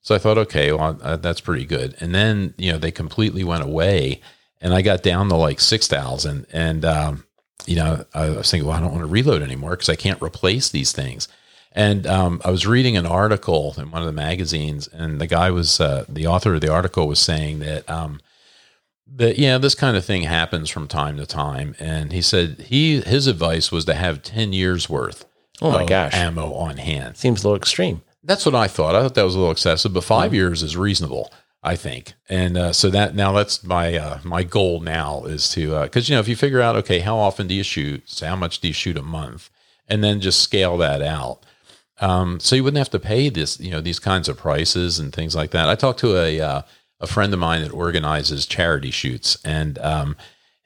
So 0.02 0.14
I 0.14 0.18
thought, 0.18 0.38
okay, 0.38 0.72
well, 0.72 0.98
uh, 1.02 1.16
that's 1.16 1.42
pretty 1.42 1.66
good. 1.66 1.94
And 2.00 2.14
then, 2.14 2.54
you 2.56 2.72
know, 2.72 2.78
they 2.78 2.90
completely 2.90 3.44
went 3.44 3.62
away 3.62 4.22
and 4.60 4.72
I 4.72 4.82
got 4.82 5.02
down 5.02 5.28
to 5.28 5.36
like 5.36 5.60
6,000. 5.60 6.46
And, 6.52 6.84
um, 6.84 7.24
you 7.66 7.76
know, 7.76 8.04
I 8.14 8.30
was 8.30 8.50
thinking, 8.50 8.66
well, 8.66 8.78
I 8.78 8.80
don't 8.80 8.92
want 8.92 9.02
to 9.02 9.06
reload 9.06 9.42
anymore 9.42 9.72
because 9.72 9.90
I 9.90 9.96
can't 9.96 10.22
replace 10.22 10.70
these 10.70 10.92
things. 10.92 11.28
And 11.72 12.06
um, 12.06 12.40
I 12.44 12.50
was 12.50 12.66
reading 12.66 12.96
an 12.96 13.06
article 13.06 13.74
in 13.76 13.90
one 13.90 14.02
of 14.02 14.06
the 14.06 14.12
magazines, 14.12 14.88
and 14.88 15.20
the 15.20 15.28
guy 15.28 15.50
was, 15.50 15.80
uh, 15.80 16.04
the 16.08 16.26
author 16.26 16.54
of 16.54 16.62
the 16.62 16.72
article 16.72 17.06
was 17.06 17.20
saying 17.20 17.60
that, 17.60 17.88
um, 17.88 18.20
that 19.16 19.38
yeah, 19.38 19.58
this 19.58 19.74
kind 19.74 19.96
of 19.96 20.04
thing 20.04 20.22
happens 20.22 20.70
from 20.70 20.86
time 20.88 21.16
to 21.16 21.26
time. 21.26 21.74
And 21.80 22.12
he 22.12 22.22
said 22.22 22.60
he 22.68 23.00
his 23.00 23.26
advice 23.26 23.70
was 23.72 23.84
to 23.86 23.94
have 23.94 24.22
10 24.22 24.52
years 24.52 24.88
worth 24.88 25.26
Oh 25.60 25.72
my 25.72 25.82
of 25.82 25.88
gosh. 25.88 26.14
ammo 26.14 26.54
on 26.54 26.76
hand. 26.78 27.16
Seems 27.16 27.42
a 27.44 27.48
little 27.48 27.56
extreme. 27.56 28.02
That's 28.22 28.46
what 28.46 28.54
I 28.54 28.66
thought. 28.68 28.94
I 28.94 29.02
thought 29.02 29.14
that 29.14 29.24
was 29.24 29.34
a 29.34 29.38
little 29.38 29.52
excessive, 29.52 29.92
but 29.92 30.04
5 30.04 30.32
years 30.34 30.62
is 30.62 30.76
reasonable, 30.76 31.32
I 31.62 31.74
think. 31.76 32.12
And 32.28 32.56
uh, 32.56 32.72
so 32.72 32.88
that 32.90 33.14
now 33.14 33.32
that's 33.32 33.64
my 33.64 33.96
uh, 33.96 34.18
my 34.24 34.42
goal 34.42 34.80
now 34.80 35.24
is 35.24 35.48
to 35.50 35.82
because 35.82 36.08
you 36.08 36.14
know 36.14 36.20
if 36.20 36.28
you 36.28 36.36
figure 36.36 36.60
out 36.60 36.76
okay 36.76 37.00
how 37.00 37.16
often 37.18 37.46
do 37.46 37.54
you 37.54 37.62
shoot, 37.62 38.02
so 38.08 38.26
how 38.26 38.36
much 38.36 38.60
do 38.60 38.68
you 38.68 38.74
shoot 38.74 38.96
a 38.96 39.02
month, 39.02 39.50
and 39.88 40.02
then 40.04 40.20
just 40.20 40.40
scale 40.40 40.76
that 40.78 41.02
out. 41.02 41.40
Um, 42.02 42.40
so 42.40 42.56
you 42.56 42.64
wouldn't 42.64 42.78
have 42.78 42.90
to 42.90 42.98
pay 42.98 43.28
this 43.28 43.60
you 43.60 43.70
know 43.70 43.80
these 43.82 43.98
kinds 43.98 44.28
of 44.28 44.36
prices 44.38 44.98
and 44.98 45.12
things 45.12 45.34
like 45.34 45.50
that. 45.50 45.68
I 45.68 45.74
talked 45.74 46.00
to 46.00 46.16
a 46.16 46.40
uh, 46.40 46.62
a 47.00 47.06
friend 47.06 47.32
of 47.32 47.38
mine 47.38 47.62
that 47.62 47.72
organizes 47.72 48.46
charity 48.46 48.90
shoots, 48.90 49.38
and 49.44 49.78
um, 49.78 50.16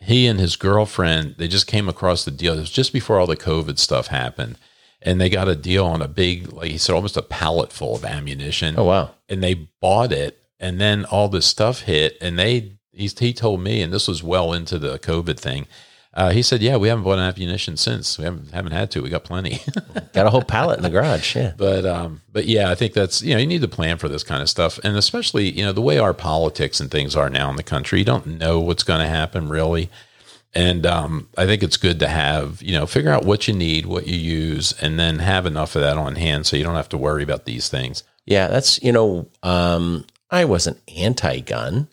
he 0.01 0.27
and 0.27 0.41
his 0.41 0.57
girlfriend 0.57 1.37
they 1.39 1.49
just 1.49 1.67
came 1.67 1.89
across 1.89 2.25
the 2.25 2.31
deal. 2.31 2.55
It 2.55 2.61
was 2.61 2.71
just 2.71 2.93
before 2.93 3.19
all 3.19 3.27
the 3.27 3.37
COVID 3.37 3.79
stuff 3.79 4.09
happened 4.09 4.59
and 5.05 5.21
they 5.21 5.29
got 5.29 5.49
a 5.49 5.55
deal 5.55 5.85
on 5.85 6.03
a 6.03 6.09
big, 6.09 6.53
like 6.53 6.71
he 6.71 6.79
said, 6.79 6.95
almost 6.95 7.17
a 7.17 7.23
pallet 7.23 7.73
full 7.73 7.95
of 7.95 8.05
ammunition. 8.05 8.75
Oh 8.77 8.85
wow. 8.85 9.11
And 9.29 9.43
they 9.43 9.55
bought 9.81 10.11
it, 10.11 10.39
and 10.59 10.81
then 10.81 11.05
all 11.05 11.29
this 11.29 11.47
stuff 11.47 11.83
hit, 11.83 12.17
and 12.21 12.39
they 12.39 12.79
he, 12.91 13.07
he 13.07 13.33
told 13.33 13.61
me, 13.61 13.83
and 13.83 13.93
this 13.93 14.09
was 14.09 14.23
well 14.23 14.53
into 14.53 14.79
the 14.79 14.99
COVID 14.99 15.39
thing. 15.39 15.67
Uh, 16.15 16.31
he 16.31 16.43
said, 16.43 16.63
"Yeah, 16.63 16.77
we 16.77 16.89
haven't 16.89 17.03
bought 17.03 17.19
ammunition 17.19 17.77
since. 17.77 18.19
We 18.19 18.25
haven't 18.25 18.53
haven't 18.53 18.73
had 18.73 18.91
to. 18.93 19.03
We 19.03 19.11
got 19.11 19.25
plenty." 19.25 19.61
Got 20.13 20.27
a 20.27 20.31
whole 20.31 20.43
pallet 20.43 20.77
in 20.77 20.85
the 20.85 20.91
garage. 20.91 21.35
Yeah. 21.35 21.55
but 21.57 21.85
um, 21.85 22.23
but 22.33 22.47
yeah, 22.47 22.71
I 22.71 22.77
think 22.77 22.93
that's 22.93 23.21
you 23.21 23.35
know 23.35 23.41
you 23.41 23.49
need 23.49 23.63
to 23.63 23.69
plan 23.69 23.99
for 23.99 24.09
this 24.09 24.23
kind 24.23 24.41
of 24.41 24.49
stuff, 24.49 24.79
and 24.85 24.97
especially 24.97 25.51
you 25.51 25.65
know 25.65 25.73
the 25.73 25.83
way 25.83 25.99
our 25.99 26.15
politics 26.15 26.79
and 26.79 26.89
things 26.89 27.17
are 27.17 27.29
now 27.29 27.51
in 27.51 27.57
the 27.57 27.65
country, 27.65 27.99
you 27.99 28.05
don't 28.05 28.27
know 28.39 28.61
what's 28.61 28.85
going 28.85 29.01
to 29.01 29.09
happen 29.09 29.49
really. 29.49 29.91
And 30.55 30.87
um, 30.87 31.29
I 31.37 31.47
think 31.47 31.65
it's 31.65 31.77
good 31.77 31.99
to 31.99 32.07
have, 32.07 32.63
you 32.63 32.71
know, 32.79 32.87
figure 32.87 33.11
out 33.11 33.25
what 33.25 33.49
you 33.49 33.55
need, 33.55 33.87
what 33.87 34.07
you 34.07 34.17
use, 34.17 34.73
and 34.81 35.01
then 35.01 35.19
have 35.19 35.47
enough 35.47 35.75
of 35.75 35.83
that 35.83 35.97
on 35.97 36.15
hand 36.15 36.47
so 36.47 36.57
you 36.57 36.63
don't 36.63 36.77
have 36.77 36.89
to 36.91 36.97
worry 36.97 37.25
about 37.25 37.45
these 37.45 37.69
things. 37.69 38.05
Yeah, 38.25 38.47
that's 38.47 38.81
you 38.83 38.93
know, 38.93 39.29
um, 39.43 40.07
I 40.31 40.45
wasn't 40.45 40.81
anti-gun, 40.97 41.89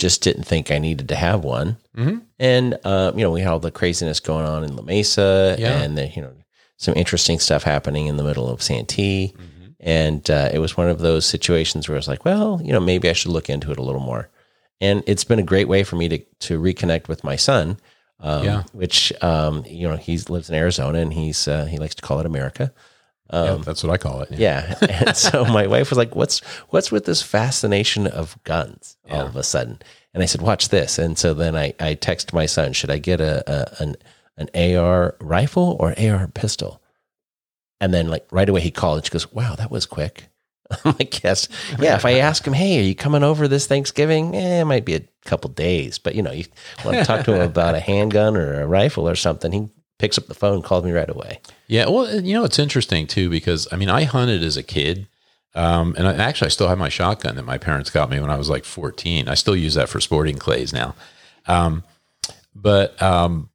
just 0.00 0.22
didn't 0.22 0.44
think 0.44 0.70
I 0.70 0.78
needed 0.78 1.08
to 1.08 1.16
have 1.16 1.44
one. 1.44 1.76
Mhm. 1.96 2.22
And 2.38 2.78
uh, 2.84 3.12
you 3.14 3.22
know, 3.22 3.30
we 3.30 3.40
had 3.42 3.50
all 3.52 3.60
the 3.60 3.70
craziness 3.70 4.20
going 4.20 4.46
on 4.46 4.64
in 4.64 4.74
La 4.76 4.82
Mesa, 4.82 5.56
Yeah. 5.58 5.80
and 5.82 5.96
the, 5.98 6.08
you 6.08 6.22
know, 6.22 6.32
some 6.76 6.94
interesting 6.96 7.38
stuff 7.38 7.62
happening 7.62 8.06
in 8.06 8.16
the 8.16 8.24
middle 8.24 8.48
of 8.48 8.62
Santee. 8.62 9.34
Mm-hmm. 9.36 9.66
And 9.80 10.30
uh, 10.30 10.50
it 10.52 10.58
was 10.58 10.76
one 10.76 10.88
of 10.88 10.98
those 10.98 11.24
situations 11.26 11.88
where 11.88 11.96
I 11.96 11.98
was 11.98 12.08
like, 12.08 12.24
well, 12.24 12.60
you 12.64 12.72
know, 12.72 12.80
maybe 12.80 13.08
I 13.08 13.12
should 13.14 13.32
look 13.32 13.48
into 13.50 13.70
it 13.70 13.78
a 13.78 13.82
little 13.82 14.00
more. 14.00 14.28
And 14.80 15.02
it's 15.06 15.24
been 15.24 15.38
a 15.38 15.42
great 15.52 15.68
way 15.68 15.84
for 15.84 15.96
me 15.96 16.08
to 16.08 16.18
to 16.48 16.58
reconnect 16.60 17.08
with 17.08 17.22
my 17.24 17.36
son, 17.36 17.76
um, 18.20 18.44
Yeah. 18.44 18.62
which 18.72 19.12
um, 19.22 19.64
you 19.66 19.86
know 19.88 19.96
he 19.96 20.16
lives 20.28 20.48
in 20.50 20.54
Arizona 20.56 20.98
and 21.00 21.12
he's 21.12 21.46
uh, 21.48 21.66
he 21.66 21.78
likes 21.78 21.94
to 21.96 22.02
call 22.02 22.20
it 22.20 22.26
America. 22.26 22.72
Yeah, 23.32 23.58
that's 23.64 23.82
what 23.82 23.92
I 23.92 23.96
call 23.98 24.22
it. 24.22 24.30
Yeah. 24.32 24.74
and 25.06 25.16
so 25.16 25.44
my 25.44 25.66
wife 25.66 25.90
was 25.90 25.98
like, 25.98 26.14
"What's 26.16 26.40
what's 26.70 26.90
with 26.90 27.04
this 27.04 27.22
fascination 27.22 28.06
of 28.06 28.36
guns 28.44 28.96
all 29.10 29.18
Yeah. 29.18 29.24
of 29.24 29.36
a 29.36 29.42
sudden?" 29.42 29.80
And 30.14 30.22
I 30.22 30.26
said, 30.26 30.42
"Watch 30.42 30.68
this." 30.70 30.98
And 30.98 31.16
so 31.18 31.34
then 31.34 31.54
I 31.56 31.74
I 31.80 31.94
text 31.94 32.32
my 32.32 32.46
son, 32.46 32.72
"Should 32.72 32.90
I 32.90 32.98
get 32.98 33.20
a, 33.20 33.42
a 33.50 33.82
an 33.82 33.96
an 34.36 34.76
AR 34.76 35.14
rifle 35.20 35.76
or 35.78 35.94
AR 35.98 36.26
pistol?" 36.28 36.80
And 37.80 37.94
then 37.94 38.08
like 38.08 38.26
right 38.30 38.48
away 38.48 38.60
he 38.60 38.70
called 38.70 38.98
and 38.98 39.06
she 39.06 39.10
goes, 39.12 39.32
"Wow, 39.32 39.54
that 39.56 39.70
was 39.70 39.86
quick." 39.86 40.28
I'm 40.84 40.94
like, 40.98 41.22
"Yes, 41.22 41.48
yeah." 41.78 41.96
If 41.96 42.04
I 42.04 42.14
ask 42.28 42.46
him, 42.46 42.52
"Hey, 42.52 42.78
are 42.80 42.82
you 42.82 42.94
coming 42.94 43.22
over 43.22 43.48
this 43.48 43.66
Thanksgiving?" 43.66 44.34
Eh, 44.34 44.60
it 44.60 44.64
might 44.64 44.84
be 44.84 44.94
a 44.96 45.02
couple 45.24 45.50
days, 45.50 45.98
but 45.98 46.14
you 46.14 46.22
know, 46.22 46.32
you 46.32 46.44
want 46.84 46.96
to 46.98 47.04
talk 47.04 47.24
to 47.26 47.34
him 47.34 47.40
about 47.42 47.74
a 47.74 47.80
handgun 47.80 48.36
or 48.36 48.60
a 48.60 48.66
rifle 48.66 49.08
or 49.08 49.14
something, 49.16 49.52
he 49.52 49.68
picks 50.00 50.16
up 50.16 50.26
the 50.26 50.34
phone, 50.34 50.62
calls 50.62 50.82
me 50.82 50.92
right 50.92 51.08
away. 51.08 51.40
Yeah, 51.66 51.88
well, 51.88 52.20
you 52.20 52.32
know, 52.32 52.42
it's 52.42 52.58
interesting 52.58 53.06
too 53.06 53.28
because 53.28 53.68
I 53.70 53.76
mean, 53.76 53.90
I 53.90 54.04
hunted 54.04 54.42
as 54.42 54.56
a 54.56 54.62
kid, 54.62 55.06
um, 55.54 55.94
and 55.98 56.08
I, 56.08 56.14
actually, 56.14 56.46
I 56.46 56.50
still 56.50 56.68
have 56.68 56.78
my 56.78 56.88
shotgun 56.88 57.36
that 57.36 57.44
my 57.44 57.58
parents 57.58 57.90
got 57.90 58.08
me 58.10 58.18
when 58.18 58.30
I 58.30 58.36
was 58.36 58.48
like 58.48 58.64
14. 58.64 59.28
I 59.28 59.34
still 59.34 59.54
use 59.54 59.74
that 59.74 59.88
for 59.88 60.00
sporting 60.00 60.36
clays 60.36 60.72
now. 60.72 60.94
Um, 61.46 61.84
but 62.54 63.00
um, 63.02 63.50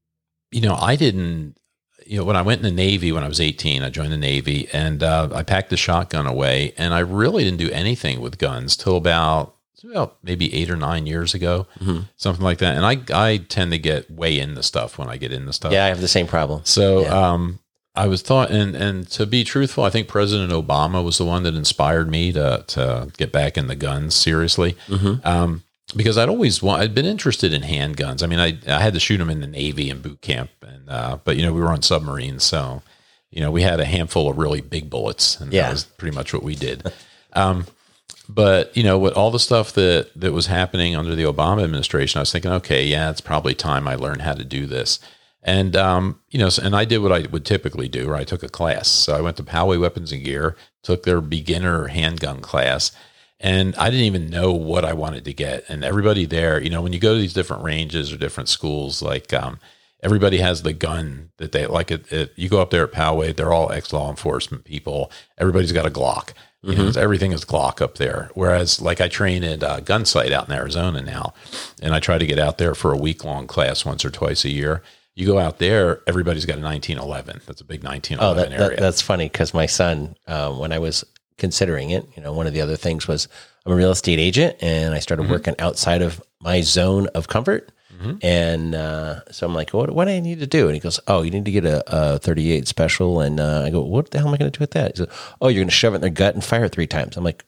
you 0.52 0.62
know, 0.62 0.76
I 0.76 0.96
didn't. 0.96 1.58
You 2.06 2.20
know, 2.20 2.24
when 2.24 2.36
I 2.36 2.44
went 2.44 2.60
in 2.60 2.66
the 2.66 2.72
Navy 2.72 3.12
when 3.12 3.24
I 3.24 3.28
was 3.28 3.42
18, 3.42 3.82
I 3.82 3.90
joined 3.90 4.12
the 4.12 4.18
Navy, 4.18 4.70
and 4.72 5.02
uh, 5.02 5.30
I 5.34 5.42
packed 5.42 5.72
the 5.72 5.78
shotgun 5.78 6.28
away, 6.28 6.74
and 6.78 6.94
I 6.94 7.00
really 7.00 7.44
didn't 7.44 7.58
do 7.58 7.72
anything 7.72 8.22
with 8.22 8.38
guns 8.38 8.78
till 8.78 8.96
about 8.96 9.55
about 9.84 10.18
maybe 10.24 10.54
eight 10.54 10.70
or 10.70 10.76
nine 10.76 11.06
years 11.08 11.34
ago, 11.34 11.68
something 12.16 12.44
like 12.44 12.60
that. 12.60 12.76
And 12.76 12.86
I 12.86 13.00
I 13.32 13.38
tend 13.38 13.72
to 13.72 13.78
get 13.78 14.10
way 14.10 14.40
into 14.40 14.64
stuff 14.64 14.98
when 14.98 15.10
I 15.10 15.18
get 15.18 15.32
into 15.34 15.52
stuff. 15.54 15.72
Yeah, 15.74 15.86
I 15.86 15.90
have 15.90 16.02
the 16.02 16.08
same 16.08 16.28
problem. 16.28 16.62
So 16.64 17.02
Yeah. 17.02 17.32
um, 17.32 17.60
I 17.96 18.08
was 18.08 18.22
thought, 18.22 18.52
and 18.52 18.76
and 18.76 19.08
to 19.12 19.26
be 19.26 19.44
truthful, 19.44 19.84
I 19.84 19.90
think 19.90 20.08
President 20.08 20.52
Obama 20.52 21.04
was 21.04 21.18
the 21.18 21.26
one 21.26 21.44
that 21.44 21.56
inspired 21.56 22.10
me 22.10 22.32
to 22.34 22.64
to 22.68 23.08
get 23.18 23.32
back 23.32 23.58
in 23.58 23.68
the 23.68 23.76
guns 23.76 24.16
seriously. 24.16 24.76
Um, 25.24 25.64
because 25.96 26.18
I'd 26.18 26.30
always 26.30 26.64
want, 26.64 26.82
I'd 26.82 26.96
been 26.96 27.06
interested 27.06 27.54
in 27.54 27.62
handguns. 27.62 28.24
I 28.24 28.26
mean, 28.28 28.40
I 28.40 28.58
I 28.68 28.82
had 28.82 28.94
to 28.96 29.00
shoot 29.00 29.18
them 29.18 29.30
in 29.30 29.40
the 29.40 29.48
Navy 29.48 29.90
and 29.90 30.02
boot 30.02 30.20
camp, 30.22 30.50
and 30.62 30.90
uh, 30.90 31.18
but 31.24 31.38
you 31.38 31.44
know 31.44 31.54
we 31.54 31.62
were 31.62 31.72
on 31.72 31.84
submarines, 31.84 32.44
so 32.44 32.82
you 33.32 33.40
know 33.40 33.52
we 33.52 33.62
had 33.62 33.80
a 33.80 33.86
handful 33.86 34.30
of 34.30 34.38
really 34.38 34.62
big 34.62 34.90
bullets, 34.90 35.40
and 35.40 35.54
Yeah. 35.54 35.64
that 35.64 35.72
was 35.72 35.84
pretty 35.84 36.16
much 36.16 36.34
what 36.34 36.44
we 36.44 36.56
did. 36.56 36.92
um, 37.34 37.66
but 38.28 38.76
you 38.76 38.84
know, 38.84 38.98
with 38.98 39.14
all 39.14 39.32
the 39.32 39.40
stuff 39.40 39.74
that 39.74 40.10
that 40.16 40.34
was 40.34 40.48
happening 40.48 40.96
under 40.96 41.16
the 41.16 41.24
Obama 41.24 41.64
administration, 41.64 42.20
I 42.20 42.22
was 42.22 42.32
thinking, 42.32 42.52
okay, 42.52 42.86
yeah, 42.86 43.10
it's 43.10 43.22
probably 43.22 43.54
time 43.54 43.88
I 43.88 43.96
learn 43.96 44.20
how 44.20 44.34
to 44.34 44.44
do 44.44 44.66
this. 44.66 45.00
And 45.44 45.76
um, 45.76 46.20
you 46.30 46.40
know, 46.40 46.50
and 46.62 46.76
I 46.76 46.86
did 46.86 47.00
what 47.00 47.12
I 47.12 47.28
would 47.32 47.46
typically 47.46 47.88
do, 47.88 48.08
where 48.08 48.16
I 48.16 48.24
took 48.24 48.44
a 48.44 48.50
class. 48.50 48.88
So 48.88 49.16
I 49.16 49.22
went 49.22 49.38
to 49.38 49.44
Poway 49.44 49.80
Weapons 49.80 50.12
and 50.12 50.24
Gear, 50.24 50.56
took 50.84 51.04
their 51.04 51.22
beginner 51.22 51.88
handgun 51.88 52.42
class, 52.42 52.92
and 53.40 53.76
I 53.76 53.92
didn't 53.92 54.06
even 54.06 54.30
know 54.30 54.52
what 54.54 54.86
I 54.86 54.94
wanted 54.94 55.24
to 55.26 55.34
get. 55.34 55.64
And 55.70 55.84
everybody 55.84 56.26
there, 56.26 56.62
you 56.62 56.70
know, 56.70 56.82
when 56.82 56.94
you 56.94 57.00
go 57.00 57.14
to 57.14 57.20
these 57.20 57.34
different 57.34 57.64
ranges 57.64 58.12
or 58.12 58.18
different 58.18 58.50
schools, 58.50 59.04
like 59.04 59.34
um, 59.34 59.60
everybody 60.02 60.38
has 60.38 60.64
the 60.64 60.74
gun 60.74 61.32
that 61.38 61.52
they 61.52 61.68
like. 61.68 61.92
It, 61.92 62.12
it 62.12 62.34
you 62.36 62.50
go 62.50 62.62
up 62.62 62.72
there 62.72 62.86
at 62.86 62.92
Poway, 62.92 63.36
they're 63.36 63.54
all 63.54 63.72
ex 63.72 63.94
law 63.94 64.10
enforcement 64.10 64.64
people. 64.64 65.12
Everybody's 65.38 65.72
got 65.72 65.86
a 65.86 65.92
Glock. 65.92 66.34
You 66.66 66.76
know, 66.76 66.92
everything 66.98 67.32
is 67.32 67.46
Glock 67.46 67.82
up 67.82 67.96
there. 68.00 68.32
Whereas, 68.34 68.82
like, 68.82 69.00
I 69.00 69.08
train 69.08 69.44
at 69.44 69.62
uh, 69.64 69.82
Gunsite 69.82 70.32
out 70.32 70.48
in 70.50 70.54
Arizona 70.56 71.02
now, 71.02 71.34
and 71.82 71.94
I 71.94 72.00
try 72.00 72.18
to 72.18 72.26
get 72.26 72.40
out 72.40 72.58
there 72.58 72.74
for 72.74 72.92
a 72.92 72.98
week 72.98 73.24
long 73.24 73.46
class 73.48 73.86
once 73.86 74.04
or 74.04 74.10
twice 74.10 74.44
a 74.46 74.50
year. 74.50 74.82
You 75.14 75.28
go 75.28 75.38
out 75.40 75.60
there, 75.60 76.02
everybody's 76.08 76.46
got 76.46 76.58
a 76.58 76.62
1911. 76.62 77.42
That's 77.46 77.62
a 77.62 77.64
big 77.64 77.84
1911 77.84 78.20
Oh, 78.20 78.34
that, 78.50 78.60
area. 78.62 78.76
that, 78.78 78.82
that's 78.82 79.02
funny 79.02 79.30
because 79.30 79.54
my 79.54 79.66
son, 79.66 80.16
uh, 80.28 80.52
when 80.54 80.74
I 80.74 80.80
was 80.80 81.06
considering 81.38 81.92
it, 81.92 82.06
you 82.18 82.24
know, 82.24 82.34
one 82.34 82.48
of 82.48 82.54
the 82.54 82.62
other 82.62 82.76
things 82.76 83.08
was 83.08 83.28
I'm 83.66 83.72
a 83.72 83.76
real 83.76 83.92
estate 83.92 84.20
agent 84.20 84.58
and 84.62 84.94
I 84.94 85.00
started 85.00 85.30
working 85.30 85.56
outside 85.60 86.02
of 86.02 86.22
my 86.42 86.62
zone 86.62 87.08
of 87.16 87.28
comfort. 87.28 87.72
And 88.22 88.76
uh, 88.76 89.22
so 89.32 89.46
I'm 89.48 89.54
like, 89.54 89.72
what, 89.74 89.92
what 89.92 90.06
do 90.06 90.12
I 90.12 90.20
need 90.20 90.40
to 90.40 90.48
do? 90.48 90.66
And 90.68 90.74
he 90.74 90.80
goes, 90.80 91.00
oh, 91.08 91.22
you 91.24 91.32
need 91.32 91.46
to 91.46 91.52
get 91.52 91.66
a, 91.66 91.84
a 92.16 92.20
38 92.20 92.68
special. 92.68 93.20
And 93.22 93.40
uh, 93.40 93.64
I 93.66 93.70
go, 93.70 93.82
what 93.82 94.12
the 94.12 94.18
hell 94.20 94.28
am 94.28 94.34
I 94.34 94.38
going 94.38 94.52
to 94.52 94.58
do 94.58 94.62
with 94.62 94.72
that? 94.72 94.92
He 94.92 94.98
said, 95.04 95.10
oh, 95.42 95.48
you're 95.48 95.62
going 95.62 95.68
to 95.68 95.74
shove 95.74 95.94
it 95.94 95.98
in 95.98 96.02
their 96.02 96.10
gut 96.10 96.34
and 96.36 96.44
fire 96.44 96.66
it 96.66 96.72
three 96.72 96.88
times. 96.88 97.18
I'm 97.18 97.24
like, 97.24 97.46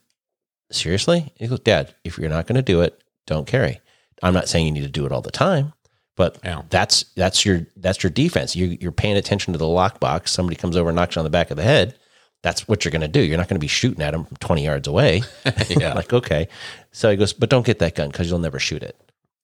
seriously? 0.72 1.32
He 1.36 1.48
goes, 1.48 1.60
Dad, 1.60 1.94
if 2.04 2.18
you're 2.18 2.30
not 2.30 2.48
going 2.48 2.56
to 2.56 2.62
do 2.62 2.82
it, 2.82 3.02
don't 3.26 3.48
carry. 3.48 3.80
I'm 4.24 4.34
not 4.34 4.48
saying 4.50 4.66
you 4.66 4.72
need 4.72 4.82
to 4.82 4.88
do 4.90 5.06
it 5.06 5.12
all 5.12 5.22
the 5.22 5.32
time, 5.32 5.74
but 6.16 6.40
Yeah. 6.44 6.64
that's 6.70 7.04
that's 7.16 7.46
your 7.46 7.68
that's 7.76 8.02
your 8.02 8.10
defense. 8.10 8.56
You, 8.56 8.78
you're 8.82 8.92
paying 8.92 9.16
attention 9.18 9.54
to 9.54 9.60
the 9.60 9.66
lockbox. 9.66 10.30
Somebody 10.30 10.56
comes 10.56 10.76
over 10.76 10.90
and 10.90 10.96
knocks 10.96 11.16
you 11.16 11.20
on 11.20 11.24
the 11.24 11.30
back 11.30 11.52
of 11.52 11.58
the 11.58 11.64
head. 11.64 11.98
That's 12.42 12.68
what 12.68 12.84
you're 12.86 12.92
going 12.92 13.02
to 13.02 13.08
do. 13.08 13.20
You're 13.22 13.38
not 13.38 13.48
going 13.48 13.56
to 13.60 13.64
be 13.64 13.68
shooting 13.68 14.02
at 14.02 14.12
them 14.12 14.24
from 14.26 14.38
20 14.38 14.64
yards 14.64 14.88
away. 14.88 15.22
yeah. 15.70 15.94
like 15.96 16.14
okay. 16.14 16.48
So 16.92 17.10
he 17.12 17.18
goes, 17.18 17.34
but 17.34 17.50
don't 17.50 17.66
get 17.66 17.80
that 17.80 17.96
gun 17.96 18.10
because 18.10 18.30
you'll 18.30 18.40
never 18.40 18.60
shoot 18.60 18.82
it. 18.84 18.96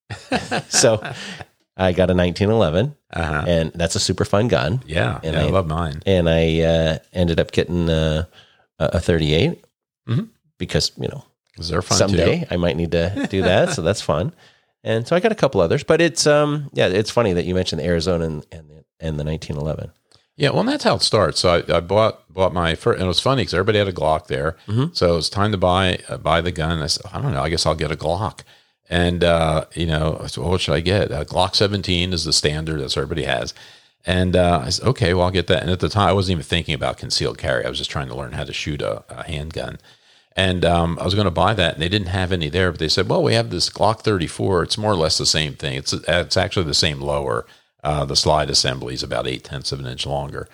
so 0.70 0.96
I 1.78 1.92
got 1.92 2.10
a 2.10 2.14
1911, 2.16 2.96
Uh-huh. 3.14 3.46
and 3.48 3.72
that's 3.74 3.96
a 3.96 4.00
super 4.00 4.26
fun 4.26 4.48
gun. 4.48 4.82
Yeah. 4.86 5.20
And 5.24 5.36
yeah, 5.36 5.44
I 5.44 5.46
I- 5.48 5.50
love 5.50 5.68
mine. 5.68 6.02
And 6.06 6.30
I 6.30 6.62
uh, 6.62 6.98
ended 7.14 7.40
up 7.40 7.52
getting 7.52 7.90
uh, 7.90 8.26
a, 8.80 8.86
a 8.94 9.00
38 9.00 9.64
Mhm. 10.10 10.30
because 10.58 10.92
you 10.98 11.08
know 11.08 11.24
someday 11.98 12.40
too. 12.42 12.46
I 12.52 12.58
might 12.58 12.76
need 12.78 12.92
to 12.92 13.28
do 13.30 13.42
that. 13.44 13.70
so 13.74 13.82
that's 13.82 14.02
fun. 14.02 14.34
And 14.84 15.08
so 15.08 15.16
I 15.16 15.20
got 15.22 15.32
a 15.32 15.36
couple 15.36 15.62
others, 15.62 15.84
but 15.84 16.02
it's 16.02 16.28
um 16.28 16.70
yeah, 16.74 16.88
it's 16.88 17.10
funny 17.10 17.32
that 17.34 17.46
you 17.46 17.56
mentioned 17.56 17.80
the 17.82 17.86
Arizona 17.86 18.26
and 18.26 18.46
and 18.52 18.70
the, 18.70 18.84
and 19.00 19.18
the 19.20 19.24
1911. 19.24 19.92
Yeah, 20.36 20.50
well, 20.50 20.64
that's 20.64 20.84
how 20.84 20.96
it 20.96 21.04
starts. 21.04 21.40
So 21.40 21.50
I, 21.56 21.78
I 21.78 21.80
bought 21.80 22.28
bought 22.34 22.54
my 22.54 22.76
first, 22.76 22.96
and 22.98 23.06
it 23.06 23.08
was 23.08 23.20
funny 23.22 23.44
because 23.44 23.54
everybody 23.54 23.78
had 23.78 23.88
a 23.88 23.94
Glock 23.94 24.28
there. 24.28 24.58
Mhm. 24.68 24.94
So 24.96 25.14
it 25.14 25.16
was 25.16 25.30
time 25.30 25.52
to 25.54 25.58
buy 25.58 26.00
uh, 26.10 26.18
buy 26.18 26.42
the 26.42 26.52
gun. 26.52 26.82
I 26.84 26.88
said, 26.88 27.06
I 27.14 27.22
don't 27.22 27.32
know, 27.34 27.42
I 27.42 27.50
guess 27.50 27.66
I'll 27.66 27.76
get 27.76 27.92
a 27.92 27.96
Glock. 27.96 28.42
And 28.90 29.24
uh, 29.24 29.66
you 29.74 29.86
know, 29.86 30.26
what 30.36 30.62
should 30.62 30.74
I 30.74 30.82
get? 30.82 31.12
A 31.12 31.26
Glock 31.26 31.56
17 31.56 32.14
is 32.14 32.26
the 32.26 32.34
standard 32.34 32.80
that 32.82 32.98
everybody 32.98 33.24
has. 33.24 33.54
And 34.06 34.36
uh, 34.36 34.62
I 34.66 34.70
said, 34.70 34.88
okay, 34.90 35.14
well, 35.14 35.26
I'll 35.26 35.32
get 35.32 35.48
that. 35.48 35.62
And 35.62 35.72
at 35.72 35.80
the 35.80 35.90
time, 35.90 36.10
I 36.10 36.14
wasn't 36.14 36.34
even 36.34 36.44
thinking 36.44 36.76
about 36.76 36.98
concealed 36.98 37.38
carry. 37.38 37.66
I 37.66 37.70
was 37.70 37.78
just 37.78 37.90
trying 37.90 38.10
to 38.10 38.16
learn 38.16 38.34
how 38.34 38.44
to 38.44 38.52
shoot 38.52 38.82
a, 38.82 39.04
a 39.10 39.24
handgun. 39.24 39.80
And 40.36 40.66
um, 40.66 40.98
I 41.00 41.06
was 41.06 41.14
going 41.14 41.26
to 41.26 41.32
buy 41.32 41.54
that, 41.54 41.76
and 41.76 41.82
they 41.82 41.90
didn't 41.90 42.08
have 42.08 42.32
any 42.32 42.50
there. 42.50 42.72
But 42.72 42.80
they 42.80 42.90
said, 42.90 43.08
"Well, 43.08 43.22
we 43.22 43.36
have 43.36 43.52
this 43.52 43.70
Glock 43.70 44.02
34. 44.02 44.64
It's 44.64 44.78
more 44.78 44.92
or 44.92 44.96
less 44.96 45.18
the 45.18 45.28
same 45.28 45.54
thing. 45.54 45.78
It's 45.78 45.94
it's 45.94 46.38
actually 46.38 46.66
the 46.66 46.74
same 46.74 47.00
lower. 47.00 47.46
Uh, 47.84 48.06
the 48.06 48.16
slide 48.16 48.50
assembly 48.50 48.96
is 48.96 49.04
about 49.04 49.28
eight 49.28 49.44
tenths 49.44 49.72
of 49.72 49.80
an 49.80 49.86
inch 49.86 50.08
longer." 50.08 50.50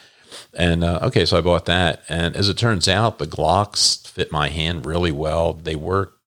And 0.54 0.84
uh, 0.84 1.00
okay, 1.04 1.26
so 1.26 1.38
I 1.38 1.42
bought 1.42 1.66
that, 1.66 2.04
and 2.10 2.36
as 2.36 2.50
it 2.50 2.58
turns 2.58 2.88
out, 2.88 3.20
the 3.20 3.26
Glocks 3.26 4.06
fit 4.08 4.32
my 4.32 4.50
hand 4.50 4.86
really 4.86 5.12
well. 5.12 5.54
They 5.54 5.76
work 5.76 6.18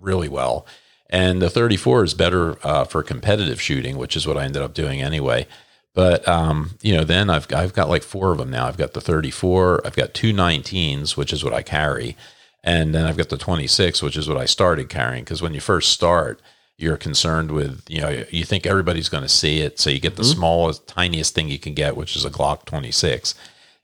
really 0.00 0.28
well, 0.28 0.66
and 1.10 1.40
the 1.40 1.50
34 1.50 2.04
is 2.04 2.14
better 2.14 2.56
uh, 2.66 2.84
for 2.84 3.02
competitive 3.02 3.60
shooting, 3.60 3.96
which 3.96 4.16
is 4.16 4.26
what 4.26 4.36
I 4.36 4.44
ended 4.44 4.62
up 4.62 4.74
doing 4.74 5.02
anyway. 5.02 5.46
But 5.94 6.26
um, 6.28 6.76
you 6.82 6.96
know, 6.96 7.04
then 7.04 7.30
I've 7.30 7.46
I've 7.52 7.72
got 7.72 7.88
like 7.88 8.02
four 8.02 8.32
of 8.32 8.38
them 8.38 8.50
now. 8.50 8.66
I've 8.66 8.76
got 8.76 8.94
the 8.94 9.00
34, 9.00 9.86
I've 9.86 9.96
got 9.96 10.12
two 10.12 10.32
19s, 10.32 11.16
which 11.16 11.32
is 11.32 11.44
what 11.44 11.54
I 11.54 11.62
carry, 11.62 12.16
and 12.64 12.94
then 12.94 13.06
I've 13.06 13.16
got 13.16 13.28
the 13.28 13.36
26, 13.36 14.02
which 14.02 14.16
is 14.16 14.28
what 14.28 14.38
I 14.38 14.44
started 14.44 14.88
carrying. 14.88 15.22
Because 15.22 15.40
when 15.40 15.54
you 15.54 15.60
first 15.60 15.92
start, 15.92 16.42
you're 16.76 16.96
concerned 16.96 17.52
with 17.52 17.84
you 17.88 18.00
know 18.00 18.24
you 18.30 18.44
think 18.44 18.66
everybody's 18.66 19.08
going 19.08 19.22
to 19.22 19.28
see 19.28 19.60
it, 19.60 19.78
so 19.78 19.88
you 19.88 20.00
get 20.00 20.16
the 20.16 20.24
smallest, 20.24 20.88
tiniest 20.88 21.34
thing 21.34 21.48
you 21.48 21.60
can 21.60 21.74
get, 21.74 21.96
which 21.96 22.16
is 22.16 22.24
a 22.24 22.30
Glock 22.30 22.64
26. 22.64 23.36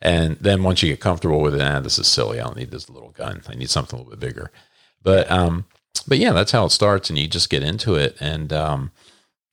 And 0.03 0.37
then 0.39 0.63
once 0.63 0.83
you 0.83 0.89
get 0.89 1.01
comfortable 1.01 1.41
with 1.41 1.55
it, 1.55 1.61
ah, 1.61 1.79
this 1.79 1.99
is 1.99 2.09
silly. 2.09 2.41
I 2.41 2.45
don't 2.45 2.57
need 2.57 2.71
this 2.71 2.89
little 2.89 3.11
gun. 3.11 3.43
I 3.49 3.55
need 3.55 3.71
something 3.71 3.99
a 3.99 4.03
little 4.03 4.17
bit 4.17 4.29
bigger. 4.29 4.51
But 5.03 5.31
um, 5.31 5.67
but 6.03 6.19
yeah, 6.19 6.33
that's 6.33 6.53
how 6.53 6.65
it 6.67 6.71
starts, 6.71 7.11
and 7.11 7.19
you 7.19 7.29
just 7.29 7.51
get 7.51 7.63
into 7.63 7.95
it, 7.95 8.17
and 8.21 8.53
um, 8.53 8.91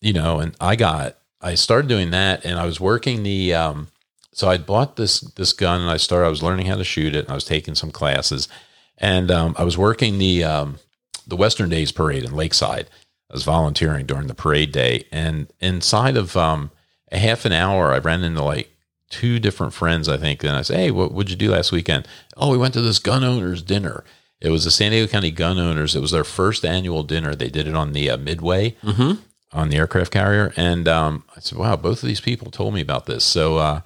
you 0.02 0.14
know, 0.14 0.40
and 0.40 0.56
I 0.60 0.76
got 0.76 1.18
I 1.42 1.56
started 1.56 1.88
doing 1.88 2.12
that, 2.12 2.46
and 2.46 2.60
I 2.60 2.66
was 2.66 2.80
working 2.80 3.24
the 3.24 3.54
um, 3.54 3.88
so 4.34 4.48
I 4.50 4.58
bought 4.58 4.96
this 4.96 5.22
this 5.22 5.54
gun, 5.54 5.82
and 5.82 5.90
I 5.90 5.98
started. 5.98 6.28
I 6.28 6.30
was 6.30 6.44
learning 6.44 6.68
how 6.68 6.76
to 6.76 6.84
shoot 6.84 7.16
it, 7.16 7.26
and 7.26 7.32
I 7.32 7.36
was 7.36 7.46
taking 7.46 7.76
some 7.76 7.92
classes, 7.92 8.48
and 8.98 9.32
um, 9.32 9.56
I 9.58 9.64
was 9.64 9.78
working 9.78 10.18
the 10.18 10.44
um, 10.44 10.80
the 11.26 11.36
Western 11.36 11.70
Days 11.70 11.92
parade 11.92 12.24
in 12.24 12.36
Lakeside. 12.36 12.88
I 13.30 13.34
was 13.34 13.44
volunteering 13.44 14.06
during 14.06 14.28
the 14.28 14.36
parade 14.36 14.72
day, 14.72 15.06
and 15.12 15.52
inside 15.60 16.18
of 16.18 16.38
um, 16.38 16.72
a 17.12 17.18
half 17.18 17.46
an 17.46 17.52
hour, 17.52 17.92
I 17.92 17.98
ran 17.98 18.24
into 18.24 18.44
like 18.44 18.72
two 19.10 19.40
different 19.40 19.74
friends, 19.74 20.08
I 20.08 20.18
think. 20.18 20.44
And 20.44 20.56
I 20.56 20.62
said, 20.62 20.78
"Hey, 20.78 20.92
what 20.92 21.14
would 21.14 21.30
you 21.30 21.36
do 21.36 21.52
last 21.52 21.72
weekend?" 21.72 22.08
Oh, 22.36 22.52
we 22.52 22.58
went 22.58 22.74
to 22.76 22.82
this 22.82 23.00
gun 23.00 23.24
owners 23.24 23.62
dinner. 23.62 24.04
It 24.40 24.50
was 24.50 24.64
the 24.66 24.72
San 24.72 24.92
Diego 24.92 25.08
County 25.12 25.32
Gun 25.32 25.58
Owners. 25.58 25.96
It 25.96 26.02
was 26.02 26.12
their 26.12 26.24
first 26.24 26.64
annual 26.64 27.04
dinner. 27.04 27.34
They 27.36 27.50
did 27.50 27.68
it 27.68 27.76
on 27.76 27.94
the 27.94 28.10
uh, 28.10 28.18
Midway 28.18 28.76
Mm-hmm. 28.84 29.22
on 29.54 29.70
the 29.70 29.78
aircraft 29.78 30.12
carrier, 30.12 30.54
and 30.56 30.88
um, 30.88 31.24
I 31.36 31.40
said, 31.40 31.58
"Wow, 31.58 31.76
both 31.76 32.04
of 32.04 32.08
these 32.08 32.22
people 32.22 32.52
told 32.52 32.74
me 32.74 32.82
about 32.82 33.06
this." 33.08 33.24
So, 33.24 33.58
uh, 33.58 33.82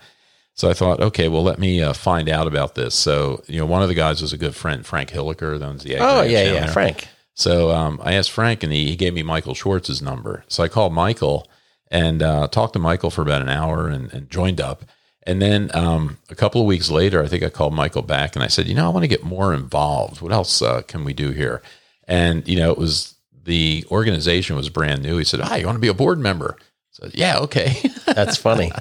so 0.54 0.70
I 0.70 0.74
thought, 0.74 1.00
okay, 1.00 1.28
well, 1.30 1.44
let 1.44 1.58
me 1.60 1.82
uh, 1.82 1.94
find 1.94 2.28
out 2.28 2.48
about 2.48 2.76
this. 2.76 2.94
So, 2.94 3.44
you 3.48 3.60
know, 3.60 3.66
one 3.66 3.82
of 3.82 3.88
the 3.88 3.96
guys 3.96 4.22
was 4.22 4.34
a 4.34 4.38
good 4.38 4.56
friend, 4.56 4.86
Frank 4.86 5.10
Hilliker, 5.12 5.58
that 5.58 5.66
owns 5.66 5.84
the 5.84 5.98
Oh 5.98 6.22
yeah, 6.24 6.44
yeah, 6.44 6.60
there. 6.66 6.68
Frank. 6.68 7.08
So 7.34 7.72
um, 7.72 8.00
I 8.04 8.14
asked 8.14 8.32
Frank, 8.32 8.62
and 8.62 8.74
he, 8.74 8.88
he 8.90 8.96
gave 8.98 9.14
me 9.14 9.24
Michael 9.24 9.56
Schwartz's 9.56 10.02
number. 10.02 10.44
So 10.50 10.62
I 10.64 10.68
called 10.68 10.92
Michael 10.94 11.48
and 11.90 12.22
uh, 12.22 12.48
talked 12.50 12.74
to 12.74 12.80
Michael 12.80 13.10
for 13.10 13.22
about 13.22 13.42
an 13.42 13.50
hour 13.50 13.88
and, 13.88 14.12
and 14.14 14.30
joined 14.30 14.60
up. 14.60 14.84
And 15.24 15.42
then 15.42 15.70
um, 15.76 16.18
a 16.30 16.36
couple 16.36 16.62
of 16.62 16.68
weeks 16.68 16.90
later, 16.90 17.22
I 17.22 17.28
think 17.28 17.44
I 17.44 17.50
called 17.50 17.74
Michael 17.74 18.02
back 18.02 18.36
and 18.36 18.44
I 18.44 18.48
said, 18.48 18.68
you 18.68 18.74
know, 18.74 18.86
I 18.86 18.90
want 18.90 19.04
to 19.04 19.08
get 19.08 19.24
more 19.24 19.54
involved. 19.54 20.22
What 20.22 20.32
else 20.32 20.62
uh, 20.62 20.82
can 20.82 21.04
we 21.04 21.14
do 21.14 21.30
here? 21.30 21.62
And 22.08 22.48
you 22.48 22.58
know, 22.58 22.72
it 22.72 22.78
was 22.78 23.16
the 23.44 23.86
organization 23.92 24.56
was 24.56 24.70
brand 24.70 25.04
new. 25.04 25.18
He 25.18 25.24
said, 25.24 25.40
"Hi, 25.40 25.58
you 25.58 25.66
want 25.66 25.78
to 25.78 25.82
be 25.82 25.88
a 25.88 25.94
board 25.94 26.20
member?" 26.20 26.58
Said, 26.92 27.12
"Yeah, 27.14 27.40
okay." 27.40 27.76
That's 28.06 28.38
funny. 28.38 28.72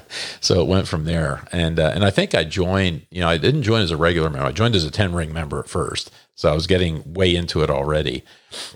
so 0.41 0.61
it 0.61 0.67
went 0.67 0.87
from 0.87 1.05
there, 1.05 1.47
and 1.51 1.79
uh, 1.79 1.91
and 1.93 2.03
I 2.03 2.09
think 2.09 2.35
I 2.35 2.43
joined. 2.43 3.05
You 3.09 3.21
know, 3.21 3.29
I 3.29 3.37
didn't 3.37 3.63
join 3.63 3.81
as 3.81 3.91
a 3.91 3.97
regular 3.97 4.29
member. 4.29 4.47
I 4.47 4.51
joined 4.51 4.75
as 4.75 4.83
a 4.85 4.91
ten 4.91 5.13
ring 5.13 5.33
member 5.33 5.59
at 5.59 5.69
first, 5.69 6.11
so 6.41 6.49
I 6.51 6.55
was 6.55 6.65
getting 6.65 7.13
way 7.13 7.35
into 7.35 7.61
it 7.61 7.69
already, 7.69 8.23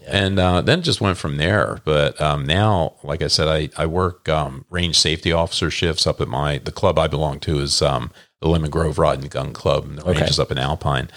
and 0.07 0.37
uh, 0.37 0.61
then 0.61 0.83
just 0.83 1.01
went 1.01 1.17
from 1.17 1.37
there. 1.37 1.81
But 1.83 2.21
um, 2.21 2.45
now, 2.45 2.93
like 3.03 3.23
I 3.23 3.27
said, 3.27 3.47
I 3.47 3.69
I 3.81 3.87
work 3.87 4.29
um, 4.29 4.65
range 4.69 4.99
safety 4.99 5.31
officer 5.31 5.71
shifts 5.71 6.05
up 6.05 6.21
at 6.21 6.27
my 6.27 6.59
the 6.59 6.71
club 6.71 6.99
I 6.99 7.07
belong 7.07 7.39
to 7.39 7.57
is 7.59 7.81
um, 7.81 8.11
the 8.39 8.47
Lemon 8.49 8.69
Grove 8.69 8.99
Rod 8.99 9.19
and 9.19 9.31
Gun 9.31 9.51
Club, 9.51 9.85
and 9.85 9.97
the 9.97 10.03
range 10.03 10.17
Okay. 10.21 10.29
is 10.29 10.39
up 10.39 10.51
in 10.51 10.59
Alpine. 10.59 11.09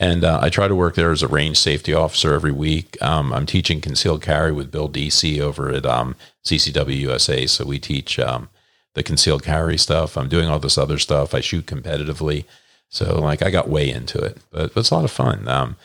And 0.00 0.24
uh, 0.24 0.40
I 0.42 0.48
try 0.48 0.66
to 0.66 0.74
work 0.74 0.96
there 0.96 1.12
as 1.12 1.22
a 1.22 1.28
range 1.28 1.56
safety 1.58 1.94
officer 1.94 2.32
every 2.34 2.50
week. 2.50 3.00
Um, 3.00 3.32
I'm 3.32 3.46
teaching 3.46 3.80
concealed 3.80 4.22
carry 4.22 4.50
with 4.50 4.72
Bill 4.72 4.88
DC 4.88 5.38
over 5.38 5.70
at 5.70 5.86
um, 5.86 6.16
CCW 6.44 6.96
USA. 6.98 7.46
So 7.46 7.64
we 7.64 7.78
teach 7.78 8.18
um, 8.18 8.48
the 8.94 9.02
concealed 9.04 9.44
carry 9.44 9.76
stuff. 9.78 10.16
I'm 10.16 10.28
doing 10.30 10.48
all 10.48 10.58
this 10.58 10.78
other 10.78 10.98
stuff. 10.98 11.34
I 11.34 11.40
shoot 11.40 11.66
competitively. 11.66 12.46
So 12.88 13.20
like 13.20 13.42
I 13.42 13.50
got 13.50 13.68
way 13.68 13.90
into 13.90 14.18
it, 14.18 14.38
but, 14.50 14.72
but 14.74 14.80
it's 14.80 14.90
a 14.90 14.94
lot 14.94 15.04
of 15.04 15.10
fun. 15.10 15.46
Um, 15.46 15.76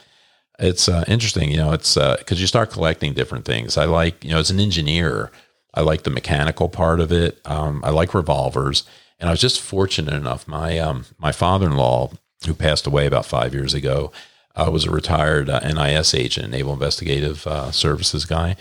it's 0.59 0.89
uh, 0.89 1.03
interesting, 1.07 1.51
you 1.51 1.57
know, 1.57 1.71
it's 1.71 1.95
because 1.95 2.41
you 2.41 2.47
start 2.47 2.71
collecting 2.71 3.13
different 3.13 3.45
things. 3.45 3.77
I 3.77 3.85
like, 3.85 4.23
you 4.23 4.31
know, 4.31 4.39
as 4.39 4.49
an 4.49 4.59
engineer, 4.59 5.31
I 5.73 5.81
like 5.81 6.03
the 6.03 6.09
mechanical 6.09 6.69
part 6.69 6.99
of 6.99 7.11
it. 7.11 7.39
Um, 7.45 7.81
I 7.83 7.91
like 7.91 8.15
revolvers, 8.15 8.83
and 9.19 9.29
I 9.29 9.33
was 9.33 9.39
just 9.39 9.61
fortunate 9.61 10.15
enough. 10.15 10.47
My 10.47 10.79
um, 10.79 11.05
my 11.19 11.31
father 11.31 11.67
in 11.67 11.77
law, 11.77 12.11
who 12.47 12.55
passed 12.55 12.87
away 12.87 13.05
about 13.05 13.27
five 13.27 13.53
years 13.53 13.75
ago, 13.75 14.11
uh, 14.55 14.69
was 14.71 14.85
a 14.85 14.91
retired 14.91 15.49
uh, 15.49 15.59
NIS 15.59 16.15
agent, 16.15 16.51
Naval 16.51 16.73
Investigative 16.73 17.45
uh, 17.45 17.71
Services 17.71 18.25
guy, 18.25 18.55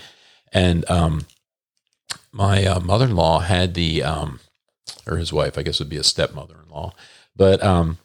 and 0.53 0.87
um, 0.91 1.25
my 2.31 2.65
uh, 2.65 2.79
mother 2.79 3.05
in 3.05 3.15
law 3.15 3.39
had 3.39 3.73
the 3.73 4.03
um, 4.03 4.39
or 5.07 5.17
his 5.17 5.33
wife, 5.33 5.57
I 5.57 5.63
guess 5.63 5.79
would 5.79 5.89
be 5.89 5.97
a 5.97 6.03
stepmother 6.03 6.55
in 6.63 6.69
law, 6.69 6.93
but 7.35 7.63
um, 7.63 7.97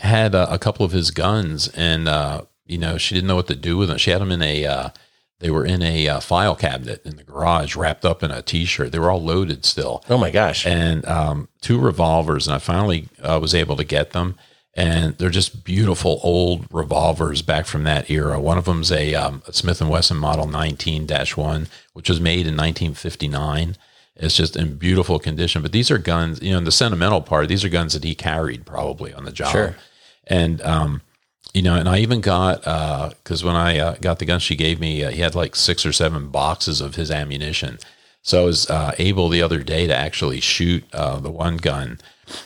had 0.00 0.34
uh, 0.34 0.46
a 0.50 0.58
couple 0.58 0.84
of 0.84 0.92
his 0.92 1.10
guns, 1.10 1.68
and 1.68 2.06
uh, 2.06 2.42
you 2.68 2.78
know 2.78 2.96
she 2.98 3.14
didn't 3.14 3.26
know 3.28 3.36
what 3.36 3.48
to 3.48 3.56
do 3.56 3.76
with 3.76 3.88
them. 3.88 3.98
She 3.98 4.10
had 4.10 4.20
them 4.20 4.30
in 4.30 4.42
a 4.42 4.64
uh, 4.64 4.88
they 5.40 5.50
were 5.50 5.64
in 5.64 5.82
a 5.82 6.08
uh, 6.08 6.20
file 6.20 6.56
cabinet 6.56 7.00
in 7.04 7.16
the 7.16 7.22
garage, 7.24 7.76
wrapped 7.76 8.04
up 8.04 8.22
in 8.22 8.30
a 8.30 8.42
T-shirt. 8.42 8.90
They 8.92 8.98
were 8.98 9.10
all 9.10 9.22
loaded 9.22 9.64
still, 9.64 10.02
Oh 10.08 10.18
my 10.18 10.30
gosh. 10.32 10.66
and 10.66 11.04
um, 11.06 11.48
two 11.60 11.78
revolvers. 11.78 12.48
And 12.48 12.56
I 12.56 12.58
finally 12.58 13.08
uh, 13.22 13.38
was 13.40 13.54
able 13.54 13.76
to 13.76 13.84
get 13.84 14.10
them, 14.10 14.36
and 14.74 15.16
they're 15.16 15.30
just 15.30 15.62
beautiful 15.62 16.18
old 16.24 16.66
revolvers 16.72 17.42
back 17.42 17.66
from 17.66 17.84
that 17.84 18.10
era. 18.10 18.40
One 18.40 18.58
of 18.58 18.64
them's 18.64 18.90
a, 18.90 19.14
um, 19.14 19.42
a 19.46 19.52
Smith 19.52 19.80
and 19.80 19.88
Wesson 19.88 20.16
Model 20.16 20.46
19-1, 20.46 21.68
which 21.92 22.08
was 22.08 22.20
made 22.20 22.48
in 22.48 22.56
1959. 22.56 23.76
It's 24.16 24.34
just 24.36 24.56
in 24.56 24.76
beautiful 24.76 25.20
condition. 25.20 25.62
But 25.62 25.70
these 25.70 25.90
are 25.90 25.98
guns, 25.98 26.42
you 26.42 26.50
know, 26.50 26.58
in 26.58 26.64
the 26.64 26.72
sentimental 26.72 27.20
part, 27.22 27.48
these 27.48 27.64
are 27.64 27.68
guns 27.68 27.92
that 27.92 28.02
he 28.02 28.16
carried 28.16 28.66
probably 28.66 29.14
on 29.14 29.24
the 29.24 29.30
job. 29.30 29.52
Sure. 29.52 29.76
And 30.26 30.60
um, 30.62 31.02
you 31.54 31.62
know, 31.62 31.74
and 31.74 31.88
I 31.88 31.98
even 31.98 32.20
got 32.20 32.60
because 33.14 33.42
when 33.42 33.56
I 33.56 33.78
uh, 33.78 33.96
got 34.00 34.18
the 34.18 34.24
gun 34.24 34.40
she 34.40 34.56
gave 34.56 34.80
me, 34.80 35.04
uh, 35.04 35.10
he 35.10 35.20
had 35.20 35.34
like 35.34 35.56
six 35.56 35.86
or 35.86 35.92
seven 35.92 36.28
boxes 36.28 36.80
of 36.80 36.94
his 36.96 37.10
ammunition. 37.10 37.78
So 38.22 38.42
I 38.42 38.44
was 38.44 38.68
uh, 38.68 38.94
able 38.98 39.28
the 39.28 39.42
other 39.42 39.62
day 39.62 39.86
to 39.86 39.94
actually 39.94 40.40
shoot 40.40 40.84
uh, 40.92 41.18
the 41.18 41.30
one 41.30 41.56
gun 41.56 41.98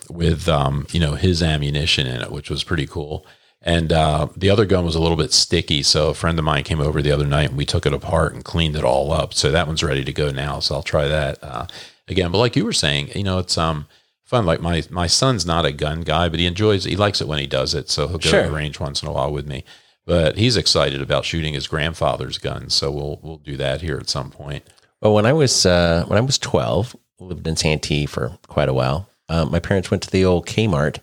with 0.08 0.48
um, 0.48 0.86
you 0.92 1.00
know 1.00 1.14
his 1.14 1.42
ammunition 1.42 2.06
in 2.06 2.20
it, 2.20 2.30
which 2.30 2.50
was 2.50 2.64
pretty 2.64 2.86
cool. 2.86 3.26
And 3.64 3.92
uh, 3.92 4.28
the 4.36 4.50
other 4.50 4.66
gun 4.66 4.84
was 4.84 4.96
a 4.96 5.00
little 5.00 5.16
bit 5.16 5.32
sticky, 5.32 5.84
so 5.84 6.10
a 6.10 6.14
friend 6.14 6.38
of 6.38 6.44
mine 6.44 6.64
came 6.64 6.80
over 6.80 7.00
the 7.00 7.12
other 7.12 7.26
night 7.26 7.50
and 7.50 7.56
we 7.56 7.64
took 7.64 7.86
it 7.86 7.92
apart 7.92 8.34
and 8.34 8.44
cleaned 8.44 8.74
it 8.74 8.82
all 8.82 9.12
up. 9.12 9.32
So 9.34 9.52
that 9.52 9.68
one's 9.68 9.84
ready 9.84 10.04
to 10.04 10.12
go 10.12 10.32
now. 10.32 10.58
So 10.58 10.74
I'll 10.74 10.82
try 10.82 11.06
that 11.06 11.38
uh, 11.42 11.66
again. 12.08 12.32
But 12.32 12.38
like 12.38 12.56
you 12.56 12.64
were 12.64 12.72
saying, 12.72 13.10
you 13.14 13.22
know, 13.22 13.38
it's 13.38 13.56
um 13.56 13.86
fun. 14.32 14.44
Like 14.46 14.60
my 14.60 14.82
my 14.90 15.06
son's 15.06 15.46
not 15.46 15.64
a 15.64 15.70
gun 15.72 16.00
guy, 16.00 16.28
but 16.28 16.40
he 16.40 16.46
enjoys 16.46 16.84
he 16.84 16.96
likes 16.96 17.20
it 17.20 17.28
when 17.28 17.38
he 17.38 17.46
does 17.46 17.74
it. 17.74 17.88
So 17.88 18.08
he'll 18.08 18.18
go 18.18 18.28
Sure. 18.28 18.42
to 18.42 18.48
the 18.48 18.54
range 18.56 18.80
once 18.80 19.02
in 19.02 19.08
a 19.08 19.12
while 19.12 19.32
with 19.32 19.46
me. 19.46 19.62
But 20.04 20.36
he's 20.36 20.56
excited 20.56 21.00
about 21.00 21.24
shooting 21.24 21.54
his 21.54 21.68
grandfather's 21.68 22.38
gun, 22.38 22.70
so 22.70 22.90
we'll 22.90 23.20
we'll 23.22 23.36
do 23.36 23.56
that 23.58 23.82
here 23.82 23.96
at 23.98 24.10
some 24.10 24.30
point. 24.32 24.64
Well, 25.00 25.14
when 25.14 25.26
I 25.26 25.32
was 25.32 25.64
uh, 25.64 26.04
when 26.08 26.18
I 26.18 26.22
was 26.22 26.38
twelve, 26.38 26.96
lived 27.20 27.46
in 27.46 27.56
Santee 27.56 28.06
for 28.06 28.36
quite 28.48 28.68
a 28.68 28.74
while. 28.74 29.08
Um, 29.28 29.50
my 29.52 29.60
parents 29.60 29.90
went 29.90 30.02
to 30.02 30.10
the 30.10 30.24
old 30.24 30.46
Kmart 30.46 30.98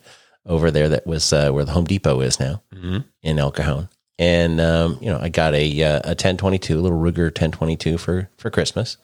over 0.46 0.70
there 0.70 0.88
that 0.90 1.06
was 1.06 1.32
uh, 1.32 1.50
where 1.50 1.64
the 1.64 1.72
Home 1.72 1.84
Depot 1.86 2.20
is 2.20 2.38
now 2.38 2.62
in 3.22 3.38
El 3.38 3.50
Cajon, 3.50 3.88
and 4.18 4.60
um, 4.60 4.98
you 5.00 5.08
know 5.10 5.18
I 5.18 5.30
got 5.30 5.54
a 5.54 5.82
uh, 5.82 6.00
a 6.04 6.14
ten 6.14 6.36
twenty 6.36 6.58
two, 6.58 6.78
a 6.78 6.82
little 6.82 7.00
Ruger 7.00 7.34
ten 7.34 7.50
twenty 7.50 7.76
two 7.76 7.96
for 7.96 8.28
for 8.36 8.50
Christmas, 8.50 8.98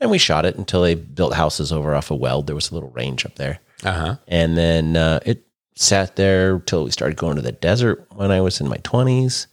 and 0.00 0.10
we 0.10 0.18
shot 0.18 0.44
it 0.44 0.56
until 0.56 0.82
they 0.82 0.94
built 0.96 1.34
houses 1.34 1.70
over 1.72 1.94
off 1.94 2.10
of 2.10 2.18
Weld. 2.18 2.48
There 2.48 2.56
was 2.56 2.70
a 2.72 2.74
little 2.74 2.90
range 2.90 3.24
up 3.24 3.36
there, 3.36 3.60
Uh 3.84 3.92
huh. 3.92 4.16
and 4.26 4.56
then 4.56 4.96
uh, 4.96 5.20
it 5.26 5.46
sat 5.74 6.16
there 6.16 6.58
till 6.60 6.84
we 6.84 6.90
started 6.90 7.16
going 7.18 7.36
to 7.36 7.42
the 7.42 7.52
desert 7.52 8.06
when 8.14 8.30
I 8.30 8.40
was 8.40 8.60
in 8.60 8.68
my 8.68 8.78
twenties, 8.78 9.46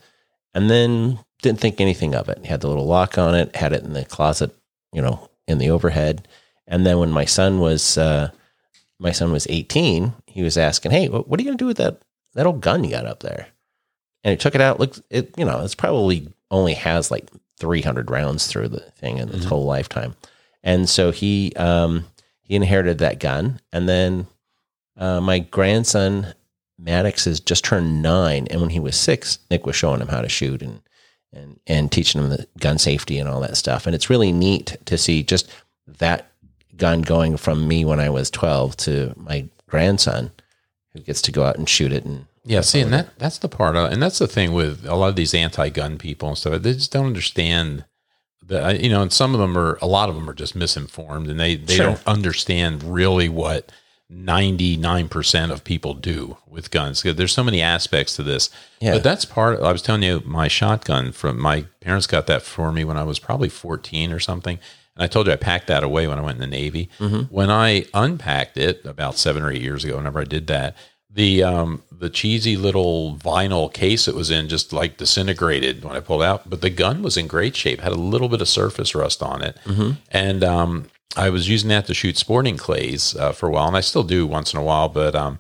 and 0.53 0.69
then 0.69 1.19
didn't 1.41 1.59
think 1.59 1.81
anything 1.81 2.15
of 2.15 2.29
it. 2.29 2.45
Had 2.45 2.61
the 2.61 2.69
little 2.69 2.85
lock 2.85 3.17
on 3.17 3.35
it, 3.35 3.55
had 3.55 3.73
it 3.73 3.83
in 3.83 3.93
the 3.93 4.05
closet, 4.05 4.55
you 4.93 5.01
know, 5.01 5.29
in 5.47 5.57
the 5.57 5.69
overhead, 5.69 6.27
and 6.67 6.85
then 6.85 6.99
when 6.99 7.11
my 7.11 7.25
son 7.25 7.59
was 7.59 7.97
uh, 7.97 8.31
my 8.99 9.11
son 9.11 9.31
was 9.31 9.45
eighteen, 9.49 10.13
he 10.25 10.41
was 10.41 10.57
asking, 10.57 10.91
"Hey, 10.91 11.09
what, 11.09 11.27
are 11.27 11.43
you 11.43 11.49
going 11.49 11.57
to 11.57 11.63
do 11.63 11.67
with 11.67 11.77
that 11.77 12.01
that 12.33 12.45
old 12.45 12.61
gun 12.61 12.83
you 12.83 12.91
got 12.91 13.05
up 13.05 13.19
there?" 13.19 13.47
And 14.23 14.31
he 14.31 14.37
took 14.37 14.55
it 14.55 14.61
out. 14.61 14.79
Looked, 14.79 15.01
it 15.09 15.33
you 15.37 15.43
know, 15.43 15.59
it's 15.61 15.75
probably 15.75 16.29
only 16.49 16.75
has 16.75 17.11
like 17.11 17.29
three 17.59 17.81
hundred 17.81 18.09
rounds 18.09 18.47
through 18.47 18.69
the 18.69 18.79
thing 18.79 19.17
in 19.17 19.29
its 19.29 19.45
whole 19.45 19.65
lifetime, 19.65 20.15
and 20.63 20.89
so 20.89 21.11
he 21.11 21.51
um, 21.57 22.05
he 22.43 22.55
inherited 22.55 22.99
that 22.99 23.19
gun, 23.19 23.59
and 23.71 23.89
then 23.89 24.27
uh, 24.97 25.19
my 25.19 25.39
grandson 25.39 26.33
Maddox 26.77 27.25
has 27.25 27.39
just 27.39 27.63
turned 27.63 28.01
nine, 28.01 28.47
and 28.49 28.61
when 28.61 28.69
he 28.69 28.79
was 28.79 28.95
six, 28.95 29.39
Nick 29.49 29.65
was 29.65 29.75
showing 29.75 30.01
him 30.01 30.09
how 30.09 30.21
to 30.21 30.29
shoot 30.29 30.61
and 30.61 30.81
and 31.31 31.59
and 31.65 31.91
teaching 31.91 32.21
him 32.21 32.29
the 32.29 32.47
gun 32.59 32.77
safety 32.77 33.17
and 33.17 33.27
all 33.29 33.41
that 33.41 33.57
stuff. 33.57 33.85
And 33.85 33.95
it's 33.95 34.09
really 34.09 34.31
neat 34.31 34.77
to 34.85 34.97
see 34.97 35.23
just 35.23 35.49
that 35.87 36.31
gun 36.75 37.01
going 37.01 37.37
from 37.37 37.67
me 37.67 37.85
when 37.85 37.99
I 37.99 38.09
was 38.09 38.29
twelve 38.29 38.75
to 38.77 39.13
my 39.15 39.47
grandson, 39.67 40.31
who 40.93 40.99
gets 40.99 41.21
to 41.23 41.31
go 41.31 41.43
out 41.43 41.57
and 41.57 41.67
shoot 41.69 41.93
it. 41.93 42.05
And 42.05 42.25
Yeah, 42.43 42.61
see, 42.61 42.81
and 42.81 42.93
that 42.93 43.17
that's 43.17 43.37
the 43.37 43.49
part, 43.49 43.75
of, 43.75 43.91
and 43.91 44.01
that's 44.01 44.19
the 44.19 44.27
thing 44.27 44.53
with 44.53 44.85
a 44.85 44.95
lot 44.95 45.09
of 45.09 45.15
these 45.15 45.33
anti-gun 45.33 45.97
people 45.97 46.29
and 46.29 46.37
stuff. 46.37 46.61
They 46.61 46.73
just 46.73 46.91
don't 46.91 47.07
understand 47.07 47.85
that. 48.47 48.81
You 48.81 48.89
know, 48.89 49.01
and 49.01 49.11
some 49.13 49.33
of 49.33 49.39
them 49.39 49.57
are, 49.57 49.77
a 49.81 49.87
lot 49.87 50.09
of 50.09 50.15
them 50.15 50.29
are 50.29 50.33
just 50.33 50.55
misinformed, 50.55 51.29
and 51.29 51.39
they 51.39 51.55
they 51.55 51.75
Sure. 51.75 51.85
don't 51.87 52.07
understand 52.07 52.83
really 52.83 53.29
what 53.29 53.71
ninety 54.09 54.77
nine 54.77 55.09
percent 55.09 55.51
of 55.51 55.63
people 55.63 55.93
do 55.93 56.37
with 56.47 56.71
guns. 56.71 57.01
There's 57.01 57.31
so 57.33 57.43
many 57.43 57.61
aspects 57.61 58.15
to 58.17 58.23
this. 58.23 58.49
Yeah. 58.79 58.93
But 58.93 59.03
that's 59.03 59.25
part. 59.25 59.61
I 59.61 59.71
was 59.71 59.81
telling 59.81 60.03
you, 60.03 60.21
my 60.25 60.47
shotgun 60.47 61.11
from 61.11 61.39
my 61.41 61.65
parents 61.81 62.07
got 62.07 62.27
that 62.27 62.41
for 62.43 62.71
me 62.71 62.83
when 62.83 62.97
I 62.97 63.03
was 63.03 63.19
probably 63.19 63.49
14 63.49 64.11
or 64.11 64.19
something. 64.19 64.59
And 64.95 65.03
I 65.03 65.07
told 65.07 65.25
you 65.25 65.33
I 65.33 65.37
packed 65.37 65.67
that 65.67 65.83
away 65.83 66.07
when 66.07 66.19
I 66.19 66.21
went 66.21 66.35
in 66.35 66.41
the 66.41 66.55
Navy. 66.55 66.89
Mm-hmm. 66.99 67.33
When 67.33 67.49
I 67.49 67.85
unpacked 67.95 68.57
it 68.57 68.85
about 68.85 69.17
seven 69.17 69.41
or 69.41 69.51
eight 69.51 69.61
years 69.61 69.83
ago, 69.83 69.97
whenever 69.97 70.19
I 70.19 70.25
did 70.25 70.45
that, 70.47 70.75
the 71.13 71.43
um, 71.43 71.83
the 71.91 72.09
cheesy 72.09 72.57
little 72.57 73.15
vinyl 73.15 73.71
case 73.71 74.07
it 74.07 74.15
was 74.15 74.31
in 74.31 74.49
just 74.49 74.73
like 74.73 74.97
disintegrated 74.97 75.83
when 75.83 75.95
I 75.95 75.99
pulled 75.99 76.23
out. 76.23 76.49
But 76.49 76.61
the 76.61 76.69
gun 76.69 77.03
was 77.03 77.17
in 77.17 77.27
great 77.27 77.55
shape, 77.55 77.81
had 77.81 77.91
a 77.91 77.95
little 77.95 78.29
bit 78.29 78.41
of 78.41 78.49
surface 78.49 78.95
rust 78.95 79.21
on 79.21 79.41
it, 79.41 79.57
and 80.09 80.43
um, 80.43 80.89
I 81.15 81.29
was 81.29 81.47
using 81.47 81.69
that 81.69 81.85
to 81.87 81.93
shoot 81.93 82.17
sporting 82.17 82.57
clays 82.57 83.15
uh, 83.15 83.31
for 83.31 83.47
a 83.47 83.51
while, 83.51 83.67
and 83.67 83.77
I 83.77 83.81
still 83.81 84.03
do 84.03 84.25
once 84.25 84.53
in 84.53 84.59
a 84.59 84.63
while. 84.63 84.89
But 84.89 85.15
um, 85.15 85.39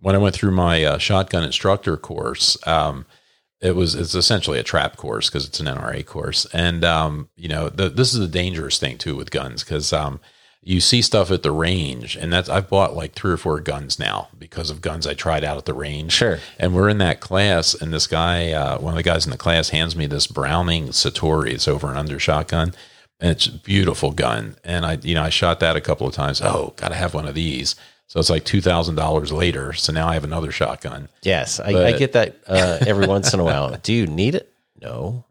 when 0.00 0.16
I 0.16 0.18
went 0.18 0.34
through 0.34 0.50
my 0.50 0.84
uh, 0.84 0.98
shotgun 0.98 1.44
instructor 1.44 1.96
course, 1.96 2.58
um, 2.66 3.06
it 3.60 3.76
was 3.76 3.94
it's 3.94 4.16
essentially 4.16 4.58
a 4.58 4.64
trap 4.64 4.96
course 4.96 5.28
because 5.28 5.46
it's 5.46 5.60
an 5.60 5.66
NRA 5.66 6.04
course, 6.04 6.46
and 6.52 6.84
um, 6.84 7.28
you 7.36 7.48
know 7.48 7.68
the, 7.68 7.88
this 7.88 8.12
is 8.12 8.20
a 8.20 8.28
dangerous 8.28 8.78
thing 8.78 8.98
too 8.98 9.14
with 9.14 9.30
guns 9.30 9.62
because 9.62 9.92
um, 9.92 10.20
you 10.64 10.80
see 10.80 11.02
stuff 11.02 11.30
at 11.30 11.42
the 11.42 11.50
range, 11.50 12.16
and 12.16 12.32
that's 12.32 12.48
I've 12.48 12.68
bought 12.68 12.94
like 12.94 13.14
three 13.14 13.32
or 13.32 13.36
four 13.36 13.58
guns 13.60 13.98
now 13.98 14.28
because 14.38 14.70
of 14.70 14.80
guns 14.80 15.06
I 15.06 15.14
tried 15.14 15.42
out 15.42 15.58
at 15.58 15.64
the 15.64 15.74
range. 15.74 16.12
Sure. 16.12 16.38
And 16.58 16.74
we're 16.74 16.88
in 16.88 16.98
that 16.98 17.20
class, 17.20 17.74
and 17.74 17.92
this 17.92 18.06
guy, 18.06 18.52
uh, 18.52 18.78
one 18.78 18.92
of 18.92 18.96
the 18.96 19.02
guys 19.02 19.24
in 19.24 19.32
the 19.32 19.38
class, 19.38 19.70
hands 19.70 19.96
me 19.96 20.06
this 20.06 20.26
Browning 20.26 20.88
Citori. 20.88 21.52
It's 21.52 21.66
over 21.66 21.88
and 21.88 21.98
under 21.98 22.18
shotgun, 22.20 22.74
and 23.18 23.30
it's 23.32 23.46
a 23.46 23.52
beautiful 23.52 24.12
gun. 24.12 24.56
And 24.62 24.86
I, 24.86 24.98
you 25.02 25.14
know, 25.14 25.24
I 25.24 25.30
shot 25.30 25.58
that 25.60 25.74
a 25.74 25.80
couple 25.80 26.06
of 26.06 26.14
times. 26.14 26.40
Oh, 26.40 26.74
got 26.76 26.88
to 26.88 26.94
have 26.94 27.12
one 27.12 27.26
of 27.26 27.34
these. 27.34 27.74
So 28.06 28.20
it's 28.20 28.30
like 28.30 28.44
two 28.44 28.60
thousand 28.60 28.94
dollars 28.94 29.32
later. 29.32 29.72
So 29.72 29.92
now 29.92 30.06
I 30.06 30.14
have 30.14 30.24
another 30.24 30.52
shotgun. 30.52 31.08
yes, 31.22 31.58
I, 31.58 31.86
I 31.86 31.98
get 31.98 32.12
that 32.12 32.36
uh, 32.46 32.78
every 32.86 33.06
once 33.06 33.34
in 33.34 33.40
a 33.40 33.44
while. 33.44 33.76
Do 33.82 33.92
you 33.92 34.06
need 34.06 34.34
it? 34.36 34.52
No. 34.80 35.24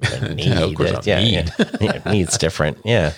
Need 0.22 0.46
Yeah, 0.46 0.60
of 0.60 0.74
course 0.74 0.90
it. 0.92 1.06
Yeah, 1.06 1.20
need. 1.20 1.52
yeah. 1.58 2.00
yeah, 2.04 2.10
needs 2.10 2.38
different. 2.38 2.78
Yeah. 2.84 3.12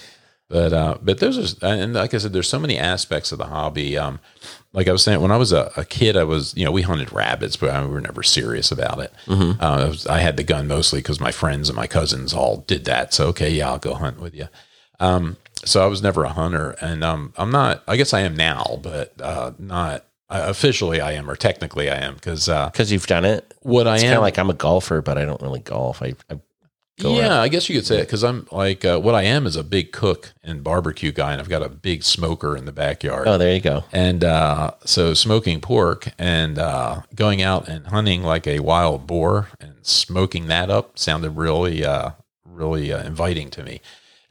But 0.53 0.73
uh, 0.75 0.99
but 1.01 1.19
there's 1.19 1.39
a, 1.63 1.67
and 1.67 1.95
like 1.95 2.13
I 2.13 2.19
said, 2.19 2.35
there's 2.35 2.49
so 2.49 2.59
many 2.59 2.77
aspects 2.79 3.33
of 3.33 3.39
the 3.39 3.47
hobby. 3.47 3.97
Um, 3.97 4.21
like 4.75 4.87
I 4.87 4.93
was 4.93 5.03
saying, 5.03 5.21
when 5.23 5.31
I 5.31 5.39
was 5.39 5.51
a, 5.51 5.73
a 5.79 5.85
kid, 5.87 6.15
I 6.15 6.25
was 6.25 6.55
you 6.55 6.65
know 6.67 6.71
we 6.71 6.83
hunted 6.83 7.11
rabbits, 7.11 7.57
but 7.57 7.71
I, 7.71 7.83
we 7.83 7.91
were 7.91 8.03
never 8.03 8.23
serious 8.23 8.71
about 8.71 8.99
it. 8.99 9.13
Uh, 9.27 9.55
I, 9.61 9.89
was, 9.89 10.07
I 10.07 10.19
had 10.19 10.37
the 10.37 10.43
gun 10.43 10.69
mostly 10.69 10.99
because 11.01 11.21
my 11.21 11.33
friends 11.33 11.71
and 11.71 11.77
my 11.77 11.87
cousins 11.87 12.35
all 12.35 12.59
did 12.59 12.85
that. 12.85 13.15
So 13.15 13.29
okay, 13.29 13.51
yeah, 13.51 13.69
I'll 13.71 13.79
go 13.79 13.95
hunt 13.95 14.21
with 14.21 14.35
you. 14.35 14.49
Um, 15.01 15.39
so 15.65 15.83
I 15.83 15.87
was 15.87 16.03
never 16.03 16.23
a 16.25 16.29
hunter, 16.33 16.73
and 16.83 17.03
um, 17.03 17.33
I'm 17.39 17.51
not. 17.51 17.83
I 17.89 17.97
guess 17.97 18.13
I 18.13 18.21
am 18.21 18.37
now, 18.37 18.79
but 18.83 19.15
uh, 19.23 19.53
not 19.59 20.05
uh, 20.29 20.45
officially. 20.49 21.01
I 21.01 21.13
am, 21.13 21.31
or 21.31 21.37
technically, 21.37 21.89
I 21.89 21.97
am, 21.97 22.15
because 22.17 22.49
uh, 22.49 22.69
Because 22.69 22.93
you've 22.93 23.07
done 23.07 23.25
it. 23.25 23.55
what 23.63 23.87
I 23.87 23.95
It's 23.95 24.03
am 24.05 24.09
kind 24.09 24.17
of 24.19 24.23
like 24.23 24.39
I'm 24.39 24.51
a 24.51 24.55
golfer, 24.55 25.01
but 25.01 25.17
I 25.17 25.25
don't 25.25 25.41
really 25.41 25.61
golf. 25.61 26.03
I, 26.03 26.13
I 26.31 26.39
go 27.03 27.17
yeah. 27.17 27.41
I 27.41 27.49
guess 27.49 27.69
you 27.69 27.77
could 27.77 27.87
say 27.87 27.99
it 27.99 28.07
because 28.07 28.23
I'm 28.23 28.47
like 28.51 28.85
uh, 28.85 28.99
what 28.99 29.15
I 29.15 29.23
am 29.23 29.47
is 29.47 29.57
a 29.57 29.65
big 29.65 29.93
cook 29.93 30.33
and 30.43 30.63
barbecue 30.63 31.13
guy, 31.13 31.33
and 31.33 31.41
I've 31.41 31.49
got 31.49 31.63
a 31.63 31.69
big 31.69 32.03
smoker 32.03 32.57
in 32.57 32.65
the 32.65 32.73
backyard. 32.73 33.27
Oh, 33.27 33.39
there 33.39 33.55
you 33.55 33.61
go. 33.61 33.85
And 33.93 34.25
uh, 34.25 34.73
so 34.85 35.15
smoking 35.15 35.61
pork 35.61 36.09
and 36.19 36.59
uh, 36.59 37.03
going 37.15 37.43
out 37.43 37.69
and 37.69 37.87
hunting 37.89 38.23
like 38.23 38.47
a 38.47 38.61
wild 38.61 39.07
boar 39.07 39.49
and 39.61 39.75
smoking 39.83 40.47
that 40.47 40.71
up 40.71 40.99
sounded 40.99 41.31
really, 41.31 41.85
uh, 41.85 42.11
really 42.45 42.93
uh, 42.93 43.03
inviting 43.03 43.51
to 43.51 43.63
me. 43.63 43.81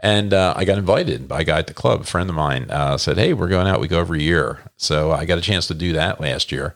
And 0.03 0.33
uh, 0.33 0.55
I 0.57 0.65
got 0.65 0.79
invited 0.79 1.27
by 1.27 1.41
a 1.41 1.43
guy 1.43 1.59
at 1.59 1.67
the 1.67 1.75
club. 1.75 2.01
A 2.01 2.05
friend 2.05 2.27
of 2.27 2.35
mine 2.35 2.65
uh, 2.71 2.97
said, 2.97 3.19
"Hey, 3.19 3.33
we're 3.33 3.47
going 3.47 3.67
out. 3.67 3.79
We 3.79 3.87
go 3.87 3.99
every 3.99 4.23
year." 4.23 4.59
So 4.75 5.11
I 5.11 5.25
got 5.25 5.37
a 5.37 5.41
chance 5.41 5.67
to 5.67 5.75
do 5.75 5.93
that 5.93 6.19
last 6.19 6.51
year, 6.51 6.75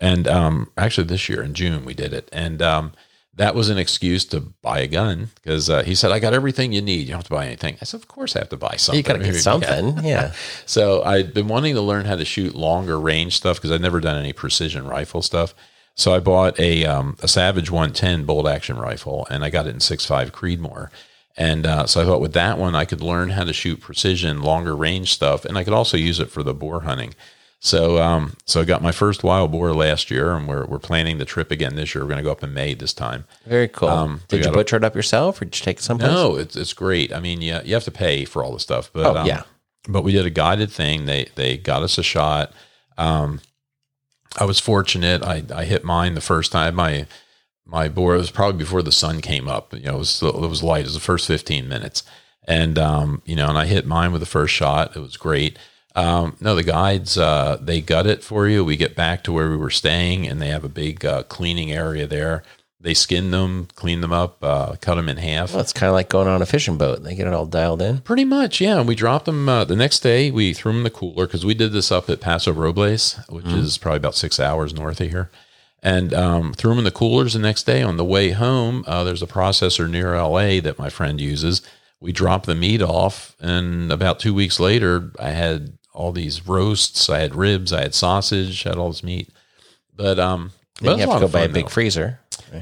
and 0.00 0.26
um, 0.26 0.72
actually 0.76 1.06
this 1.06 1.28
year 1.28 1.44
in 1.44 1.54
June 1.54 1.84
we 1.84 1.94
did 1.94 2.12
it. 2.12 2.28
And 2.32 2.60
um, 2.60 2.92
that 3.36 3.54
was 3.54 3.68
an 3.68 3.78
excuse 3.78 4.24
to 4.26 4.40
buy 4.40 4.80
a 4.80 4.86
gun 4.86 5.28
because 5.36 5.70
uh, 5.70 5.82
he 5.82 5.94
said, 5.94 6.10
"I 6.10 6.18
got 6.18 6.34
everything 6.34 6.72
you 6.72 6.82
need. 6.82 7.00
You 7.00 7.08
don't 7.08 7.18
have 7.18 7.24
to 7.24 7.34
buy 7.34 7.46
anything." 7.46 7.76
I 7.80 7.84
said, 7.84 8.00
"Of 8.00 8.08
course 8.08 8.34
I 8.34 8.40
have 8.40 8.48
to 8.48 8.56
buy 8.56 8.76
something. 8.76 8.98
You 8.98 9.02
got 9.02 9.18
to 9.18 9.24
get 9.24 9.34
something. 9.50 10.04
Yeah. 10.04 10.32
So 10.66 11.02
I'd 11.04 11.32
been 11.32 11.48
wanting 11.48 11.74
to 11.74 11.80
learn 11.80 12.06
how 12.06 12.16
to 12.16 12.24
shoot 12.24 12.54
longer 12.54 12.98
range 12.98 13.36
stuff 13.36 13.56
because 13.56 13.70
I'd 13.70 13.80
never 13.80 14.00
done 14.00 14.16
any 14.16 14.32
precision 14.32 14.86
rifle 14.86 15.22
stuff. 15.22 15.54
So 15.94 16.14
I 16.14 16.18
bought 16.20 16.58
a 16.60 16.84
um, 16.84 17.16
a 17.22 17.28
Savage 17.28 17.70
110 17.70 18.24
bolt 18.24 18.46
action 18.46 18.76
rifle 18.78 19.26
and 19.30 19.44
I 19.44 19.50
got 19.50 19.66
it 19.66 19.70
in 19.70 19.78
6.5 19.78 20.30
Creedmoor. 20.30 20.90
And 21.36 21.66
uh, 21.66 21.86
so 21.86 22.00
I 22.00 22.04
thought 22.04 22.20
with 22.20 22.32
that 22.34 22.58
one 22.58 22.74
I 22.74 22.84
could 22.84 23.00
learn 23.00 23.30
how 23.30 23.44
to 23.44 23.52
shoot 23.52 23.80
precision 23.80 24.42
longer 24.42 24.76
range 24.76 25.12
stuff 25.12 25.44
and 25.44 25.56
I 25.56 25.64
could 25.64 25.72
also 25.72 25.96
use 25.96 26.20
it 26.20 26.30
for 26.30 26.42
the 26.42 26.54
boar 26.54 26.80
hunting. 26.80 27.14
So 27.66 27.98
um, 28.00 28.36
so 28.46 28.60
I 28.60 28.64
got 28.64 28.80
my 28.80 28.92
first 28.92 29.24
wild 29.24 29.50
boar 29.50 29.72
last 29.72 30.08
year 30.10 30.34
and 30.36 30.46
we're 30.46 30.64
we're 30.66 30.78
planning 30.78 31.18
the 31.18 31.24
trip 31.24 31.50
again 31.50 31.74
this 31.74 31.94
year. 31.94 32.04
We're 32.04 32.08
going 32.08 32.18
to 32.18 32.22
go 32.22 32.30
up 32.30 32.44
in 32.44 32.54
May 32.54 32.74
this 32.74 32.92
time. 32.92 33.24
Very 33.44 33.66
cool. 33.68 33.88
Um, 33.88 34.20
did 34.28 34.44
you 34.44 34.52
butcher 34.52 34.76
it 34.76 34.84
up 34.84 34.94
yourself 34.94 35.42
or 35.42 35.46
did 35.46 35.58
you 35.58 35.64
take 35.64 35.78
it 35.78 35.82
someplace? 35.82 36.10
No, 36.12 36.36
it's 36.36 36.54
it's 36.54 36.72
great. 36.72 37.12
I 37.12 37.18
mean, 37.18 37.40
yeah, 37.40 37.62
you 37.64 37.74
have 37.74 37.84
to 37.84 37.90
pay 37.90 38.24
for 38.24 38.44
all 38.44 38.52
the 38.52 38.60
stuff, 38.60 38.90
but 38.92 39.04
Oh, 39.06 39.16
um, 39.20 39.26
yeah. 39.26 39.42
But 39.88 40.02
we 40.02 40.12
did 40.12 40.26
a 40.26 40.30
guided 40.30 40.70
thing. 40.70 41.06
They 41.06 41.26
they 41.34 41.56
got 41.56 41.82
us 41.82 41.98
a 41.98 42.02
shot. 42.04 42.52
Um, 42.96 43.40
I 44.38 44.44
was 44.44 44.60
fortunate. 44.60 45.24
I 45.24 45.42
I 45.52 45.64
hit 45.64 45.82
mine 45.84 46.14
the 46.14 46.20
first 46.20 46.52
time. 46.52 46.76
My 46.76 47.06
my 47.64 47.88
boar 47.88 48.14
it 48.14 48.18
was 48.18 48.30
probably 48.30 48.58
before 48.58 48.82
the 48.82 48.92
sun 48.92 49.20
came 49.20 49.48
up. 49.48 49.74
You 49.74 49.80
know, 49.86 49.96
it 49.96 49.98
was 49.98 50.22
it 50.22 50.34
was 50.34 50.62
light. 50.62 50.82
It 50.82 50.84
was 50.84 50.94
the 50.94 51.00
first 51.00 51.26
fifteen 51.26 51.68
minutes, 51.68 52.04
and 52.44 52.78
um, 52.78 53.22
you 53.24 53.34
know, 53.34 53.48
and 53.48 53.58
I 53.58 53.66
hit 53.66 53.86
mine 53.86 54.12
with 54.12 54.20
the 54.20 54.26
first 54.26 54.54
shot. 54.54 54.96
It 54.96 55.00
was 55.00 55.16
great. 55.16 55.58
Um, 55.96 56.36
no, 56.40 56.54
the 56.54 56.62
guides 56.62 57.16
uh, 57.16 57.58
they 57.60 57.80
gut 57.80 58.06
it 58.06 58.22
for 58.22 58.46
you. 58.46 58.64
We 58.64 58.76
get 58.76 58.94
back 58.94 59.24
to 59.24 59.32
where 59.32 59.50
we 59.50 59.56
were 59.56 59.70
staying, 59.70 60.28
and 60.28 60.40
they 60.40 60.48
have 60.48 60.62
a 60.62 60.68
big 60.68 61.04
uh, 61.04 61.22
cleaning 61.24 61.72
area 61.72 62.06
there. 62.06 62.44
They 62.78 62.92
skin 62.92 63.30
them, 63.30 63.66
clean 63.74 64.02
them 64.02 64.12
up, 64.12 64.44
uh, 64.44 64.76
cut 64.80 64.96
them 64.96 65.08
in 65.08 65.16
half. 65.16 65.52
Well, 65.52 65.62
it's 65.62 65.72
kind 65.72 65.88
of 65.88 65.94
like 65.94 66.10
going 66.10 66.28
on 66.28 66.42
a 66.42 66.46
fishing 66.46 66.76
boat. 66.76 67.02
They 67.02 67.14
get 67.14 67.26
it 67.26 67.32
all 67.32 67.46
dialed 67.46 67.80
in. 67.80 67.98
Pretty 67.98 68.24
much, 68.26 68.60
yeah. 68.60 68.82
We 68.82 68.94
dropped 68.94 69.24
them 69.24 69.48
uh, 69.48 69.64
the 69.64 69.74
next 69.74 70.00
day. 70.00 70.30
We 70.30 70.52
threw 70.52 70.70
them 70.72 70.80
in 70.80 70.84
the 70.84 70.90
cooler 70.90 71.26
because 71.26 71.44
we 71.44 71.54
did 71.54 71.72
this 71.72 71.90
up 71.90 72.10
at 72.10 72.20
Paso 72.20 72.52
Robles, 72.52 73.18
which 73.30 73.46
is 73.46 73.78
probably 73.78 73.96
about 73.96 74.14
six 74.14 74.38
hours 74.38 74.74
north 74.74 75.00
of 75.00 75.08
here, 75.08 75.30
and 75.82 76.12
um, 76.12 76.52
threw 76.52 76.70
them 76.70 76.78
in 76.78 76.84
the 76.84 76.90
coolers 76.90 77.32
the 77.32 77.38
next 77.38 77.64
day. 77.64 77.82
On 77.82 77.96
the 77.96 78.04
way 78.04 78.30
home, 78.32 78.84
uh, 78.86 79.02
there's 79.02 79.22
a 79.22 79.26
processor 79.26 79.90
near 79.90 80.14
LA 80.14 80.60
that 80.60 80.78
my 80.78 80.90
friend 80.90 81.20
uses. 81.20 81.62
We 81.98 82.12
dropped 82.12 82.44
the 82.44 82.54
meat 82.54 82.82
off, 82.82 83.34
and 83.40 83.90
about 83.90 84.20
two 84.20 84.34
weeks 84.34 84.60
later, 84.60 85.10
I 85.18 85.30
had 85.30 85.78
all 85.96 86.12
these 86.12 86.46
roasts. 86.46 87.08
I 87.10 87.18
had 87.20 87.34
ribs. 87.34 87.72
I 87.72 87.82
had 87.82 87.94
sausage. 87.94 88.66
I 88.66 88.70
had 88.70 88.78
all 88.78 88.90
this 88.90 89.02
meat. 89.02 89.30
But 89.96 90.18
um, 90.18 90.52
but 90.82 90.98
you 90.98 91.06
have 91.08 91.20
to 91.20 91.26
go 91.26 91.28
buy 91.28 91.42
a 91.42 91.48
big 91.48 91.64
though. 91.64 91.70
freezer. 91.70 92.20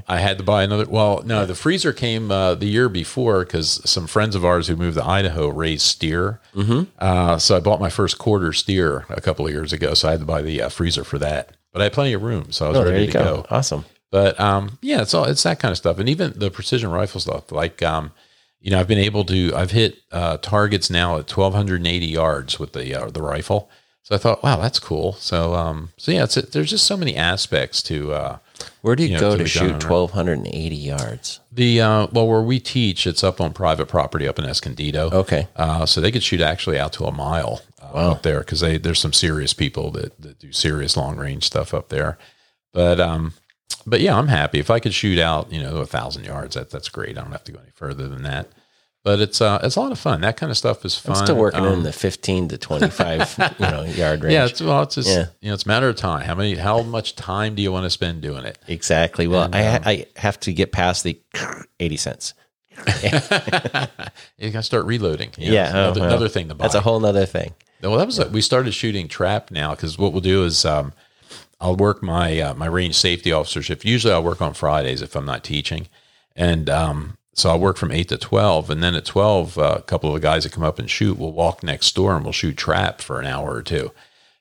I 0.09 0.19
had 0.19 0.39
to 0.39 0.45
buy 0.45 0.63
another. 0.63 0.87
Well, 0.87 1.23
no, 1.27 1.45
the 1.45 1.55
freezer 1.55 1.93
came 1.93 2.31
uh, 2.31 2.55
the 2.55 2.67
year 2.67 2.89
before 2.89 3.45
because 3.45 3.81
some 3.89 4.07
friends 4.07 4.35
of 4.35 4.45
ours 4.45 4.69
who 4.69 4.77
moved 4.77 4.97
to 4.97 5.05
Idaho 5.05 5.49
raised 5.49 5.83
steer. 5.83 6.41
Mm-hmm. 6.55 6.85
Uh, 6.99 7.39
so 7.39 7.57
I 7.57 7.61
bought 7.61 7.81
my 7.81 7.91
first 7.91 8.19
quarter 8.19 8.53
steer 8.53 9.05
a 9.11 9.21
couple 9.21 9.47
of 9.47 9.53
years 9.53 9.73
ago. 9.73 9.95
So 9.95 10.09
I 10.09 10.13
had 10.13 10.21
to 10.21 10.27
buy 10.27 10.43
the 10.43 10.63
uh, 10.63 10.69
freezer 10.69 11.05
for 11.05 11.19
that. 11.19 11.57
But 11.73 11.81
I 11.83 11.85
had 11.85 11.93
plenty 11.93 12.13
of 12.13 12.23
room, 12.23 12.51
so 12.53 12.67
I 12.67 12.69
was 12.71 12.79
Oh, 12.79 12.85
ready 12.85 13.07
to 13.07 13.13
go. 13.13 13.25
go. 13.25 13.47
Awesome. 13.51 13.85
But 14.11 14.39
um, 14.41 14.79
yeah, 14.81 15.03
it's 15.03 15.13
all 15.13 15.25
it's 15.25 15.43
that 15.43 15.59
kind 15.59 15.73
of 15.73 15.77
stuff, 15.77 15.99
and 15.99 16.09
even 16.09 16.33
the 16.37 16.51
precision 16.51 16.91
rifle 16.91 17.21
stuff. 17.21 17.51
Like 17.51 17.83
um, 17.83 18.13
you 18.65 18.71
know, 18.71 18.81
I've 18.81 18.89
been 18.89 18.99
able 18.99 19.27
to. 19.27 19.53
I've 19.55 19.73
hit 19.73 19.99
uh, 20.11 20.39
targets 20.39 20.89
now 20.89 21.19
at 21.19 21.27
twelve 21.29 21.53
hundred 21.53 21.77
and 21.77 21.87
eighty 21.87 22.07
yards 22.07 22.59
with 22.59 22.73
the 22.73 22.95
uh, 22.95 23.11
the 23.11 23.21
rifle. 23.21 23.69
So 24.05 24.15
I 24.15 24.19
thought, 24.19 24.43
wow, 24.43 24.57
that's 24.57 24.79
cool. 24.79 25.13
So 25.15 25.55
um, 25.55 25.91
so 25.99 26.13
yeah, 26.13 26.25
it's 26.25 26.37
there's 26.37 26.71
just 26.71 26.87
so 26.87 26.97
many 26.97 27.15
aspects 27.15 27.83
to 27.83 28.15
uh, 28.15 28.39
Where 28.81 28.97
do 28.97 29.03
you, 29.03 29.11
You 29.11 29.15
know, 29.17 29.21
go 29.21 29.37
to 29.37 29.43
to 29.43 29.49
shoot 29.49 29.85
1,280 29.89 30.77
yards? 30.77 31.41
The 31.53 31.83
uh, 31.83 32.07
well, 32.11 32.27
where 32.27 32.41
we 32.41 32.59
teach, 32.59 33.07
it's 33.07 33.23
up 33.23 33.39
on 33.39 33.53
private 33.53 33.87
property 33.87 34.27
up 34.27 34.39
in 34.39 34.47
Escondido. 34.47 35.11
Okay. 35.11 35.47
Uh, 35.57 35.85
so 35.85 36.01
they 36.01 36.11
could 36.11 36.23
shoot 36.23 36.41
actually 36.41 36.79
out 36.79 36.95
to 36.95 37.05
a 37.05 37.13
mile 37.13 37.61
uh, 37.83 38.13
up 38.13 38.23
there 38.23 38.41
because 38.41 38.61
they 38.61 38.79
there's 38.79 38.99
some 38.99 39.13
serious 39.13 39.53
people 39.53 39.91
that, 39.91 40.19
that 40.23 40.39
do 40.39 40.53
serious 40.53 40.97
long 40.97 41.19
range 41.19 41.45
stuff 41.45 41.75
up 41.75 41.91
there. 41.91 42.17
But 42.73 42.99
um, 42.99 43.35
but 43.87 44.01
yeah, 44.01 44.17
I'm 44.17 44.29
happy 44.29 44.59
if 44.59 44.71
I 44.71 44.79
could 44.81 44.95
shoot 44.95 45.19
out 45.19 45.53
you 45.53 45.63
know 45.63 45.77
a 45.79 45.87
thousand 45.87 46.25
yards. 46.25 46.55
That 46.55 46.71
that's 46.71 46.89
great. 46.89 47.17
I 47.19 47.23
don't 47.23 47.33
have 47.33 47.45
to 47.45 47.53
go 47.53 47.59
any 47.61 47.71
further 47.75 48.09
than 48.09 48.23
that. 48.23 48.49
But 49.03 49.21
it's 49.21 49.43
uh 49.43 49.61
it's 49.63 49.77
a 49.77 49.81
lot 49.81 49.93
of 49.93 49.99
fun. 49.99 50.23
That 50.23 50.39
kind 50.39 50.51
of 50.51 50.57
stuff 50.57 50.83
is 50.85 50.97
fun. 50.97 51.15
I'm 51.17 51.25
still 51.27 51.37
working 51.37 51.61
Um, 51.61 51.73
in 51.75 51.83
the 51.83 51.93
15 51.93 52.49
to 52.49 52.57
25 52.59 53.37
you 53.59 53.67
know 53.67 53.83
yard 53.83 54.23
range. 54.25 54.33
yeah, 54.33 54.47
it's 54.47 54.63
well, 54.63 54.83
it's 54.83 54.95
just 54.95 55.09
Yeah. 55.11 55.27
you 55.43 55.49
know, 55.49 55.55
it's 55.55 55.65
a 55.67 55.69
matter 55.69 55.91
of 55.91 55.97
time. 55.97 56.23
How 56.25 56.35
many, 56.35 56.55
how 56.55 56.81
much 56.81 57.15
time 57.15 57.55
do 57.55 57.61
you 57.63 57.71
want 57.71 57.85
to 57.85 57.91
spend 57.91 58.23
doing 58.23 58.47
it? 58.47 58.57
exactly. 58.67 59.27
Well, 59.27 59.51
I, 59.53 59.67
um, 59.67 59.83
I 59.85 60.07
have 60.17 60.41
to 60.41 60.55
get 60.55 60.73
past 60.73 61.05
the 61.05 61.21
80 61.81 61.97
cents. 61.99 62.35
You 64.39 64.51
got 64.51 64.61
to 64.61 64.63
start 64.63 64.87
reloading. 64.87 65.31
You 65.39 65.49
know, 65.49 65.55
Yeah, 65.55 65.71
another, 65.71 66.01
oh, 66.01 66.03
well, 66.05 66.09
another 66.11 66.29
thing 66.29 66.49
to 66.49 66.55
buy. 66.55 66.65
That's 66.65 66.75
a 66.75 66.81
whole 66.81 67.05
other 67.05 67.27
thing. 67.27 67.55
Well, 67.83 67.97
that 67.99 68.07
was 68.07 68.19
a, 68.19 68.29
we 68.29 68.41
started 68.41 68.73
shooting 68.73 69.09
trap 69.09 69.51
now 69.51 69.75
because 69.75 69.99
what 69.99 70.13
we'll 70.13 70.21
do 70.23 70.45
is 70.45 70.65
um, 70.65 70.93
I'll 71.65 71.77
work 71.77 72.03
my 72.03 72.39
uh, 72.41 72.55
my 72.55 72.67
range 72.67 72.95
safety 72.95 73.33
officership. 73.33 73.87
Usually, 73.87 74.13
I'll 74.13 74.23
work 74.23 74.43
on 74.43 74.53
Fridays 74.53 75.01
if 75.01 75.17
I'm 75.17 75.25
not 75.25 75.43
teaching, 75.43 75.89
and 76.37 76.69
um, 76.69 77.17
so 77.33 77.49
I'll 77.49 77.59
work 77.59 77.79
from 77.79 77.91
eight 77.91 78.11
to 78.11 78.19
twelve, 78.19 78.69
and 78.69 78.83
then 78.83 78.95
at 78.95 79.07
twelve, 79.07 79.57
uh, 79.57 79.77
a 79.79 79.83
couple 79.83 80.11
of 80.11 80.15
the 80.15 80.29
guys 80.29 80.45
that 80.45 80.53
come 80.53 80.63
up 80.63 80.79
and 80.79 80.91
shoot 80.91 81.19
will 81.19 81.33
walk 81.33 81.63
next 81.63 81.95
door 81.95 82.15
and 82.15 82.23
we'll 82.23 82.35
shoot 82.35 82.59
trap 82.59 83.01
for 83.01 83.19
an 83.19 83.27
hour 83.27 83.55
or 83.55 83.63
two, 83.63 83.93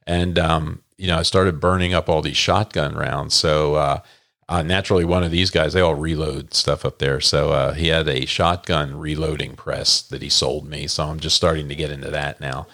and 0.06 0.38
um, 0.38 0.84
you 0.98 1.08
know 1.08 1.18
I 1.18 1.24
started 1.24 1.62
burning 1.62 1.94
up 1.94 2.10
all 2.10 2.22
these 2.22 2.38
shotgun 2.38 2.94
rounds, 2.94 3.34
so. 3.34 3.76
Uh, 3.76 4.02
uh, 4.50 4.62
naturally, 4.62 5.06
one 5.06 5.24
of 5.24 5.32
these 5.32 5.50
guys, 5.50 5.72
they 5.72 5.80
all 5.80 5.96
reload 5.96 6.54
stuff 6.54 6.84
up 6.84 7.00
there. 7.00 7.22
So 7.22 7.52
uh, 7.52 7.74
he 7.74 7.88
had 7.88 8.10
a 8.10 8.26
shotgun 8.26 9.00
reloading 9.00 9.56
press 9.56 10.02
that 10.02 10.22
he 10.22 10.28
sold 10.28 10.68
me. 10.68 10.86
So 10.86 11.06
I'm 11.06 11.22
just 11.22 11.38
starting 11.38 11.70
to 11.70 11.76
get 11.76 11.90
into 11.90 12.12
that 12.12 12.42
now. 12.42 12.68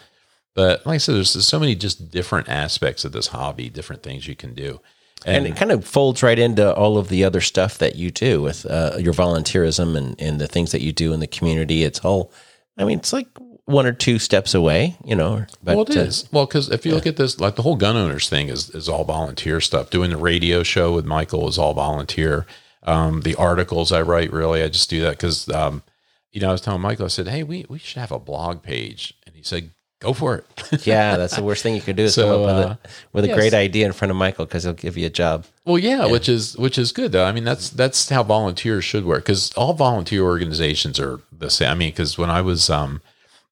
But 0.55 0.85
like 0.85 0.95
I 0.95 0.97
said, 0.97 1.15
there's, 1.15 1.33
there's 1.33 1.47
so 1.47 1.59
many 1.59 1.75
just 1.75 2.11
different 2.11 2.49
aspects 2.49 3.05
of 3.05 3.11
this 3.11 3.27
hobby, 3.27 3.69
different 3.69 4.03
things 4.03 4.27
you 4.27 4.35
can 4.35 4.53
do. 4.53 4.81
And 5.25 5.45
it 5.45 5.57
kind 5.57 5.71
of 5.71 5.83
folds 5.85 6.23
right 6.23 6.39
into 6.39 6.73
all 6.73 6.97
of 6.97 7.09
the 7.09 7.25
other 7.25 7.41
stuff 7.41 7.77
that 7.79 7.95
you 7.95 8.09
do 8.09 8.41
with 8.41 8.65
uh, 8.65 8.95
your 8.97 9.13
volunteerism 9.13 9.97
and, 9.97 10.19
and 10.19 10.39
the 10.39 10.47
things 10.47 10.71
that 10.71 10.81
you 10.81 10.93
do 10.93 11.11
in 11.11 11.19
the 11.19 11.27
community. 11.27 11.83
It's 11.83 11.99
all, 11.99 12.31
I 12.77 12.85
mean, 12.85 12.99
it's 12.99 13.11
like 13.11 13.27
one 13.65 13.85
or 13.85 13.91
two 13.91 14.17
steps 14.17 14.53
away, 14.53 14.97
you 15.05 15.15
know. 15.15 15.45
But 15.61 15.75
well, 15.75 15.85
it 15.85 15.97
uh, 15.97 16.01
is. 16.01 16.29
Well, 16.31 16.45
because 16.45 16.69
if 16.69 16.85
you 16.85 16.93
look 16.93 17.05
at 17.05 17.17
this, 17.17 17.39
like 17.39 17.55
the 17.55 17.61
whole 17.61 17.75
gun 17.75 17.97
owners 17.97 18.29
thing 18.29 18.47
is 18.47 18.69
is 18.71 18.89
all 18.89 19.03
volunteer 19.03 19.61
stuff. 19.61 19.89
Doing 19.89 20.09
the 20.09 20.17
radio 20.17 20.63
show 20.63 20.93
with 20.93 21.05
Michael 21.05 21.47
is 21.47 21.59
all 21.59 21.73
volunteer. 21.73 22.47
Um, 22.83 23.21
the 23.21 23.35
articles 23.35 23.91
I 23.91 24.01
write, 24.01 24.31
really, 24.31 24.63
I 24.63 24.69
just 24.69 24.89
do 24.89 25.01
that 25.01 25.11
because, 25.11 25.49
um, 25.49 25.83
you 26.31 26.39
know, 26.39 26.49
I 26.49 26.51
was 26.53 26.61
telling 26.61 26.81
Michael, 26.81 27.05
I 27.05 27.09
said, 27.09 27.27
hey, 27.27 27.43
we 27.43 27.65
we 27.69 27.77
should 27.77 27.99
have 27.99 28.11
a 28.11 28.19
blog 28.19 28.63
page, 28.63 29.13
and 29.27 29.35
he 29.35 29.43
said, 29.43 29.71
go 29.99 30.13
for 30.13 30.35
it. 30.35 30.85
yeah, 30.87 31.17
that's 31.17 31.35
the 31.35 31.43
worst 31.43 31.63
thing 31.63 31.75
you 31.75 31.81
could 31.81 31.95
do 31.95 32.03
is 32.03 32.15
So, 32.15 32.23
come 32.23 32.41
up 32.41 32.55
with 32.55 32.65
uh, 32.65 32.69
a 32.69 32.79
with 33.13 33.25
a 33.25 33.27
yes. 33.27 33.37
great 33.37 33.53
idea 33.53 33.85
in 33.85 33.93
front 33.93 34.11
of 34.11 34.17
Michael 34.17 34.45
because 34.45 34.63
he'll 34.63 34.73
give 34.73 34.97
you 34.97 35.05
a 35.05 35.09
job. 35.11 35.45
Well, 35.65 35.77
yeah, 35.77 36.05
which 36.07 36.27
is 36.27 36.57
which 36.57 36.77
is 36.77 36.91
good 36.91 37.11
though. 37.11 37.25
I 37.25 37.31
mean, 37.31 37.43
that's 37.43 37.69
that's 37.69 38.09
how 38.09 38.23
volunteers 38.23 38.83
should 38.83 39.05
work 39.05 39.25
because 39.25 39.51
all 39.53 39.73
volunteer 39.73 40.23
organizations 40.23 40.99
are 40.99 41.19
the 41.31 41.49
same. 41.49 41.69
I 41.69 41.75
mean, 41.75 41.91
because 41.91 42.17
when 42.17 42.29
I 42.29 42.41
was, 42.41 42.69
um, 42.69 43.01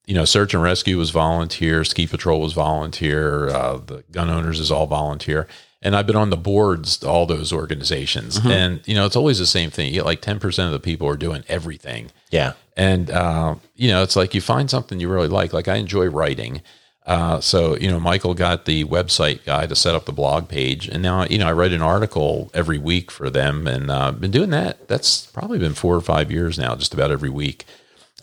you 0.05 0.15
know, 0.15 0.25
search 0.25 0.53
and 0.53 0.63
rescue 0.63 0.97
was 0.97 1.09
volunteer, 1.09 1.83
ski 1.83 2.07
patrol 2.07 2.41
was 2.41 2.53
volunteer, 2.53 3.49
uh, 3.49 3.77
the 3.77 4.03
gun 4.11 4.29
owners 4.29 4.59
is 4.59 4.71
all 4.71 4.87
volunteer, 4.87 5.47
and 5.81 5.95
I've 5.95 6.07
been 6.07 6.15
on 6.15 6.29
the 6.29 6.37
boards 6.37 6.97
to 6.97 7.07
all 7.07 7.25
those 7.25 7.53
organizations, 7.53 8.37
and 8.45 8.81
you 8.87 8.95
know, 8.95 9.05
it's 9.05 9.15
always 9.15 9.39
the 9.39 9.45
same 9.45 9.69
thing. 9.69 9.87
You 9.87 9.93
get 9.93 10.05
like 10.05 10.21
ten 10.21 10.39
percent 10.39 10.67
of 10.67 10.73
the 10.73 10.79
people 10.79 11.07
are 11.07 11.17
doing 11.17 11.43
everything, 11.47 12.11
Yeah. 12.31 12.53
and 12.75 13.09
uh, 13.11 13.55
you 13.75 13.89
know, 13.89 14.03
it's 14.03 14.15
like 14.15 14.33
you 14.33 14.41
find 14.41 14.69
something 14.69 14.99
you 14.99 15.09
really 15.09 15.27
like. 15.27 15.53
Like 15.53 15.67
I 15.67 15.75
enjoy 15.75 16.07
writing. 16.07 16.61
Uh, 17.05 17.39
so 17.39 17.77
you 17.77 17.89
know, 17.89 18.01
Michael 18.01 18.33
got 18.33 18.65
the 18.65 18.83
website 18.83 19.45
guy 19.45 19.65
to 19.65 19.75
set 19.77 19.95
up 19.95 20.03
the 20.05 20.11
blog 20.11 20.49
page, 20.49 20.89
and 20.89 21.01
now 21.01 21.23
you 21.25 21.37
know 21.37 21.47
I 21.47 21.53
write 21.53 21.71
an 21.71 21.81
article 21.81 22.51
every 22.53 22.77
week 22.77 23.11
for 23.11 23.29
them, 23.29 23.65
and 23.65 23.89
uh, 23.89 24.11
been 24.11 24.31
doing 24.31 24.49
that. 24.49 24.87
That's 24.89 25.27
probably 25.27 25.57
been 25.57 25.73
four 25.73 25.95
or 25.95 26.01
five 26.01 26.31
years 26.31 26.57
now, 26.59 26.75
just 26.75 26.93
about 26.93 27.11
every 27.11 27.29
week. 27.29 27.65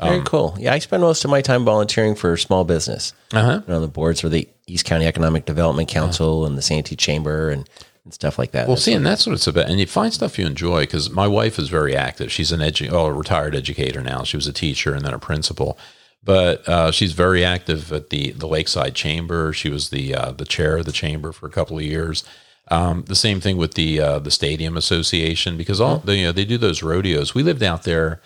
Very 0.03 0.19
Um, 0.19 0.25
cool. 0.25 0.57
Yeah, 0.59 0.73
I 0.75 0.79
spend 0.81 1.03
most 1.03 1.25
of 1.25 1.31
my 1.31 1.41
time 1.41 1.65
volunteering 1.65 2.15
for 2.15 2.37
small 2.37 2.65
business. 2.65 3.13
Uh 3.33 3.43
huh. 3.43 3.61
On 3.75 3.81
the 3.81 3.89
boards 3.89 4.21
for 4.21 4.29
the 4.29 4.49
East 4.67 4.85
County 4.85 5.07
Economic 5.07 5.45
Development 5.45 5.89
Council 5.89 6.45
and 6.47 6.59
the 6.59 6.63
Santee 6.63 6.97
Chamber 6.97 7.51
and, 7.51 7.69
and 8.05 8.13
stuff 8.13 8.39
like 8.39 8.51
that. 8.53 8.67
Well, 8.67 8.77
see, 8.77 8.93
and 8.93 9.07
that's 9.07 9.25
what 9.27 9.35
it's 9.35 9.47
about. 9.47 9.69
And 9.71 9.79
you 9.79 9.87
find 9.87 10.13
stuff 10.13 10.39
you 10.39 10.47
enjoy 10.47 10.81
because 10.81 11.11
my 11.11 11.29
wife 11.29 11.59
is 11.59 11.69
very 11.69 11.95
active. 11.95 12.33
She's 12.33 12.51
an 12.51 12.61
edu- 12.61 12.91
oh, 12.91 13.07
a 13.07 13.13
retired 13.13 13.55
educator 13.55 14.03
now. 14.03 14.25
She 14.25 14.37
was 14.37 14.47
a 14.49 14.53
teacher 14.53 14.95
and 14.95 15.05
then 15.05 15.15
a 15.15 15.19
principal, 15.19 15.79
but 16.25 16.69
uh, 16.69 16.91
she's 16.91 17.13
very 17.13 17.45
active 17.45 17.93
at 17.93 18.11
the 18.11 18.33
the 18.33 18.49
Lakeside 18.49 18.95
Chamber. 18.97 19.53
She 19.53 19.69
was 19.69 19.91
the 19.91 20.15
uh, 20.15 20.33
the 20.33 20.45
chair 20.47 20.79
of 20.79 20.87
the 20.87 20.93
chamber 20.93 21.31
for 21.31 21.47
a 21.47 21.51
couple 21.51 21.77
of 21.77 21.85
years. 21.85 22.25
Um, 22.69 23.05
the 23.07 23.15
same 23.15 23.41
thing 23.41 23.59
with 23.59 23.75
the 23.75 24.01
uh, 24.01 24.19
the 24.19 24.31
Stadium 24.33 24.77
Association 24.77 25.57
because 25.57 25.81
all 25.81 25.99
they, 25.99 26.19
you 26.21 26.25
know 26.25 26.33
they 26.33 26.47
do 26.47 26.59
those 26.59 26.83
rodeos. 26.83 27.35
We 27.35 27.43
lived 27.43 27.63
out 27.63 27.83
there, 27.85 28.21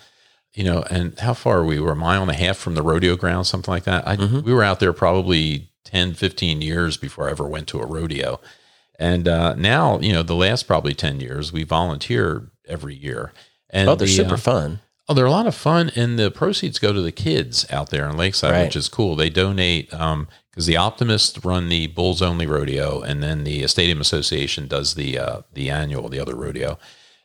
you 0.53 0.63
know, 0.63 0.83
and 0.89 1.17
how 1.19 1.33
far 1.33 1.63
we 1.63 1.79
were 1.79 1.91
a 1.91 1.95
mile 1.95 2.21
and 2.21 2.31
a 2.31 2.35
half 2.35 2.57
from 2.57 2.75
the 2.75 2.81
rodeo 2.83 3.15
ground, 3.15 3.47
something 3.47 3.71
like 3.71 3.83
that. 3.83 4.07
I, 4.07 4.15
We 4.15 4.53
were 4.53 4.63
out 4.63 4.79
there 4.79 4.93
probably 4.93 5.69
10, 5.85 6.13
15 6.13 6.61
years 6.61 6.97
before 6.97 7.27
I 7.27 7.31
ever 7.31 7.47
went 7.47 7.67
to 7.69 7.79
a 7.79 7.85
rodeo. 7.85 8.39
And 8.97 9.27
uh, 9.27 9.55
now, 9.55 9.99
you 9.99 10.11
know, 10.11 10.23
the 10.23 10.35
last 10.35 10.63
probably 10.67 10.93
10 10.93 11.19
years, 11.21 11.53
we 11.53 11.63
volunteer 11.63 12.51
every 12.67 12.95
year. 12.95 13.31
And 13.69 13.87
oh, 13.89 13.95
they're 13.95 14.07
the, 14.07 14.13
super 14.13 14.33
uh, 14.33 14.37
fun. 14.37 14.79
Oh, 15.07 15.13
they're 15.13 15.25
a 15.25 15.31
lot 15.31 15.47
of 15.47 15.55
fun, 15.55 15.91
and 15.95 16.19
the 16.19 16.29
proceeds 16.29 16.77
go 16.77 16.93
to 16.93 17.01
the 17.01 17.11
kids 17.11 17.65
out 17.71 17.89
there 17.89 18.07
in 18.07 18.15
Lakeside, 18.15 18.51
Right. 18.51 18.63
which 18.65 18.75
is 18.75 18.87
cool. 18.89 19.15
They 19.15 19.31
donate 19.31 19.89
because 19.89 20.65
the 20.67 20.77
Optimists 20.77 21.43
run 21.43 21.67
the 21.69 21.87
Bulls 21.87 22.21
Only 22.21 22.45
Rodeo, 22.45 23.01
and 23.01 23.23
then 23.23 23.43
the 23.43 23.65
Stadium 23.67 24.01
Association 24.01 24.67
does 24.67 24.93
the 24.93 25.17
uh, 25.17 25.41
the 25.53 25.71
annual, 25.71 26.09
the 26.09 26.19
other 26.19 26.35
rodeo, 26.35 26.77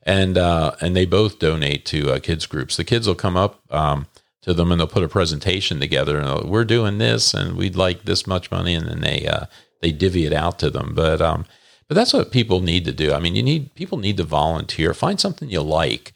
and 0.05 0.39
uh, 0.39 0.77
and 0.81 0.95
they 0.95 1.07
both 1.07 1.39
donate 1.39 1.85
to 1.87 2.13
uh, 2.13 2.19
kids 2.19 2.47
groups. 2.47 2.77
The 2.77 2.85
kids 2.85 3.07
will 3.07 3.15
come 3.15 3.37
up 3.37 3.61
um, 3.73 4.07
to 4.43 4.55
them 4.55 4.71
and 4.71 4.81
they'll 4.81 4.87
put 4.87 5.03
a 5.03 5.09
presentation 5.09 5.81
together, 5.81 6.19
and 6.19 6.49
we're 6.49 6.65
doing 6.65 6.99
this, 6.99 7.35
and 7.35 7.57
we'd 7.57 7.77
like 7.77 8.05
this 8.05 8.27
much 8.27 8.51
money, 8.51 8.75
and 8.75 8.87
then 8.87 9.01
they 9.01 9.27
uh, 9.27 9.47
they 9.81 9.93
divvy 9.93 10.27
it 10.27 10.33
out 10.33 10.59
to 10.61 10.71
them. 10.71 10.93
But 10.95 11.21
um, 11.21 11.47
but 11.89 11.95
that's 11.95 12.13
what 12.13 12.31
people 12.31 12.61
need 12.61 12.85
to 12.85 12.93
do. 12.93 13.13
I 13.13 13.21
mean, 13.21 13.35
you 13.35 13.43
need 13.43 13.75
people 13.75 13.99
need 13.99 14.17
to 14.19 14.25
volunteer. 14.25 14.95
Find 14.95 15.19
something 15.19 15.51
you 15.51 15.63
like 15.63 16.13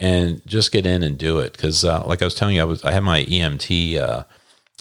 and 0.00 0.44
just 0.46 0.72
get 0.72 0.86
in 0.86 1.02
and 1.02 1.18
do 1.18 1.38
it. 1.38 1.52
Because, 1.52 1.84
uh, 1.84 2.04
like 2.06 2.22
I 2.22 2.24
was 2.24 2.34
telling 2.34 2.56
you, 2.56 2.62
I 2.62 2.66
was 2.66 2.84
I 2.84 2.92
had 2.92 3.02
my 3.02 3.24
EMT 3.24 3.98
uh, 3.98 4.24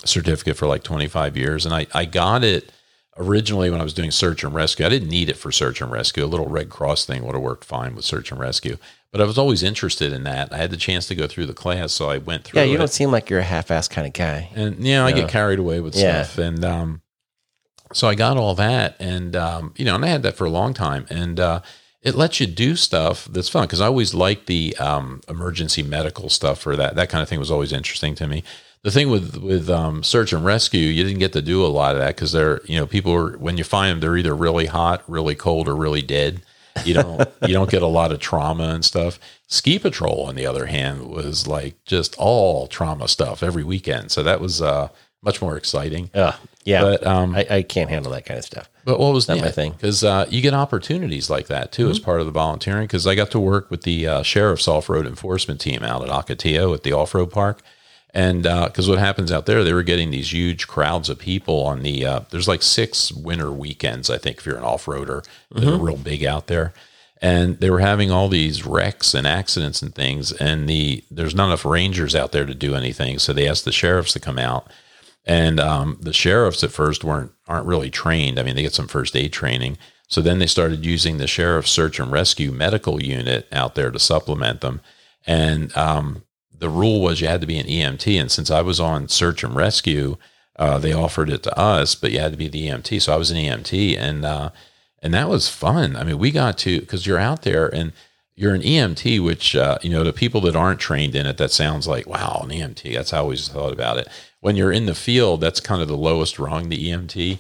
certificate 0.04 0.58
for 0.58 0.68
like 0.68 0.84
25 0.84 1.38
years, 1.38 1.66
and 1.66 1.74
I 1.74 1.88
I 1.94 2.06
got 2.06 2.44
it 2.44 2.72
originally 3.18 3.70
when 3.70 3.82
I 3.82 3.84
was 3.84 3.94
doing 3.94 4.12
search 4.12 4.44
and 4.44 4.54
rescue. 4.54 4.86
I 4.86 4.90
didn't 4.90 5.10
need 5.10 5.30
it 5.30 5.38
for 5.38 5.52
search 5.52 5.82
and 5.82 5.92
rescue. 5.92 6.24
A 6.24 6.28
little 6.28 6.48
Red 6.48 6.70
Cross 6.70 7.06
thing 7.06 7.24
would 7.26 7.34
have 7.36 7.42
worked 7.42 7.66
fine 7.66 7.96
with 7.96 8.06
search 8.06 8.32
and 8.32 8.40
rescue, 8.40 8.78
but 9.12 9.22
I 9.22 9.26
was 9.26 9.38
always 9.38 9.64
interested 9.64 10.14
in 10.14 10.24
that. 10.24 10.54
I 10.54 10.58
had 10.58 10.72
the 10.72 10.78
chance 10.78 11.08
to 11.08 11.16
go 11.16 11.28
through 11.28 11.48
the 11.48 11.54
class, 11.54 11.94
so 11.94 12.10
I 12.10 12.18
went 12.18 12.44
through. 12.44 12.60
Yeah, 12.60 12.66
you 12.66 12.76
it. 12.76 12.78
don't 12.78 12.92
seem 12.92 13.12
like 13.12 13.30
you're 13.30 13.40
a 13.40 13.44
half-ass 13.44 13.88
kind 13.88 14.06
of 14.08 14.14
guy. 14.14 14.50
And 14.56 14.78
yeah, 14.86 15.06
I 15.06 15.12
get 15.12 15.30
carried 15.30 15.60
away 15.60 15.80
with 15.80 15.96
Yeah. 15.96 16.24
stuff. 16.24 16.38
And 16.38 16.64
um, 16.64 17.02
So 17.94 18.08
I 18.08 18.16
got 18.16 18.38
all 18.38 18.54
that, 18.56 18.96
and 19.00 19.36
um, 19.36 19.74
you 19.78 19.86
know, 19.86 19.96
and 19.96 20.04
I 20.06 20.10
had 20.10 20.24
that 20.24 20.36
for 20.36 20.46
a 20.46 20.50
long 20.50 20.74
time, 20.74 21.06
and 21.10 21.40
uh, 21.40 21.62
it 22.02 22.16
lets 22.16 22.40
you 22.40 22.46
do 22.48 22.76
stuff 22.76 23.26
that's 23.32 23.50
fun 23.50 23.64
because 23.64 23.82
I 23.82 23.86
always 23.88 24.14
liked 24.14 24.46
the 24.48 24.76
um, 24.78 25.22
emergency 25.28 25.84
medical 25.84 26.30
stuff 26.30 26.60
for 26.60 26.76
that. 26.76 26.96
That 26.96 27.10
kind 27.10 27.22
of 27.22 27.30
thing 27.30 27.40
was 27.40 27.50
always 27.52 27.72
interesting 27.74 28.14
to 28.16 28.28
me. 28.28 28.44
The 28.88 28.92
thing 28.92 29.10
with 29.10 29.36
with 29.36 29.70
um, 29.70 30.02
search 30.02 30.32
and 30.32 30.46
rescue, 30.46 30.80
you 30.80 31.04
didn't 31.04 31.20
get 31.20 31.34
to 31.34 31.42
do 31.42 31.66
a 31.66 31.68
lot 31.68 31.92
of 31.92 32.00
that 32.00 32.16
because 32.16 32.32
they're 32.32 32.62
you 32.64 32.80
know 32.80 32.88
people 32.88 33.14
are 33.14 33.38
when 33.38 33.58
you 33.58 33.66
find 33.66 33.92
them, 33.92 34.00
they're 34.00 34.16
either 34.16 34.34
really 34.34 34.68
hot, 34.68 35.04
really 35.10 35.36
cold, 35.36 35.68
or 35.68 35.76
really 35.76 36.02
dead. 36.02 36.42
You 36.86 36.94
don't 36.94 37.30
you 37.42 37.54
don't 37.54 37.70
get 37.70 37.82
a 37.82 37.88
lot 37.88 38.14
of 38.14 38.22
trauma 38.22 38.70
and 38.70 38.86
stuff. 38.86 39.20
Ski 39.48 39.78
patrol, 39.78 40.22
on 40.22 40.36
the 40.36 40.46
other 40.46 40.68
hand, 40.68 41.10
was 41.10 41.48
like 41.48 41.84
just 41.84 42.16
all 42.18 42.68
trauma 42.68 43.10
stuff 43.10 43.44
every 43.44 43.66
weekend. 43.66 44.10
So 44.10 44.24
that 44.24 44.40
was 44.40 44.62
uh, 44.62 44.88
much 45.22 45.42
more 45.42 45.58
exciting. 45.58 46.10
Uh, 46.14 46.38
yeah, 46.64 46.82
But 46.82 47.06
um, 47.06 47.36
I, 47.36 47.46
I 47.50 47.62
can't 47.64 47.90
handle 47.90 48.14
that 48.14 48.26
kind 48.26 48.38
of 48.38 48.46
stuff. 48.46 48.70
but 48.86 49.02
what 49.02 49.14
was 49.14 49.28
Not 49.28 49.42
my 49.42 49.52
thing. 49.52 49.74
Because 49.74 50.06
uh, 50.06 50.28
you 50.30 50.42
get 50.42 50.54
opportunities 50.54 51.30
like 51.30 51.48
that 51.48 51.74
too 51.74 51.90
as 51.90 52.00
part 52.00 52.22
of 52.22 52.26
the 52.26 52.32
volunteering. 52.32 52.88
Because 52.88 53.06
I 53.06 53.16
got 53.16 53.32
to 53.32 53.40
work 53.40 53.70
with 53.70 53.84
the 53.84 54.08
uh, 54.08 54.24
sheriff's 54.24 54.66
off-road 54.66 55.06
enforcement 55.06 55.60
team 55.60 55.84
out 55.84 56.04
at 56.04 56.10
Ocotillo 56.10 56.74
at 56.74 56.84
the 56.84 56.94
off-road 56.94 57.32
park, 57.32 57.62
and 58.14 58.44
because 58.44 58.88
what 58.88 59.00
happens 59.00 59.32
out 59.32 59.46
there, 59.46 59.64
they 59.64 59.74
were 59.74 59.84
getting 59.84 60.12
these 60.12 60.34
huge 60.34 60.68
crowds 60.68 61.10
of 61.10 61.20
people 61.20 61.66
on 61.66 61.84
the. 61.84 62.06
Uh, 62.06 62.20
there's 62.30 62.48
like 62.48 62.64
six 62.64 63.12
winter 63.12 63.52
weekends, 63.52 64.10
I 64.10 64.18
think, 64.18 64.38
if 64.38 64.46
you're 64.46 64.58
an 64.58 64.64
off-roader, 64.64 65.26
that 65.52 65.68
are 65.68 65.78
real 65.78 65.98
big 65.98 66.24
out 66.24 66.48
there. 66.48 66.74
And 67.22 67.60
they 67.60 67.70
were 67.70 67.80
having 67.80 68.12
all 68.12 68.30
these 68.30 68.66
wrecks 68.66 69.14
and 69.14 69.26
accidents 69.26 69.82
and 69.82 69.94
things, 69.94 70.32
and 70.32 70.70
the 70.70 71.04
there's 71.10 71.36
not 71.36 71.48
enough 71.48 71.66
rangers 71.66 72.16
out 72.16 72.32
there 72.32 72.46
to 72.46 72.54
do 72.54 72.76
anything. 72.76 73.20
So 73.20 73.34
they 73.34 73.48
asked 73.48 73.66
the 73.66 73.72
sheriffs 73.72 74.14
to 74.14 74.20
come 74.20 74.38
out, 74.38 74.72
and 75.26 75.60
um, 75.60 75.98
the 76.00 76.14
sheriffs 76.14 76.64
at 76.64 76.72
first 76.72 77.04
weren't 77.04 77.32
aren't 77.48 77.66
really 77.66 77.90
trained. 77.90 78.40
I 78.40 78.44
mean, 78.44 78.56
they 78.56 78.62
get 78.62 78.76
some 78.76 78.88
first 78.88 79.16
aid 79.16 79.34
training. 79.34 79.78
So 80.08 80.22
then 80.22 80.40
they 80.40 80.48
started 80.48 80.86
using 80.86 81.18
the 81.18 81.28
sheriff's 81.28 81.72
search 81.72 82.00
and 82.00 82.12
rescue 82.12 82.52
medical 82.52 83.04
unit 83.04 83.48
out 83.52 83.76
there 83.76 83.92
to 83.92 84.00
supplement 84.00 84.62
them. 84.62 84.80
And 85.26 85.76
um, 85.76 86.24
the 86.60 86.70
rule 86.70 87.02
was 87.02 87.22
you 87.22 87.28
had 87.28 87.42
to 87.42 87.48
be 87.48 87.58
an 87.58 87.68
EMT. 87.68 88.20
And 88.20 88.32
since 88.32 88.50
I 88.50 88.62
was 88.62 88.80
on 88.80 89.08
search 89.08 89.44
and 89.44 89.56
rescue, 89.56 90.18
uh, 90.58 90.80
they 90.80 90.94
offered 90.94 91.30
it 91.30 91.44
to 91.44 91.58
us, 91.58 91.96
but 91.96 92.12
you 92.12 92.20
had 92.20 92.32
to 92.32 92.38
be 92.38 92.48
the 92.48 92.68
EMT. 92.68 93.02
So 93.02 93.14
I 93.14 93.18
was 93.18 93.32
an 93.32 93.38
EMT, 93.38 93.98
and 93.98 94.26
uh, 94.26 94.50
and 95.02 95.14
that 95.14 95.30
was 95.30 95.50
fun. 95.50 95.96
I 95.96 96.04
mean, 96.04 96.18
we 96.18 96.32
got 96.32 96.58
to 96.60 96.80
because 96.80 97.06
you're 97.06 97.20
out 97.20 97.44
there 97.44 97.74
and 97.74 97.94
you're 98.36 98.54
an 98.54 98.62
EMT, 98.62 99.24
which 99.24 99.56
uh, 99.56 99.78
you 99.82 99.90
know 99.90 100.04
to 100.04 100.12
people 100.12 100.42
that 100.42 100.56
aren't 100.56 100.80
trained 100.80 101.16
in 101.16 101.26
it, 101.26 101.38
that 101.38 101.52
sounds 101.52 101.88
like 101.88 102.08
wow, 102.08 102.42
an 102.44 102.50
EMT. 102.50 102.94
That's 102.94 103.12
how 103.12 103.18
I 103.18 103.22
always 103.22 103.48
thought 103.48 103.74
about 103.74 103.98
it. 103.98 104.08
When 104.40 104.56
you're 104.56 104.72
in 104.72 104.86
the 104.86 104.96
field, 104.96 105.42
that's 105.42 105.60
kind 105.60 105.82
of 105.82 105.88
the 105.88 105.98
lowest 105.98 106.40
rung, 106.40 106.70
the 106.70 106.90
EMT. 106.90 107.40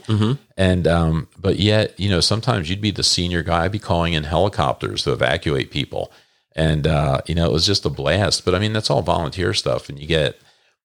And 0.55 0.87
um, 0.87 1.27
but 1.39 1.57
yet, 1.57 1.99
you 1.99 2.09
know, 2.09 2.19
sometimes 2.19 2.69
you'd 2.69 2.81
be 2.81 2.91
the 2.91 3.03
senior 3.03 3.41
guy, 3.41 3.65
I'd 3.65 3.71
be 3.71 3.79
calling 3.79 4.13
in 4.13 4.25
helicopters 4.25 5.03
to 5.03 5.13
evacuate 5.13 5.71
people, 5.71 6.11
and 6.57 6.87
uh, 6.87 7.21
you 7.27 7.35
know, 7.35 7.45
it 7.45 7.53
was 7.53 7.65
just 7.65 7.85
a 7.85 7.89
blast. 7.89 8.43
But 8.43 8.55
I 8.55 8.59
mean, 8.59 8.73
that's 8.73 8.89
all 8.89 9.01
volunteer 9.01 9.53
stuff, 9.53 9.87
and 9.87 9.97
you 9.99 10.07
get 10.07 10.37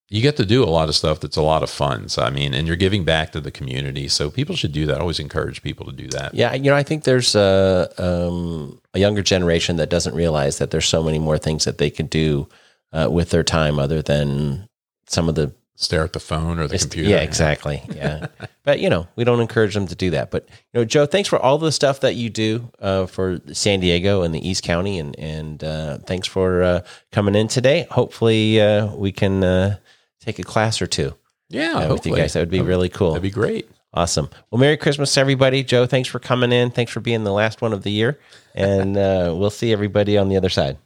you 0.08 0.20
get 0.20 0.36
to 0.36 0.44
do 0.44 0.62
a 0.62 0.66
lot 0.68 0.90
of 0.90 0.94
stuff 0.94 1.20
that's 1.20 1.38
a 1.38 1.42
lot 1.42 1.62
of 1.62 1.70
fun. 1.70 2.10
So 2.10 2.22
I 2.22 2.28
mean, 2.28 2.52
and 2.52 2.66
you're 2.66 2.76
giving 2.76 3.02
back 3.02 3.32
to 3.32 3.40
the 3.40 3.50
community. 3.50 4.08
So 4.08 4.30
people 4.30 4.54
should 4.54 4.72
do 4.72 4.84
that. 4.86 4.98
I 4.98 5.00
always 5.00 5.18
encourage 5.18 5.62
people 5.62 5.86
to 5.86 5.92
do 5.92 6.06
that. 6.08 6.34
Yeah, 6.34 6.52
you 6.52 6.70
know, 6.70 6.76
I 6.76 6.82
think 6.82 7.04
there's 7.04 7.34
a, 7.34 7.90
um, 7.96 8.78
a 8.92 8.98
younger 8.98 9.22
generation 9.22 9.76
that 9.76 9.88
doesn't 9.88 10.14
realize 10.14 10.58
that 10.58 10.70
there's 10.70 10.86
so 10.86 11.02
many 11.02 11.18
more 11.18 11.38
things 11.38 11.64
that 11.64 11.78
they 11.78 11.88
could 11.88 12.10
do 12.10 12.46
uh, 12.92 13.08
with 13.10 13.30
their 13.30 13.42
time 13.42 13.78
other 13.78 14.02
than 14.02 14.68
some 15.06 15.30
of 15.30 15.34
the. 15.34 15.54
Stare 15.74 16.04
at 16.04 16.12
the 16.12 16.20
phone 16.20 16.58
or 16.58 16.68
the 16.68 16.78
computer. 16.78 17.08
Yeah, 17.08 17.16
exactly. 17.18 17.82
Yeah, 17.94 18.26
but 18.64 18.78
you 18.78 18.90
know, 18.90 19.08
we 19.16 19.24
don't 19.24 19.40
encourage 19.40 19.74
them 19.74 19.86
to 19.86 19.94
do 19.94 20.10
that. 20.10 20.30
But 20.30 20.46
you 20.72 20.80
know, 20.80 20.84
Joe, 20.84 21.06
thanks 21.06 21.28
for 21.28 21.38
all 21.38 21.58
the 21.58 21.72
stuff 21.72 22.00
that 22.00 22.14
you 22.14 22.30
do 22.30 22.70
uh, 22.80 23.06
for 23.06 23.40
San 23.52 23.80
Diego 23.80 24.22
and 24.22 24.34
the 24.34 24.46
East 24.46 24.62
County, 24.62 24.98
and 24.98 25.18
and 25.18 25.64
uh, 25.64 25.98
thanks 25.98 26.28
for 26.28 26.62
uh, 26.62 26.80
coming 27.10 27.34
in 27.34 27.48
today. 27.48 27.86
Hopefully, 27.90 28.60
uh, 28.60 28.94
we 28.94 29.12
can 29.12 29.42
uh, 29.42 29.76
take 30.20 30.38
a 30.38 30.44
class 30.44 30.80
or 30.82 30.86
two 30.86 31.14
Yeah, 31.48 31.72
uh, 31.72 31.92
with 31.94 32.06
you 32.06 32.14
guys. 32.14 32.34
That 32.34 32.40
would 32.40 32.50
be 32.50 32.60
really 32.60 32.88
cool. 32.88 33.10
That'd 33.12 33.22
be 33.22 33.30
great. 33.30 33.68
Awesome. 33.94 34.30
Well, 34.50 34.58
Merry 34.58 34.78
Christmas, 34.78 35.18
everybody. 35.18 35.62
Joe, 35.62 35.84
thanks 35.86 36.08
for 36.08 36.18
coming 36.18 36.50
in. 36.50 36.70
Thanks 36.70 36.90
for 36.92 37.00
being 37.00 37.24
the 37.24 37.32
last 37.32 37.60
one 37.60 37.74
of 37.74 37.82
the 37.82 37.90
year. 37.90 38.18
And 38.54 38.96
uh, 38.96 39.34
we'll 39.36 39.50
see 39.50 39.70
everybody 39.70 40.16
on 40.16 40.30
the 40.30 40.36
other 40.38 40.48
side. 40.48 40.78